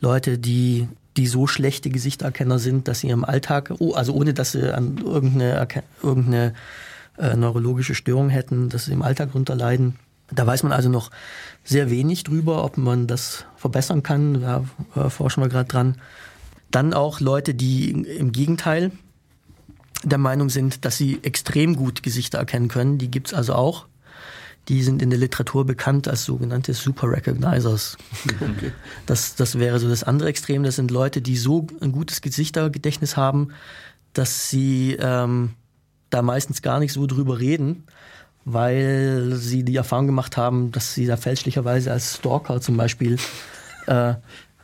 [0.00, 4.52] Leute, die, die so schlechte Gesichterkenner sind, dass sie im Alltag, oh, also ohne dass
[4.52, 5.66] sie an irgendeine,
[6.02, 6.54] irgendeine
[7.18, 9.96] äh, neurologische Störung hätten, dass sie im Alltag darunter leiden.
[10.30, 11.10] Da weiß man also noch
[11.62, 14.40] sehr wenig drüber, ob man das verbessern kann.
[14.40, 14.64] Da
[14.96, 15.96] äh, forschen wir gerade dran.
[16.70, 18.90] Dann auch Leute, die im Gegenteil
[20.02, 22.98] der Meinung sind, dass sie extrem gut Gesichter erkennen können.
[22.98, 23.86] Die gibt's also auch.
[24.68, 27.96] Die sind in der Literatur bekannt als sogenannte Super Recognizers.
[28.24, 28.72] Okay.
[29.06, 30.62] Das, das wäre so das andere Extrem.
[30.62, 33.48] Das sind Leute, die so ein gutes Gesichtergedächtnis haben,
[34.14, 35.50] dass sie ähm,
[36.10, 37.84] da meistens gar nicht so drüber reden,
[38.44, 43.18] weil sie die Erfahrung gemacht haben, dass sie da fälschlicherweise als Stalker zum Beispiel
[43.86, 44.14] äh,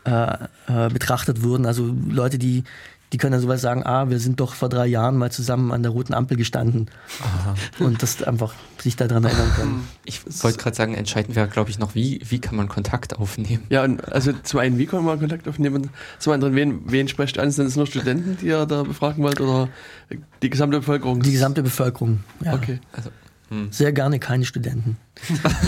[0.05, 0.35] äh,
[0.67, 1.67] äh, betrachtet wurden.
[1.67, 2.65] Also Leute, die
[3.13, 5.83] die können dann sowas sagen, ah, wir sind doch vor drei Jahren mal zusammen an
[5.83, 6.87] der roten Ampel gestanden.
[7.21, 7.55] Aha.
[7.85, 9.89] Und das einfach sich daran erinnern können.
[10.05, 13.63] Ich wollte gerade sagen, entscheidend wäre, glaube ich, noch, wie, wie kann man Kontakt aufnehmen?
[13.69, 15.91] Ja, und also zum einen, wie kann man Kontakt aufnehmen?
[16.19, 17.53] Zum anderen, wen, wen sprecht an?
[17.53, 19.69] Sind es nur Studenten, die ihr da befragen wollt oder
[20.43, 21.23] die gesamte Bevölkerung?
[21.23, 22.55] Die gesamte Bevölkerung, ja.
[22.55, 22.81] Okay.
[22.93, 23.11] Also,
[23.51, 23.69] hm.
[23.73, 24.97] Sehr gerne keine Studenten.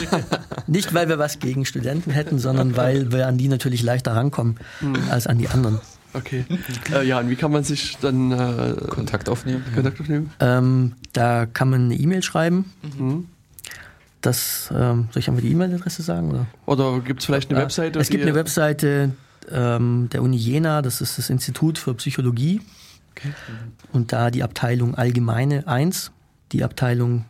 [0.66, 4.56] Nicht, weil wir was gegen Studenten hätten, sondern weil wir an die natürlich leichter rankommen
[4.78, 4.94] hm.
[5.10, 5.81] als an die anderen.
[6.14, 6.44] Okay.
[6.93, 9.64] äh, ja, und wie kann man sich dann äh, Kontakt aufnehmen?
[9.74, 10.30] Kontakt aufnehmen?
[10.40, 12.72] Ähm, da kann man eine E-Mail schreiben.
[12.82, 13.28] Mhm.
[14.20, 16.30] Das, ähm, soll ich einfach die E-Mail-Adresse sagen?
[16.30, 17.98] Oder, oder gibt es vielleicht eine Webseite?
[17.98, 19.12] Es gibt eine Webseite
[19.51, 22.60] ähm, der Uni Jena, das ist das Institut für Psychologie.
[23.16, 23.32] Okay.
[23.93, 26.12] Und da die Abteilung Allgemeine 1,
[26.52, 27.24] die Abteilung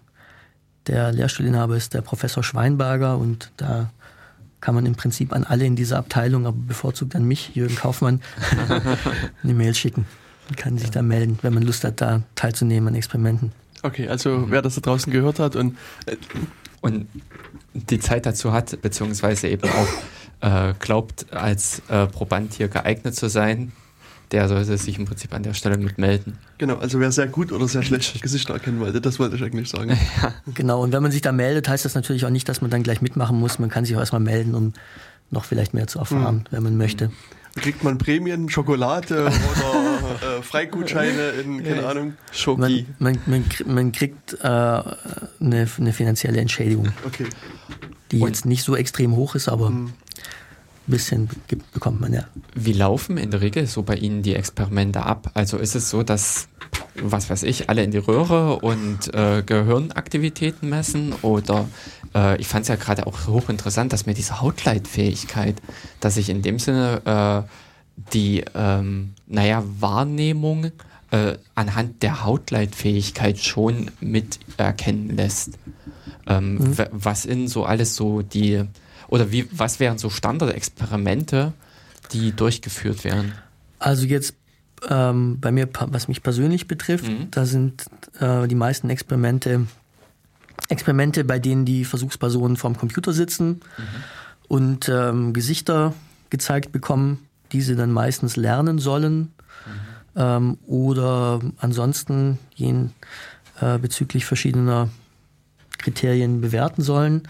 [0.87, 3.91] der Lehrstuhlinhaber ist der Professor Schweinberger und da
[4.63, 8.23] kann man im Prinzip an alle in dieser Abteilung, aber bevorzugt an mich, Jürgen Kaufmann,
[9.43, 10.07] eine Mail schicken.
[10.49, 13.53] Man kann sich da melden, wenn man Lust hat, da teilzunehmen an Experimenten.
[13.83, 14.51] Okay, also mhm.
[14.51, 15.77] wer das da draußen gehört hat und,
[16.07, 16.17] äh,
[16.81, 17.09] und
[17.75, 19.89] die Zeit dazu hat, beziehungsweise eben auch
[20.71, 23.73] äh, glaubt, als äh, Proband hier geeignet zu sein,
[24.33, 26.39] der sollte sich im Prinzip an der Stelle mit melden.
[26.59, 29.69] Genau, also wer sehr gut oder sehr schlecht Gesichter erkennen wollte, das wollte ich eigentlich
[29.69, 29.99] sagen.
[30.23, 30.35] Ja.
[30.55, 32.83] Genau, und wenn man sich da meldet, heißt das natürlich auch nicht, dass man dann
[32.83, 33.59] gleich mitmachen muss.
[33.59, 34.73] Man kann sich auch erstmal melden, um
[35.31, 36.45] noch vielleicht mehr zu erfahren, mhm.
[36.51, 37.11] wenn man möchte.
[37.57, 39.31] Kriegt man Prämien, Schokolade oder
[40.39, 41.89] äh, Freigutscheine in, keine ja.
[41.89, 42.87] Ahnung, Schoki?
[42.99, 44.83] Man, man, man, man kriegt äh, eine,
[45.41, 46.93] eine, finanzielle Entschädigung.
[47.07, 47.27] Okay.
[48.11, 49.93] Die und jetzt nicht so extrem hoch ist, aber mhm
[50.93, 51.29] bisschen
[51.73, 52.25] bekommt man ja.
[52.55, 55.31] Wie laufen in der Regel so bei Ihnen die Experimente ab?
[55.35, 56.49] Also ist es so, dass,
[56.95, 61.15] was weiß ich, alle in die Röhre und äh, Gehirnaktivitäten messen?
[61.23, 61.67] Oder
[62.15, 65.57] äh, ich fand es ja gerade auch hochinteressant, dass mir diese Hautleitfähigkeit,
[66.01, 70.73] dass ich in dem Sinne äh, die, ähm, naja, Wahrnehmung
[71.11, 75.59] äh, anhand der Hautleitfähigkeit schon mit erkennen lässt.
[76.27, 76.77] Ähm, mhm.
[76.91, 78.65] Was in so alles so die
[79.13, 81.53] oder wie, was wären so Standardexperimente,
[82.13, 83.33] die durchgeführt werden?
[83.79, 84.35] Also jetzt
[84.89, 87.31] ähm, bei mir, was mich persönlich betrifft, mhm.
[87.31, 87.85] da sind
[88.21, 89.67] äh, die meisten Experimente
[90.69, 93.61] Experimente, bei denen die Versuchspersonen vorm Computer sitzen mhm.
[94.49, 95.93] und ähm, Gesichter
[96.31, 99.31] gezeigt bekommen, die sie dann meistens lernen sollen mhm.
[100.17, 102.93] ähm, oder ansonsten jen,
[103.61, 104.89] äh, bezüglich verschiedener
[105.77, 107.29] Kriterien bewerten sollen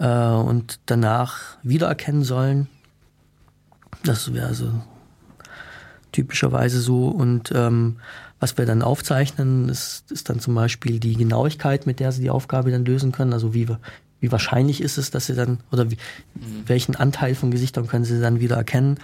[0.00, 2.68] äh, und danach wiedererkennen sollen.
[4.02, 4.72] Das wäre also
[6.10, 7.08] typischerweise so.
[7.08, 7.98] Und ähm,
[8.40, 12.30] was wir dann aufzeichnen, ist, ist dann zum Beispiel die Genauigkeit, mit der sie die
[12.30, 13.32] Aufgabe dann lösen können.
[13.32, 13.68] Also wie,
[14.20, 15.98] wie wahrscheinlich ist es, dass sie dann, oder wie,
[16.34, 16.62] mhm.
[16.66, 18.98] welchen Anteil von Gesichtern können sie dann wieder erkennen,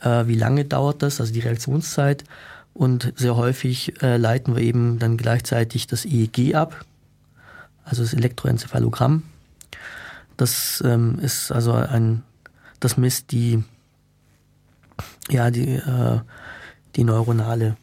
[0.00, 2.24] äh, wie lange dauert das, also die Reaktionszeit.
[2.72, 6.86] Und sehr häufig äh, leiten wir eben dann gleichzeitig das EEG ab,
[7.84, 9.24] also das Elektroenzephalogramm.
[10.40, 12.22] Das ähm, ist also ein,
[12.80, 13.62] das misst die,
[15.28, 16.20] ja, die, äh,
[16.96, 17.76] die neuronale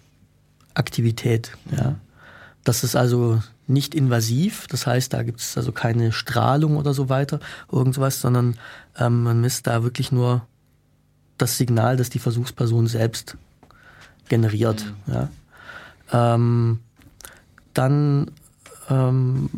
[0.74, 1.52] Aktivität.
[1.70, 1.98] Ja.
[2.64, 7.10] Das ist also nicht invasiv, das heißt, da gibt es also keine Strahlung oder so
[7.10, 8.58] weiter, irgendwas, sondern
[8.98, 10.42] ähm, man misst da wirklich nur
[11.38, 13.38] das Signal, das die Versuchsperson selbst
[14.30, 14.84] generiert.
[15.06, 15.14] Mhm.
[15.14, 15.30] Ja.
[16.12, 16.80] Ähm,
[17.76, 18.32] dann
[18.90, 19.52] ähm,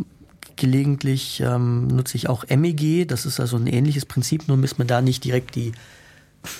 [0.60, 4.88] Gelegentlich ähm, nutze ich auch MEG, das ist also ein ähnliches Prinzip, nur misst man
[4.88, 5.72] da nicht direkt die,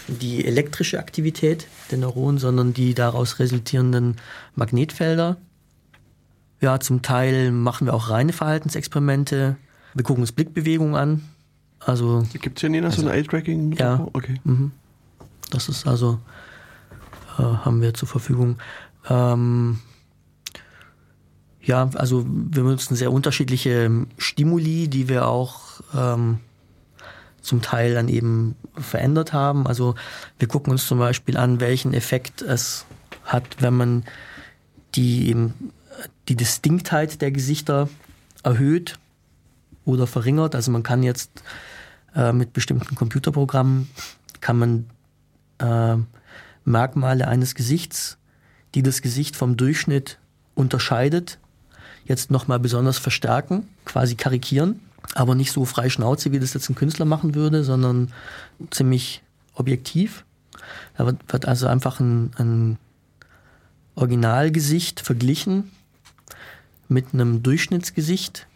[0.08, 4.16] die elektrische Aktivität der Neuronen, sondern die daraus resultierenden
[4.56, 5.36] Magnetfelder.
[6.62, 9.58] Ja, zum Teil machen wir auch reine Verhaltensexperimente.
[9.94, 11.22] Wir gucken uns Blickbewegungen an.
[11.82, 13.74] Also, Gibt es ja nie also, so ein Eye-Tracking?
[13.74, 14.36] Ja, okay.
[14.46, 14.72] Mhm.
[15.50, 16.20] Das ist also,
[17.38, 18.60] äh, haben wir zur Verfügung.
[19.10, 19.80] Ähm,
[21.70, 26.40] ja, also wir benutzen sehr unterschiedliche Stimuli, die wir auch ähm,
[27.42, 29.68] zum Teil dann eben verändert haben.
[29.68, 29.94] Also
[30.40, 32.86] wir gucken uns zum Beispiel an, welchen Effekt es
[33.24, 34.04] hat, wenn man
[34.96, 35.54] die eben
[36.28, 37.88] die Distinktheit der Gesichter
[38.42, 38.98] erhöht
[39.86, 40.56] oder verringert.
[40.56, 41.44] Also man kann jetzt
[42.16, 43.92] äh, mit bestimmten Computerprogrammen
[44.42, 44.90] kann man
[45.60, 46.02] äh,
[46.66, 48.18] Merkmale eines Gesichts,
[48.74, 50.18] die das Gesicht vom Durchschnitt
[50.56, 51.38] unterscheidet,
[52.10, 54.82] jetzt nochmal besonders verstärken, quasi karikieren,
[55.14, 58.12] aber nicht so frei Schnauze, wie das jetzt ein Künstler machen würde, sondern
[58.72, 59.22] ziemlich
[59.54, 60.26] objektiv.
[60.98, 62.78] Da wird, wird also einfach ein, ein
[63.96, 65.72] Originalgesicht verglichen
[66.88, 68.48] mit einem Durchschnittsgesicht,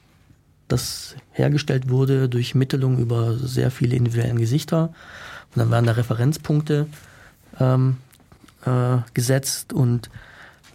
[0.68, 4.94] das hergestellt wurde durch Mittelung über sehr viele individuelle Gesichter.
[5.54, 6.88] Und dann werden da Referenzpunkte
[7.60, 7.98] ähm,
[8.66, 10.10] äh, gesetzt und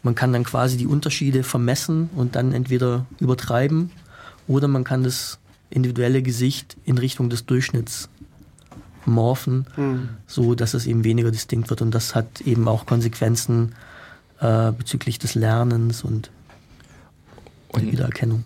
[0.08, 3.90] man kann dann quasi die Unterschiede vermessen und dann entweder übertreiben
[4.46, 8.08] oder man kann das individuelle Gesicht in Richtung des Durchschnitts
[9.04, 10.08] morphen, mhm.
[10.26, 11.82] so dass es eben weniger distinkt wird.
[11.82, 13.74] Und das hat eben auch Konsequenzen
[14.40, 16.30] äh, bezüglich des Lernens und,
[17.68, 18.44] und der Wiedererkennung.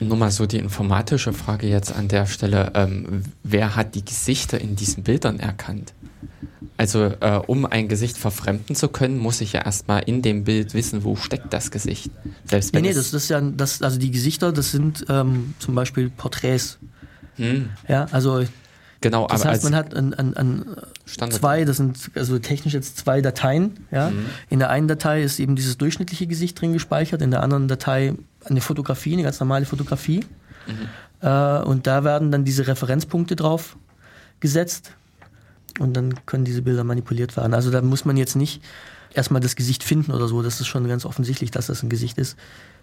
[0.00, 2.72] Nur mal so die informatische Frage jetzt an der Stelle.
[2.74, 5.92] Ähm, wer hat die Gesichter in diesen Bildern erkannt?
[6.76, 10.74] Also äh, um ein Gesicht verfremden zu können, muss ich ja erstmal in dem Bild
[10.74, 12.10] wissen, wo steckt das Gesicht.
[12.44, 15.74] Selbst wenn nee, nee, das, ist ja, das, also die Gesichter, das sind ähm, zum
[15.74, 16.78] Beispiel Porträts.
[17.36, 17.70] Hm.
[17.88, 18.44] Ja, also
[19.02, 23.20] Genau, das heißt, man hat an, an, an zwei, das sind also technisch jetzt zwei
[23.20, 23.86] Dateien.
[23.90, 24.10] Ja?
[24.10, 24.26] Mhm.
[24.48, 28.14] In der einen Datei ist eben dieses durchschnittliche Gesicht drin gespeichert, in der anderen Datei
[28.44, 30.24] eine Fotografie, eine ganz normale Fotografie.
[30.68, 31.26] Mhm.
[31.26, 33.76] Äh, und da werden dann diese Referenzpunkte drauf
[34.38, 34.92] gesetzt
[35.78, 37.54] und dann können diese Bilder manipuliert werden.
[37.54, 38.62] Also da muss man jetzt nicht
[39.14, 40.42] erstmal das Gesicht finden oder so.
[40.42, 42.36] Das ist schon ganz offensichtlich, dass das ein Gesicht ist.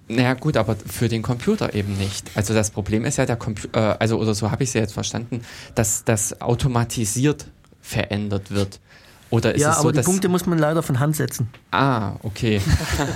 [0.07, 2.31] Naja gut, aber für den Computer eben nicht.
[2.35, 4.81] Also das Problem ist ja der Computer, äh, also oder so habe ich es ja
[4.81, 5.41] jetzt verstanden,
[5.75, 7.45] dass das automatisiert
[7.81, 8.79] verändert wird.
[9.29, 11.49] Oder ist ja, es so, aber die Punkte muss man leider von Hand setzen.
[11.69, 12.59] Ah, okay.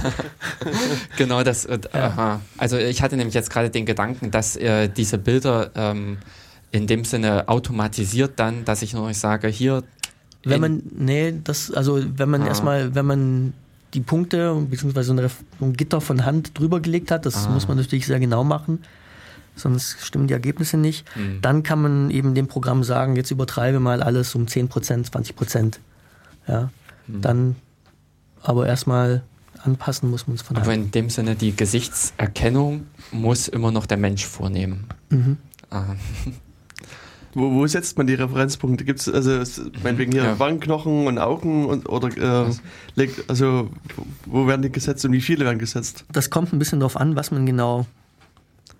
[1.17, 1.65] genau das.
[1.65, 2.41] Äh, ja.
[2.57, 6.19] Also ich hatte nämlich jetzt gerade den Gedanken, dass äh, diese Bilder ähm,
[6.73, 9.83] in dem Sinne automatisiert dann, dass ich nur sage, hier.
[10.43, 12.47] Wenn man, nee, das, also wenn man ah.
[12.47, 13.53] erstmal, wenn man
[13.93, 15.11] die Punkte bzw.
[15.11, 15.29] ein,
[15.61, 17.25] ein Gitter von Hand drüber gelegt hat.
[17.25, 17.49] Das ah.
[17.49, 18.79] muss man natürlich sehr genau machen,
[19.55, 21.05] sonst stimmen die Ergebnisse nicht.
[21.15, 21.39] Mhm.
[21.41, 25.75] Dann kann man eben dem Programm sagen, jetzt übertreibe mal alles um 10%, 20%.
[26.47, 26.71] Ja,
[27.07, 27.21] mhm.
[27.21, 27.55] Dann
[28.41, 29.23] aber erstmal
[29.63, 30.65] anpassen muss man es von Hand.
[30.65, 34.87] Aber in dem Sinne, die Gesichtserkennung muss immer noch der Mensch vornehmen.
[35.09, 35.37] Mhm.
[35.69, 35.95] Ah.
[37.33, 38.85] Wo, wo setzt man die Referenzpunkte?
[38.85, 40.39] Gibt es also meinetwegen hier ja.
[40.39, 42.09] Wangenknochen und Augen und oder
[42.95, 43.69] äh, also
[44.25, 46.05] wo werden die gesetzt und wie viele werden gesetzt?
[46.11, 47.85] Das kommt ein bisschen darauf an, was man genau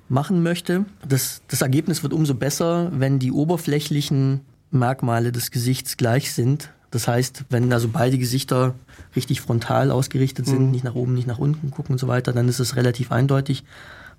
[0.10, 0.86] machen möchte.
[1.08, 6.70] Das, das Ergebnis wird umso besser, wenn die oberflächlichen Merkmale des Gesichts gleich sind.
[6.92, 8.76] Das heißt, wenn also beide Gesichter
[9.16, 10.72] richtig frontal ausgerichtet sind, mhm.
[10.72, 13.64] nicht nach oben, nicht nach unten gucken und so weiter, dann ist es relativ eindeutig,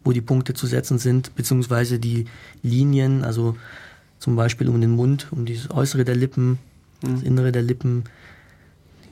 [0.02, 2.26] wo die Punkte zu setzen sind, beziehungsweise die
[2.62, 3.56] Linien, also
[4.24, 6.58] zum Beispiel um den Mund, um das Äußere der Lippen,
[7.02, 7.14] mhm.
[7.14, 8.04] das Innere der Lippen,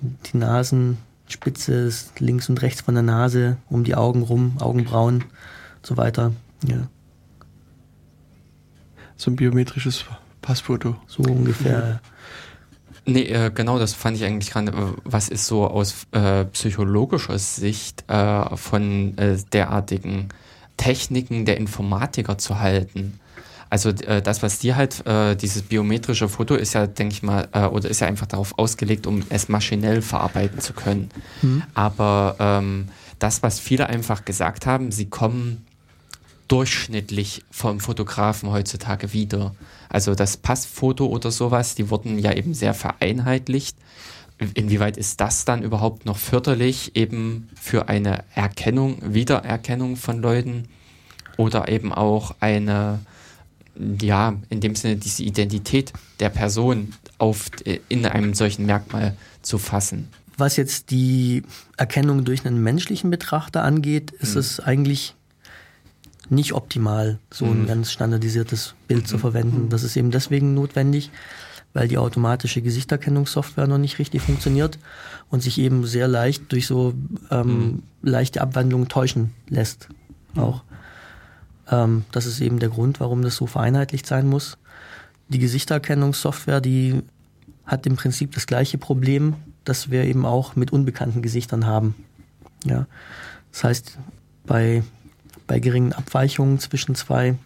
[0.01, 5.99] die Nasenspitze links und rechts von der Nase, um die Augen rum, Augenbrauen und so
[5.99, 6.33] weiter.
[6.67, 6.89] Ja.
[9.19, 10.07] So ein biometrisches
[10.41, 10.97] Passfoto.
[11.07, 12.01] So ungefähr.
[13.05, 17.39] Nee, äh, genau, das fand ich eigentlich gerade, äh, was ist so aus äh, psychologischer
[17.39, 20.31] Sicht äh, von äh, derartigen
[20.79, 23.21] Techniken der Informatiker zu halten?
[23.73, 27.49] Also äh, das, was dir halt, äh, dieses biometrische Foto ist ja, denke ich mal,
[27.53, 31.09] äh, oder ist ja einfach darauf ausgelegt, um es maschinell verarbeiten zu können.
[31.41, 31.63] Mhm.
[31.73, 32.89] Aber ähm,
[33.19, 35.65] das, was viele einfach gesagt haben, sie kommen
[36.49, 39.55] durchschnittlich vom Fotografen heutzutage wieder.
[39.89, 43.79] Also das Passfoto oder sowas, die wurden ja eben sehr vereinheitlicht.
[44.53, 50.69] Inwieweit ist das dann überhaupt noch förderlich eben für eine Erkennung, Wiedererkennung von Leuten
[51.39, 53.01] oder eben auch eine
[54.01, 57.47] ja, in dem Sinne diese Identität der Person auf,
[57.89, 60.09] in einem solchen Merkmal zu fassen.
[60.37, 61.43] Was jetzt die
[61.77, 64.41] Erkennung durch einen menschlichen Betrachter angeht, ist mhm.
[64.41, 65.15] es eigentlich
[66.31, 67.67] nicht optimal, so ein mhm.
[67.67, 69.07] ganz standardisiertes Bild mhm.
[69.07, 69.69] zu verwenden.
[69.69, 71.11] Das ist eben deswegen notwendig,
[71.75, 74.79] weil die automatische Gesichterkennungssoftware noch nicht richtig funktioniert
[75.31, 76.95] und sich eben sehr leicht durch so
[77.31, 77.83] ähm, mhm.
[78.03, 79.89] leichte Abwandlungen täuschen lässt.
[80.35, 80.63] Auch.
[81.73, 84.59] Ähm, das ist eben der Grund, warum das so vereinheitlicht sein muss.
[85.29, 87.03] Die Gesichtererkennungssoftware, die
[87.65, 89.35] hat im Prinzip das gleiche Problem,
[89.65, 91.95] das wir eben auch mit unbekannten Gesichtern haben.
[92.65, 92.87] Ja.
[93.51, 93.99] Das heißt,
[94.45, 94.83] bei,
[95.47, 97.37] bei geringen Abweichungen zwischen zwei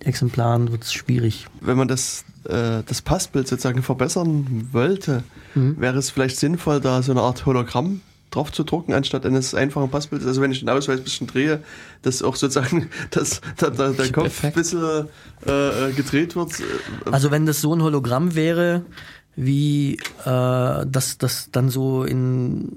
[0.00, 1.46] Exemplaren wird es schwierig.
[1.60, 5.24] Wenn man das, äh, das Passbild sozusagen verbessern wollte,
[5.54, 5.80] mhm.
[5.80, 8.00] wäre es vielleicht sinnvoll, da so eine Art Hologramm
[8.34, 10.26] drauf zu drucken, anstatt eines einfachen Passbildes.
[10.26, 11.62] Also wenn ich den Ausweis ein bisschen drehe,
[12.02, 15.08] dass auch sozusagen dass, dass, dass der Kopf ein bisschen
[15.46, 16.52] äh, gedreht wird.
[17.10, 18.82] Also wenn das so ein Hologramm wäre,
[19.36, 19.94] wie
[20.24, 22.70] äh, das, das dann so in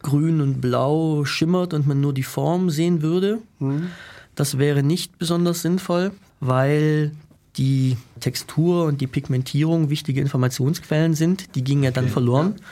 [0.00, 3.88] grün und blau schimmert und man nur die Form sehen würde, mhm.
[4.34, 7.12] das wäre nicht besonders sinnvoll, weil
[7.56, 11.54] die Textur und die Pigmentierung wichtige Informationsquellen sind.
[11.56, 12.12] Die gingen ja dann okay.
[12.12, 12.54] verloren.
[12.56, 12.64] Ja.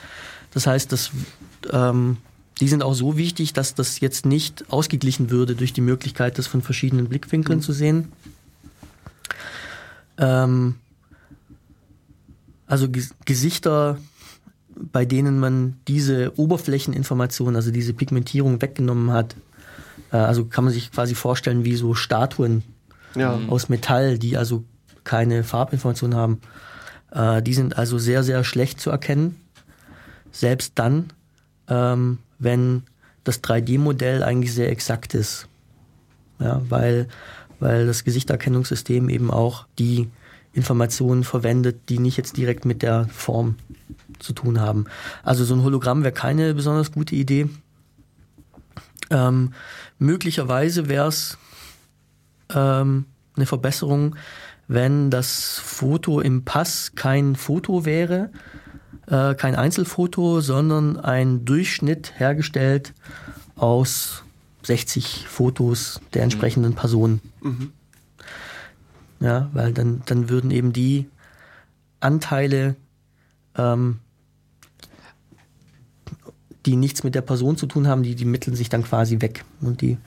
[0.57, 1.11] Das heißt, dass,
[1.71, 2.17] ähm,
[2.63, 6.47] die sind auch so wichtig, dass das jetzt nicht ausgeglichen würde durch die Möglichkeit, das
[6.47, 7.63] von verschiedenen Blickwinkeln mhm.
[7.63, 8.11] zu sehen.
[10.17, 10.77] Ähm,
[12.67, 12.89] also
[13.27, 13.99] Gesichter,
[14.75, 19.37] bei denen man diese Oberflächeninformation, also diese Pigmentierung weggenommen hat,
[20.11, 22.63] äh, also kann man sich quasi vorstellen wie so Statuen
[23.15, 23.39] ja.
[23.49, 24.65] aus Metall, die also
[25.05, 26.41] keine Farbinformation haben.
[27.11, 29.37] Äh, die sind also sehr, sehr schlecht zu erkennen
[30.37, 31.13] selbst dann,
[31.69, 32.83] ähm, wenn
[33.25, 35.49] das 3D-Modell eigentlich sehr exakt ist.
[36.39, 37.09] Ja, weil,
[37.59, 40.11] weil das Gesichterkennungssystem eben auch die
[40.53, 43.57] Informationen verwendet, die nicht jetzt direkt mit der Form
[44.19, 44.85] zu tun haben.
[45.23, 47.49] Also so ein Hologramm wäre keine besonders gute Idee.
[49.11, 49.53] Ähm,
[49.99, 51.39] möglicherweise wäre es
[52.55, 53.07] ähm,
[53.37, 54.17] eine Verbesserung,
[54.69, 58.31] wenn das Foto im Pass kein Foto wäre,
[59.07, 62.93] äh, kein Einzelfoto, sondern ein Durchschnitt hergestellt
[63.57, 64.25] aus
[64.63, 67.21] 60 Fotos der entsprechenden Person.
[67.41, 67.73] Mhm.
[69.21, 71.09] Ja, weil dann, dann würden eben die
[72.01, 72.77] Anteile,
[73.57, 74.01] ähm,
[76.67, 79.45] die nichts mit der Person zu tun haben, die, die mitteln sich dann quasi weg
[79.61, 79.99] und die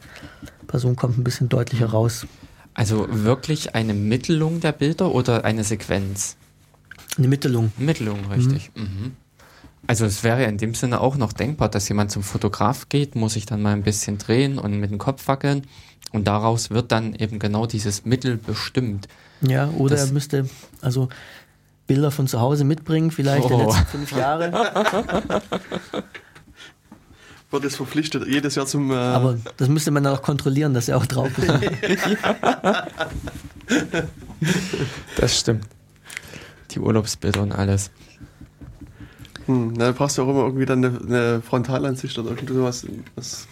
[0.67, 2.27] Person kommt ein bisschen deutlicher raus.
[2.73, 6.37] Also wirklich eine Mittelung der Bilder oder eine Sequenz?
[7.19, 7.71] Eine Mittelung.
[7.77, 8.71] Mittelung, richtig.
[8.75, 9.11] Mhm.
[9.87, 13.33] Also es wäre in dem Sinne auch noch denkbar, dass jemand zum Fotograf geht, muss
[13.33, 15.63] sich dann mal ein bisschen drehen und mit dem Kopf wackeln
[16.11, 19.07] und daraus wird dann eben genau dieses Mittel bestimmt.
[19.41, 20.49] Ja, oder Das- er müsste
[20.81, 21.09] also
[21.87, 23.67] Bilder von zu Hause mitbringen, vielleicht der Oh.
[23.71, 24.51] letzten fünf Jahre.
[27.51, 28.91] Wird es verpflichtet, jedes Jahr zum.
[28.91, 31.51] Äh, Aber das müsste man dann auch kontrollieren, dass er auch drauf ist.
[35.17, 35.65] Das stimmt.
[36.71, 37.91] Die Urlaubsbilder und alles.
[39.45, 42.85] hm, na, da brauchst du auch immer irgendwie dann eine, eine Frontalansicht oder irgend sowas,
[43.15, 43.47] was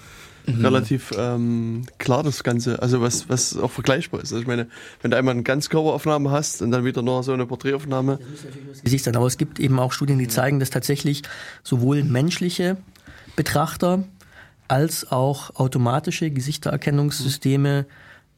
[0.47, 0.61] Mhm.
[0.61, 4.31] relativ ähm, klar das Ganze, also was, was auch vergleichbar ist.
[4.31, 4.67] Also ich meine,
[5.01, 8.17] wenn du einmal eine Ganzkörperaufnahme hast und dann wieder nur so eine Porträtaufnahme,
[8.81, 9.15] Gesicht sein.
[9.17, 11.23] Aber es gibt eben auch Studien, die zeigen, dass tatsächlich
[11.63, 12.77] sowohl menschliche
[13.35, 14.05] Betrachter
[14.69, 17.85] als auch automatische Gesichtererkennungssysteme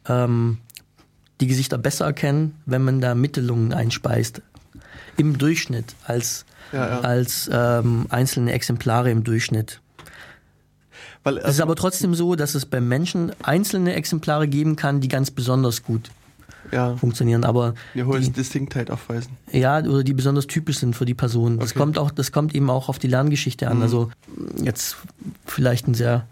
[0.07, 0.57] ähm,
[1.41, 4.41] die Gesichter besser erkennen, wenn man da Mittelungen einspeist.
[5.19, 6.99] Im Durchschnitt, als, Ja, ja.
[7.01, 9.81] als ähm, einzelne Exemplare im Durchschnitt.
[11.23, 15.07] weil Es ist aber trotzdem so, dass es beim Menschen einzelne Exemplare geben kann, die
[15.07, 16.09] ganz besonders gut
[16.71, 17.43] ja, funktionieren.
[17.43, 19.31] Aber eine hohe die, Distinktheit aufweisen.
[19.51, 21.57] ja, oder die besonders typisch sind für die Person.
[21.59, 21.79] Das Okay.
[21.79, 23.77] kommt auch, das kommt eben auch auf die Lerngeschichte an.
[23.77, 23.83] Mhm.
[23.83, 24.11] Also
[24.63, 24.97] jetzt
[25.45, 26.25] vielleicht ein sehr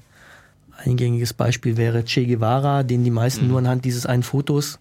[0.78, 3.50] eingängiges Beispiel wäre Che Guevara, den die meisten Mhm.
[3.52, 4.78] nur anhand dieses einen Fotos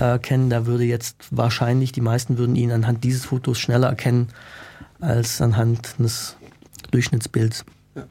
[0.00, 0.50] äh, kennen.
[0.50, 4.28] Da würde jetzt wahrscheinlich, die meisten würden ihn anhand dieses Fotos schneller erkennen
[5.00, 6.36] als anhand eines
[6.90, 7.64] Durchschnittsbilds.
[7.94, 8.06] Ja.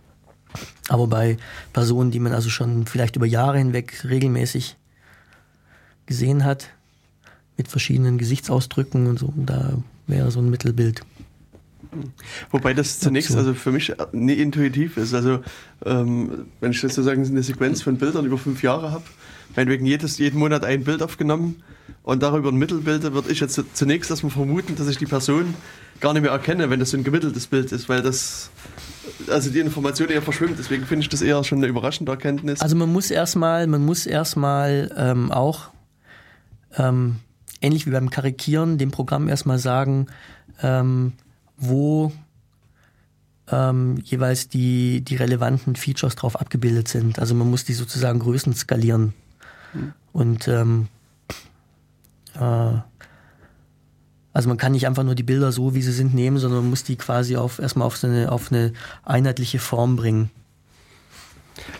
[0.89, 1.37] Aber bei
[1.73, 4.77] Personen, die man also schon vielleicht über Jahre hinweg regelmäßig
[6.05, 6.69] gesehen hat,
[7.57, 9.73] mit verschiedenen Gesichtsausdrücken und so, da
[10.05, 11.01] wäre so ein Mittelbild.
[12.52, 13.38] Wobei das zunächst so.
[13.38, 15.14] also für mich nie intuitiv ist.
[15.14, 15.40] Also
[15.86, 19.03] ähm, wenn ich sozusagen eine Sequenz von Bildern über fünf Jahre habe,
[19.56, 21.64] meinetwegen jedes, jeden Monat ein Bild aufgenommen
[22.03, 25.53] und darüber ein Mittelbild, würde ich jetzt zunächst erstmal vermuten, dass ich die Person
[25.99, 28.52] gar nicht mehr erkenne, wenn das so ein gemitteltes Bild ist, weil das
[29.30, 30.60] also die Information eher verschwimmt.
[30.60, 32.61] Deswegen finde ich das eher schon eine überraschende Erkenntnis.
[32.61, 35.69] Also man muss erstmal, man muss erstmal ähm, auch
[36.78, 37.18] ähm,
[37.61, 40.07] ähnlich wie beim Karikieren dem Programm erstmal sagen,
[40.61, 41.14] ähm,
[41.57, 42.11] wo
[43.49, 47.19] ähm, jeweils die, die relevanten Features drauf abgebildet sind.
[47.19, 49.13] Also man muss die sozusagen Größen skalieren.
[50.11, 50.88] Und ähm,
[52.35, 52.79] äh,
[54.34, 56.69] also man kann nicht einfach nur die Bilder so, wie sie sind, nehmen, sondern man
[56.69, 58.73] muss die quasi auf erstmal auf so eine, auf eine
[59.03, 60.29] einheitliche Form bringen.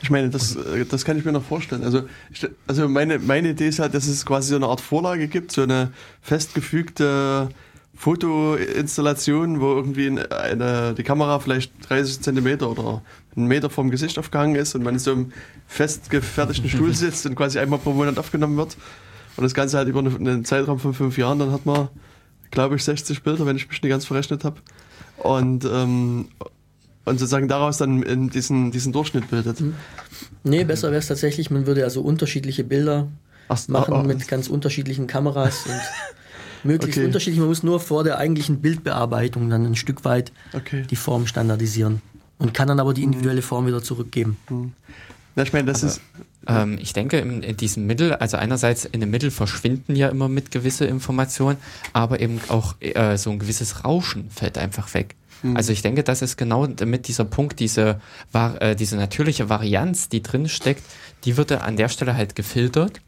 [0.02, 1.84] Ich meine, das, äh, das kann ich mir noch vorstellen.
[1.84, 5.28] Also, ich, also meine, meine Idee ist halt, dass es quasi so eine Art Vorlage
[5.28, 5.92] gibt, so eine
[6.22, 7.50] festgefügte
[7.98, 13.02] Fotoinstallation, wo irgendwie eine, eine, die Kamera vielleicht 30 Zentimeter oder
[13.36, 15.32] einen Meter vom Gesicht aufgehangen ist und man in so einem
[15.66, 18.78] festgefertigten Stuhl sitzt und quasi einmal pro Monat aufgenommen wird.
[19.36, 21.90] Und das Ganze halt über einen Zeitraum von fünf Jahren, dann hat man,
[22.52, 24.62] glaube ich, 60 Bilder, wenn ich mich nicht ganz verrechnet habe.
[25.18, 26.28] Und, ähm,
[27.06, 29.58] und sozusagen daraus dann diesen, diesen Durchschnitt bildet.
[30.44, 33.08] Nee, besser wäre es tatsächlich, man würde also unterschiedliche Bilder
[33.48, 35.80] Ach, machen ah, ah, mit ganz unterschiedlichen Kameras und
[36.68, 37.08] möglichst Okay.
[37.08, 37.40] unterschiedlich.
[37.40, 40.84] Man muss nur vor der eigentlichen Bildbearbeitung dann ein Stück weit Okay.
[40.90, 42.02] die Form standardisieren
[42.38, 44.38] und kann dann aber die individuelle Form wieder zurückgeben.
[45.36, 46.02] Ja, ich meine, das ist.
[46.48, 50.30] Ähm, ich denke, in, in diesem Mittel, also einerseits in dem Mittel verschwinden ja immer
[50.30, 51.58] mit gewisse Informationen,
[51.94, 55.16] aber eben auch äh, so ein gewisses Rauschen fällt einfach weg.
[55.54, 58.02] Also ich denke, das ist genau mit dieser Punkt, diese,
[58.34, 60.84] äh, diese natürliche Varianz, die drin steckt,
[61.26, 63.02] die wird an der Stelle halt gefiltert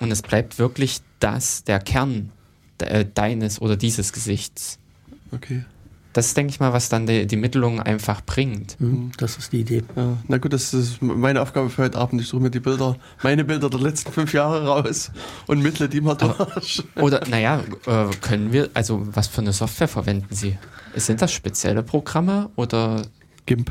[0.00, 2.32] und es bleibt wirklich das, der Kern
[2.80, 4.78] de, äh, deines oder dieses Gesichts.
[5.32, 5.64] Okay.
[6.12, 8.76] Das ist, denke ich mal, was dann die, die Mittelung einfach bringt.
[8.78, 9.82] Hm, Das ist die Idee.
[9.96, 12.22] Ja, na gut, das ist meine Aufgabe für heute Abend.
[12.22, 15.10] Ich suche mir die Bilder, meine Bilder der letzten fünf Jahre raus
[15.46, 16.82] und mittle die mal durch.
[16.96, 20.56] Oder, naja, äh, können wir, also was für eine Software verwenden Sie?
[20.94, 23.02] Sind das spezielle Programme oder?
[23.44, 23.70] GIMP.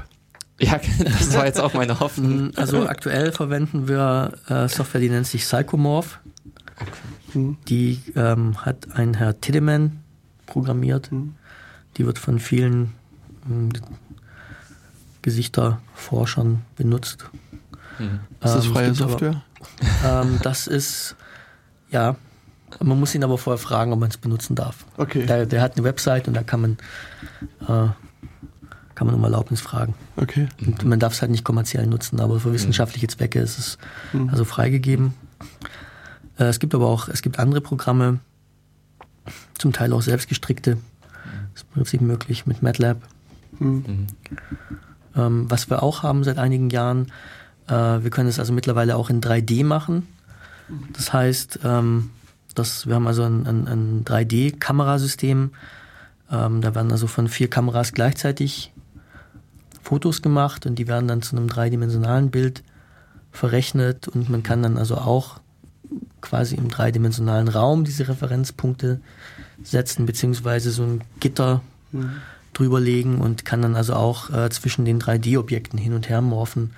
[0.60, 2.32] Ja, das war jetzt auch meine Hoffnung.
[2.32, 6.20] Hm, Also aktuell verwenden wir äh, Software, die nennt sich Psychomorph.
[7.36, 7.58] Hm.
[7.68, 10.02] Die ähm, hat ein Herr Tiedemann
[10.48, 11.12] programmiert.
[11.12, 11.36] Hm.
[11.98, 12.94] Die wird von vielen
[13.48, 13.70] hm,
[15.22, 17.26] Gesichterforschern benutzt.
[18.00, 18.20] Mhm.
[18.44, 19.42] Ist das freie gibt aber- Software?
[20.06, 21.16] Ähm, das ist
[21.90, 22.16] Ja,
[22.82, 24.86] man muss ihn aber vorher fragen, ob man es benutzen darf.
[24.98, 25.26] Okay.
[25.26, 26.72] Der, der, hat eine Website und da kann man,
[27.62, 27.90] äh,
[28.94, 29.96] kann man um Erlaubnis fragen.
[30.18, 30.48] Okay.
[30.66, 33.78] Und man darf es halt nicht kommerziell nutzen, aber für wissenschaftliche Zwecke ist es
[34.14, 34.30] Mhm.
[34.30, 35.14] also freigegeben.
[36.38, 38.20] Äh, es gibt aber auch, es gibt andere Programme,
[39.58, 40.78] zum Teil auch selbstgestrickte.
[41.54, 42.98] Das ist im Prinzip möglich mit MATLAB.
[43.60, 44.08] Mhm.
[45.16, 47.12] Ähm, was wir auch haben seit einigen Jahren,
[47.68, 50.08] äh, wir können es also mittlerweile auch in 3D machen.
[50.94, 52.10] Das heißt, ähm,
[52.54, 55.52] das, wir haben also ein, ein, ein 3D-Kamerasystem.
[56.32, 58.74] Ähm, da werden also von vier Kameras gleichzeitig
[59.82, 62.64] Fotos gemacht und die werden dann zu einem dreidimensionalen Bild
[63.32, 65.40] verrechnet und man kann dann also auch
[66.22, 69.00] quasi im dreidimensionalen Raum diese Referenzpunkte
[69.64, 71.62] setzen, beziehungsweise so ein Gitter
[72.54, 76.72] drüber legen und kann dann also auch äh, zwischen den 3D-Objekten hin und her morphen.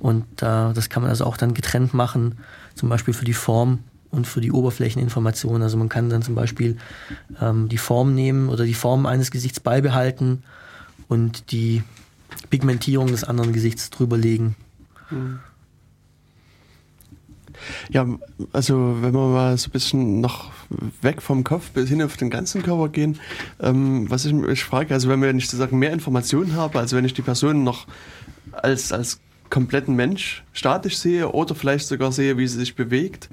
[0.00, 2.38] Und äh, das kann man also auch dann getrennt machen,
[2.74, 3.80] zum Beispiel für die Form
[4.10, 5.62] und für die Oberflächeninformation.
[5.62, 6.76] Also man kann dann zum Beispiel
[7.40, 10.44] ähm, die Form nehmen oder die Form eines Gesichts beibehalten
[11.08, 11.82] und die
[12.50, 14.54] Pigmentierung des anderen Gesichts drüberlegen.
[17.90, 18.06] Ja,
[18.52, 20.50] also wenn wir mal so ein bisschen noch
[21.02, 23.18] weg vom Kopf bis hin auf den ganzen Körper gehen,
[23.60, 27.04] ähm, was ich mich frage, also wenn wir nicht sozusagen mehr Informationen haben, also wenn
[27.04, 27.86] ich die Person noch
[28.52, 29.20] als, als
[29.50, 33.28] kompletten Mensch statisch sehe oder vielleicht sogar sehe, wie sie sich bewegt,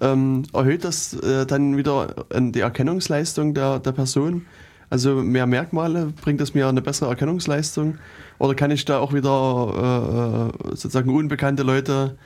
[0.00, 4.46] ähm, erhöht das äh, dann wieder äh, die Erkennungsleistung der, der Person?
[4.90, 7.98] Also mehr Merkmale, bringt das mir eine bessere Erkennungsleistung?
[8.38, 12.18] Oder kann ich da auch wieder äh, äh, sozusagen unbekannte Leute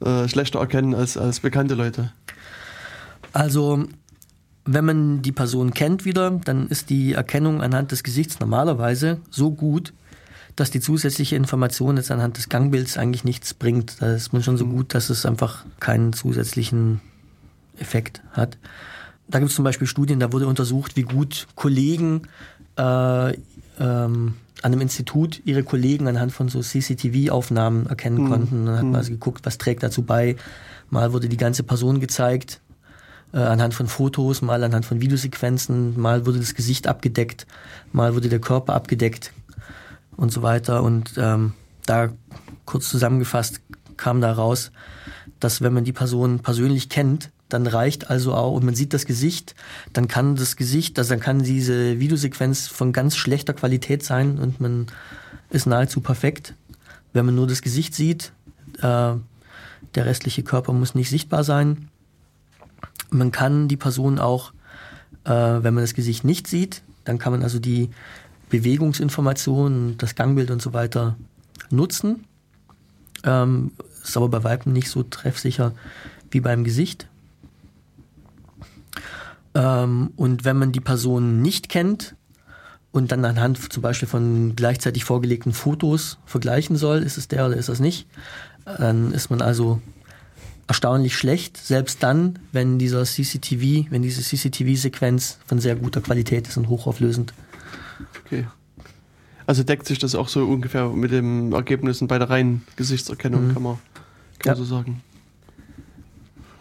[0.00, 2.12] äh, schlechter erkennen als, als bekannte Leute?
[3.32, 3.84] Also,
[4.64, 9.50] wenn man die Person kennt wieder, dann ist die Erkennung anhand des Gesichts normalerweise so
[9.50, 9.92] gut,
[10.56, 14.00] dass die zusätzliche Information jetzt anhand des Gangbilds eigentlich nichts bringt.
[14.00, 17.00] Da ist man schon so gut, dass es einfach keinen zusätzlichen
[17.78, 18.58] Effekt hat.
[19.28, 22.22] Da gibt es zum Beispiel Studien, da wurde untersucht, wie gut Kollegen
[22.76, 23.32] äh,
[23.80, 28.66] ähm, an einem Institut ihre Kollegen anhand von so CCTV-Aufnahmen erkennen konnten.
[28.66, 30.36] Dann hat man also geguckt, was trägt dazu bei.
[30.90, 32.60] Mal wurde die ganze Person gezeigt,
[33.32, 37.46] äh, anhand von Fotos, mal anhand von Videosequenzen, mal wurde das Gesicht abgedeckt,
[37.92, 39.32] mal wurde der Körper abgedeckt
[40.16, 40.82] und so weiter.
[40.82, 41.54] Und ähm,
[41.86, 42.10] da
[42.66, 43.60] kurz zusammengefasst
[43.96, 44.72] kam da raus,
[45.38, 49.06] dass wenn man die Person persönlich kennt, dann reicht also auch, und man sieht das
[49.06, 49.54] Gesicht,
[49.92, 54.60] dann kann das Gesicht, also dann kann diese Videosequenz von ganz schlechter Qualität sein und
[54.60, 54.86] man
[55.50, 56.54] ist nahezu perfekt.
[57.12, 58.32] Wenn man nur das Gesicht sieht,
[58.78, 59.14] äh,
[59.94, 61.88] der restliche Körper muss nicht sichtbar sein.
[63.10, 64.52] Man kann die Person auch,
[65.24, 67.90] äh, wenn man das Gesicht nicht sieht, dann kann man also die
[68.50, 71.16] Bewegungsinformationen, das Gangbild und so weiter
[71.70, 72.24] nutzen.
[73.24, 73.72] Ähm,
[74.02, 75.72] ist aber bei Weiben nicht so treffsicher
[76.30, 77.08] wie beim Gesicht.
[79.54, 82.14] Ähm, und wenn man die Person nicht kennt
[82.92, 87.56] und dann anhand zum Beispiel von gleichzeitig vorgelegten Fotos vergleichen soll, ist es der oder
[87.56, 88.06] ist es nicht,
[88.64, 89.80] dann ist man also
[90.68, 96.56] erstaunlich schlecht, selbst dann, wenn dieser CCTV, wenn diese CCTV-Sequenz von sehr guter Qualität ist
[96.56, 97.34] und hochauflösend.
[98.24, 98.46] Okay.
[99.46, 103.54] Also deckt sich das auch so ungefähr mit den Ergebnissen bei der reinen Gesichtserkennung, Mhm.
[103.54, 103.74] kann man,
[104.38, 104.52] kann Ja.
[104.52, 105.02] man so sagen.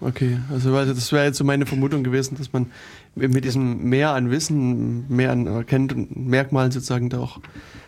[0.01, 2.67] Okay, also das wäre jetzt so meine Vermutung gewesen, dass man
[3.15, 7.39] mit diesem Mehr an Wissen, mehr an erkennt Merkmalen sozusagen da auch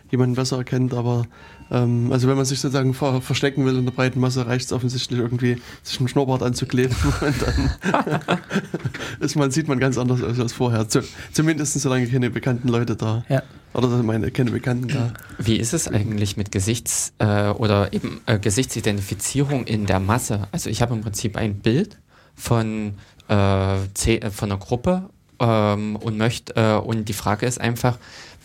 [0.10, 1.24] jemanden besser erkennt, aber
[1.72, 4.74] ähm, also wenn man sich sozusagen ver verstecken will in der breiten Masse, reicht es
[4.74, 8.20] offensichtlich irgendwie, sich einen Schnurrbart anzukleben und dann
[9.22, 10.90] ist man, sieht man ganz anders aus als vorher.
[10.90, 11.02] Zu,
[11.32, 13.42] zumindest solange keine bekannten Leute da Ja.
[13.74, 15.14] oder meine keine Bekannten da.
[15.38, 20.50] Wie ist es eigentlich mit Gesichts- äh, oder eben äh, Gesichtsidentifizierung in der Masse?
[20.52, 22.00] Also ich habe im Prinzip ein Bild
[22.42, 22.96] von,
[23.30, 25.10] äh, äh, von einer Gruppe
[25.40, 27.98] ähm, und möchte äh, und die Frage ist einfach,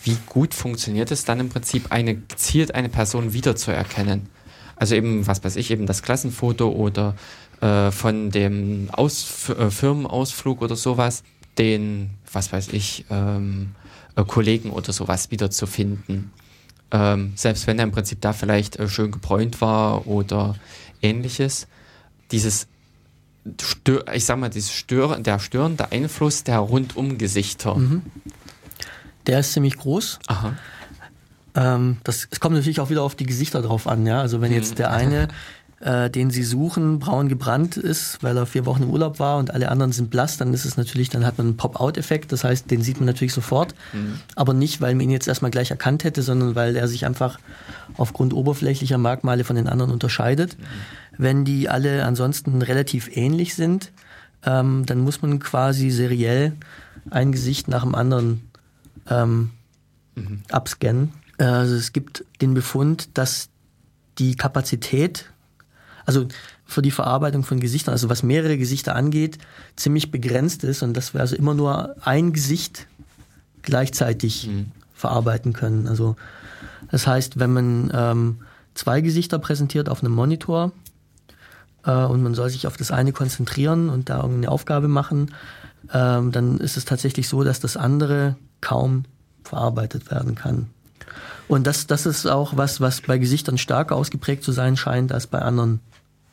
[0.04, 4.28] wie gut funktioniert es dann im Prinzip, eine gezielt eine Person wiederzuerkennen?
[4.76, 7.14] Also eben, was weiß ich, eben das Klassenfoto oder
[7.62, 11.24] äh, von dem Aus äh, Firmenausflug oder sowas,
[11.56, 13.74] den, was weiß ich, ähm,
[14.14, 16.30] äh, Kollegen oder sowas wiederzufinden.
[16.90, 20.54] Ähm, selbst wenn er im Prinzip da vielleicht äh, schön gebräunt war oder
[21.00, 21.66] ähnliches.
[22.30, 22.68] Dieses
[24.12, 27.76] ich sag mal, dieses Stör, der störende Einfluss der Rundumgesichter.
[29.26, 30.18] Der ist ziemlich groß.
[30.26, 30.54] Aha.
[31.54, 34.20] Ähm, das, es kommt natürlich auch wieder auf die Gesichter drauf an, ja.
[34.20, 35.28] Also wenn jetzt der eine,
[35.80, 39.52] äh, den sie suchen, braun gebrannt ist, weil er vier Wochen im Urlaub war und
[39.52, 42.32] alle anderen sind blass, dann ist es natürlich, dann hat man einen Pop-out-Effekt.
[42.32, 43.74] Das heißt, den sieht man natürlich sofort,
[44.34, 47.38] aber nicht, weil man ihn jetzt erstmal gleich erkannt hätte, sondern weil er sich einfach
[47.96, 50.56] aufgrund oberflächlicher Merkmale von den anderen unterscheidet.
[51.18, 53.92] Wenn die alle ansonsten relativ ähnlich sind,
[54.44, 56.52] ähm, dann muss man quasi seriell
[57.10, 58.50] ein Gesicht nach dem anderen
[59.08, 59.50] ähm,
[60.14, 60.42] mhm.
[60.50, 61.12] abscannen.
[61.38, 63.50] Also es gibt den Befund, dass
[64.18, 65.30] die Kapazität,
[66.06, 66.26] also
[66.64, 69.38] für die Verarbeitung von Gesichtern, also was mehrere Gesichter angeht,
[69.74, 72.86] ziemlich begrenzt ist und dass wir also immer nur ein Gesicht
[73.62, 74.66] gleichzeitig mhm.
[74.94, 75.86] verarbeiten können.
[75.86, 76.16] Also
[76.90, 78.38] das heißt, wenn man ähm,
[78.74, 80.72] zwei Gesichter präsentiert auf einem Monitor
[81.84, 85.34] äh, und man soll sich auf das eine konzentrieren und da irgendeine Aufgabe machen,
[85.92, 89.04] ähm, dann ist es tatsächlich so, dass das andere kaum
[89.44, 90.68] verarbeitet werden kann.
[91.48, 95.28] Und das, das ist auch was, was bei Gesichtern stärker ausgeprägt zu sein scheint als
[95.28, 95.80] bei anderen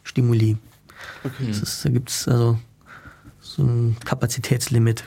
[0.04, 0.58] Stimuli.
[1.24, 1.50] Okay.
[1.50, 2.60] Ist, da gibt es also
[3.40, 5.06] so ein Kapazitätslimit.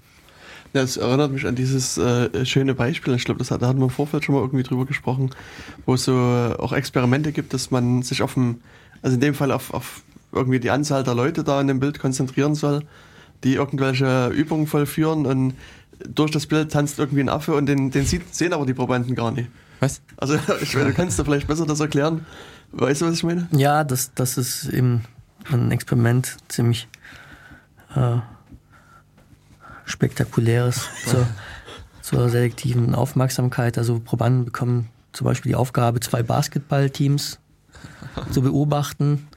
[0.73, 4.25] Das erinnert mich an dieses äh, schöne Beispiel, ich glaube, da hatten wir im Vorfeld
[4.25, 5.31] schon mal irgendwie drüber gesprochen,
[5.87, 8.61] wo es so äh, auch Experimente gibt, dass man sich auf dem,
[9.01, 10.03] also in dem Fall auf, auf
[10.33, 12.83] irgendwie die Anzahl der Leute da in dem Bild konzentrieren soll,
[13.43, 15.55] die irgendwelche Übungen vollführen und
[16.07, 19.15] durch das Bild tanzt irgendwie ein Affe und den, den sieht, sehen aber die Probanden
[19.15, 19.49] gar nicht.
[19.81, 20.03] Was?
[20.17, 22.27] Also ich meine, kannst du vielleicht besser das erklären?
[22.73, 23.49] Weißt du, was ich meine?
[23.53, 25.05] Ja, das, das ist eben
[25.51, 26.89] ein Experiment ziemlich
[27.95, 28.19] äh,
[29.85, 31.27] spektakuläres zur,
[32.03, 33.79] zur selektiven Aufmerksamkeit.
[33.79, 37.39] Also Probanden bekommen zum Beispiel die Aufgabe, zwei Basketballteams
[38.31, 39.29] zu beobachten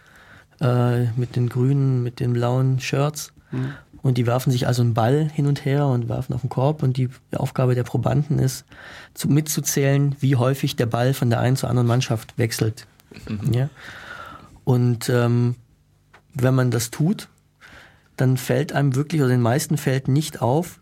[0.61, 3.33] äh, mit den grünen, mit den blauen Shirts.
[3.51, 3.73] Mhm.
[4.01, 6.83] Und die werfen sich also einen Ball hin und her und werfen auf den Korb.
[6.83, 8.65] Und die Aufgabe der Probanden ist,
[9.13, 12.87] zu, mitzuzählen, wie häufig der Ball von der einen zur anderen Mannschaft wechselt.
[13.27, 13.53] Mhm.
[13.53, 13.69] Ja?
[14.63, 15.55] Und ähm,
[16.33, 17.27] wenn man das tut,
[18.17, 20.79] dann fällt einem wirklich, oder den meisten fällt nicht auf,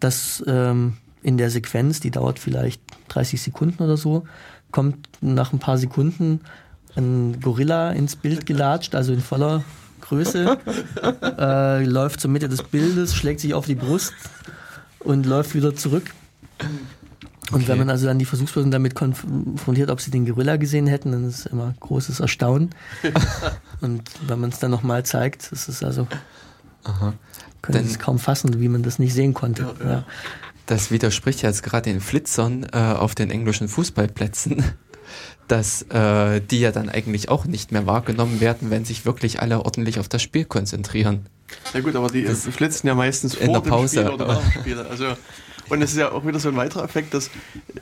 [0.00, 4.24] dass ähm, in der Sequenz, die dauert vielleicht 30 Sekunden oder so,
[4.70, 6.40] kommt nach ein paar Sekunden
[6.96, 9.64] ein Gorilla ins Bild gelatscht, also in voller
[10.00, 10.58] Größe,
[11.38, 14.12] äh, läuft zur Mitte des Bildes, schlägt sich auf die Brust
[15.00, 16.12] und läuft wieder zurück.
[17.50, 17.68] Und okay.
[17.68, 21.28] wenn man also dann die Versuchspersonen damit konfrontiert, ob sie den Gorilla gesehen hätten, dann
[21.28, 22.70] ist es immer großes Erstaunen.
[23.80, 26.06] und wenn man es dann nochmal zeigt, ist es also
[26.84, 27.14] Aha.
[27.62, 29.74] Können Denn, es kaum fassen, wie man das nicht sehen konnte.
[29.80, 30.04] Ja, ja.
[30.66, 34.62] Das widerspricht jetzt gerade den Flitzern äh, auf den englischen Fußballplätzen,
[35.48, 39.64] dass äh, die ja dann eigentlich auch nicht mehr wahrgenommen werden, wenn sich wirklich alle
[39.64, 41.26] ordentlich auf das Spiel konzentrieren.
[41.72, 44.00] Ja gut, aber die das flitzen ja meistens vor dem Pause.
[44.00, 44.78] Spiel oder nach dem Spiel.
[44.78, 45.16] Also
[45.68, 47.30] und es ist ja auch wieder so ein weiterer Effekt, dass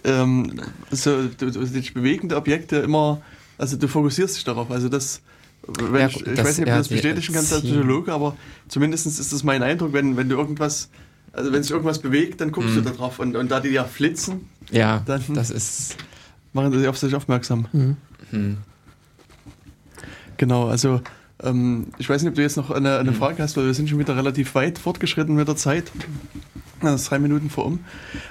[0.04, 0.60] ähm,
[0.90, 3.20] so, die bewegende Objekte immer,
[3.59, 4.70] also du fokussierst dich darauf.
[4.70, 5.22] Also das
[5.66, 8.36] wenn ja, ich, ich weiß nicht, ob du das bestätigen kannst als Psychologe, aber
[8.68, 10.88] zumindest ist das mein Eindruck, wenn, wenn du irgendwas,
[11.32, 12.76] also wenn sich irgendwas bewegt, dann guckst mhm.
[12.76, 13.20] du da drauf.
[13.20, 15.96] Und, und da die ja flitzen, ja, dann das ist
[16.52, 17.68] machen sie auf sich aufmerksam.
[17.72, 17.96] Mhm.
[18.30, 18.59] Mhm.
[20.36, 21.00] Genau, also
[21.42, 23.16] ähm, ich weiß nicht, ob du jetzt noch eine, eine mhm.
[23.16, 25.90] Frage hast, weil wir sind schon wieder relativ weit fortgeschritten mit der Zeit.
[26.82, 27.80] Das ist drei Minuten vor um.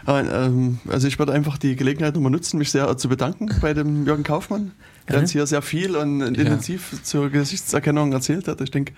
[0.08, 4.06] Ähm, also ich würde einfach die Gelegenheit nochmal nutzen, mich sehr zu bedanken bei dem
[4.06, 4.72] Jürgen Kaufmann,
[5.08, 7.04] der uns hier sehr viel und intensiv ja.
[7.04, 8.62] zur Gesichtserkennung erzählt hat.
[8.62, 8.94] Ich denke,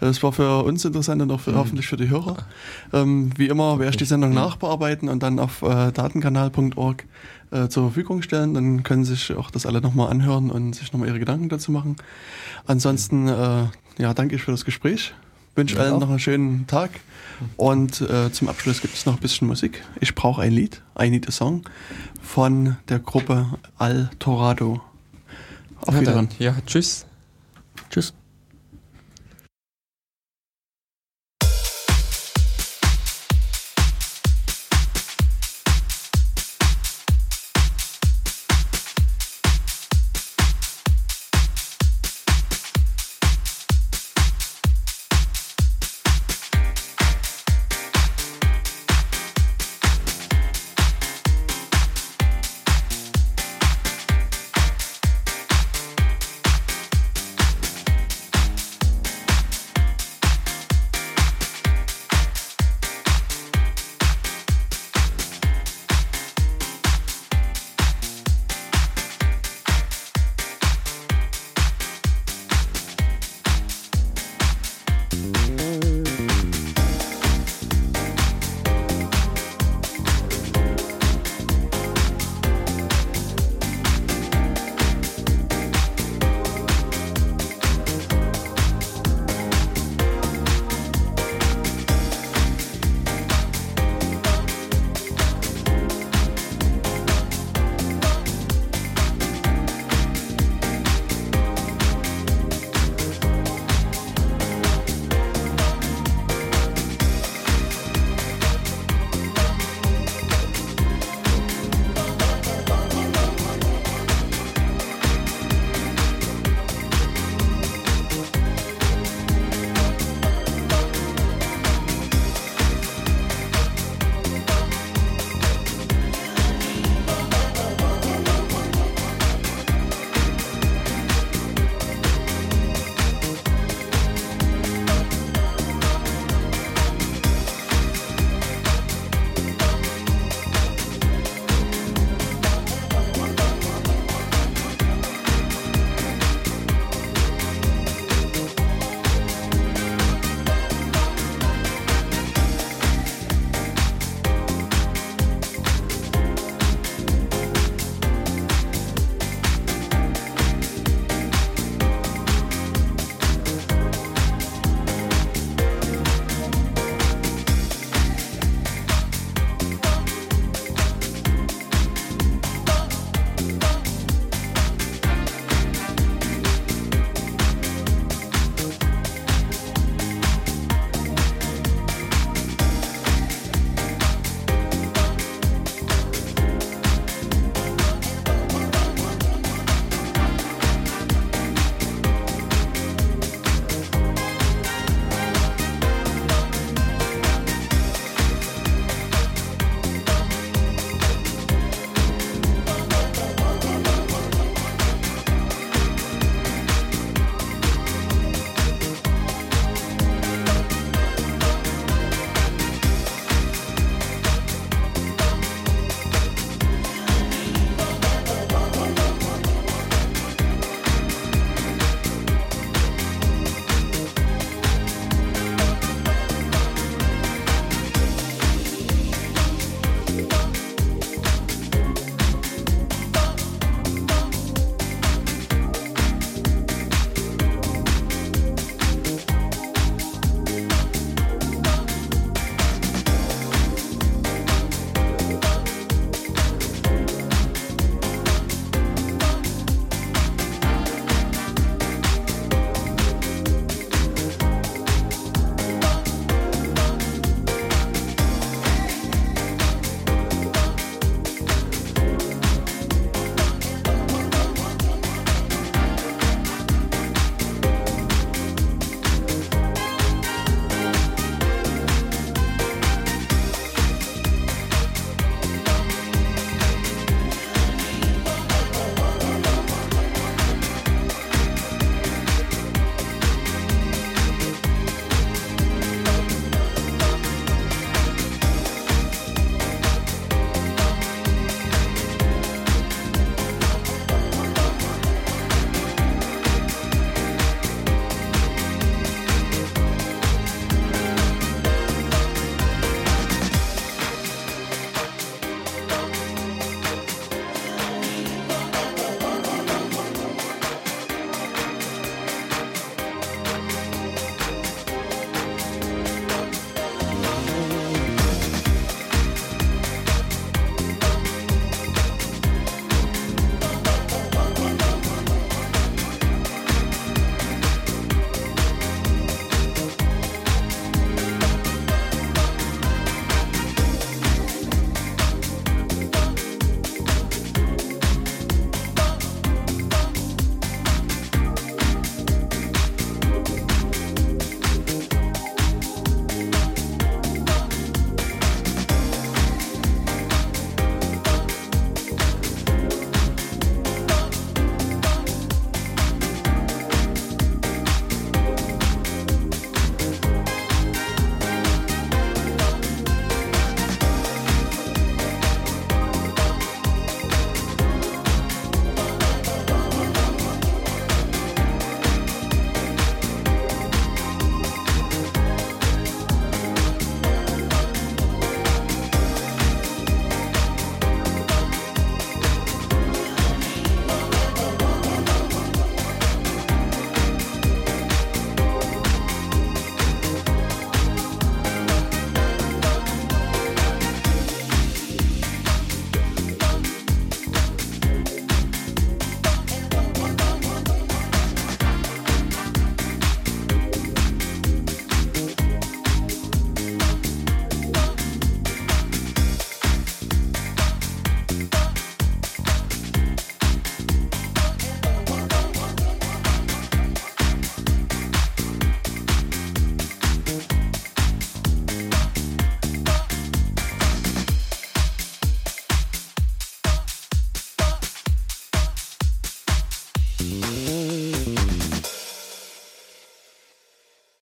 [0.00, 1.56] das war für uns interessant und auch für, mhm.
[1.56, 2.36] hoffentlich für die Hörer.
[2.92, 4.36] Ähm, wie immer werde ich die Sendung mhm.
[4.36, 7.04] nachbearbeiten und dann auf äh, datenkanal.org
[7.50, 8.54] äh, zur Verfügung stellen.
[8.54, 11.96] Dann können sich auch das alle nochmal anhören und sich nochmal ihre Gedanken dazu machen.
[12.66, 13.64] Ansonsten, äh,
[13.98, 15.14] ja, danke ich für das Gespräch.
[15.58, 16.90] Wünsche ja, allen noch einen schönen Tag.
[17.56, 19.84] Und äh, zum Abschluss gibt es noch ein bisschen Musik.
[20.00, 21.62] Ich brauche ein Lied, I Need a Song,
[22.22, 24.80] von der Gruppe Al Torado.
[25.82, 26.28] Auf Wiedersehen.
[26.38, 27.06] Ja, tschüss.
[27.90, 28.12] Tschüss.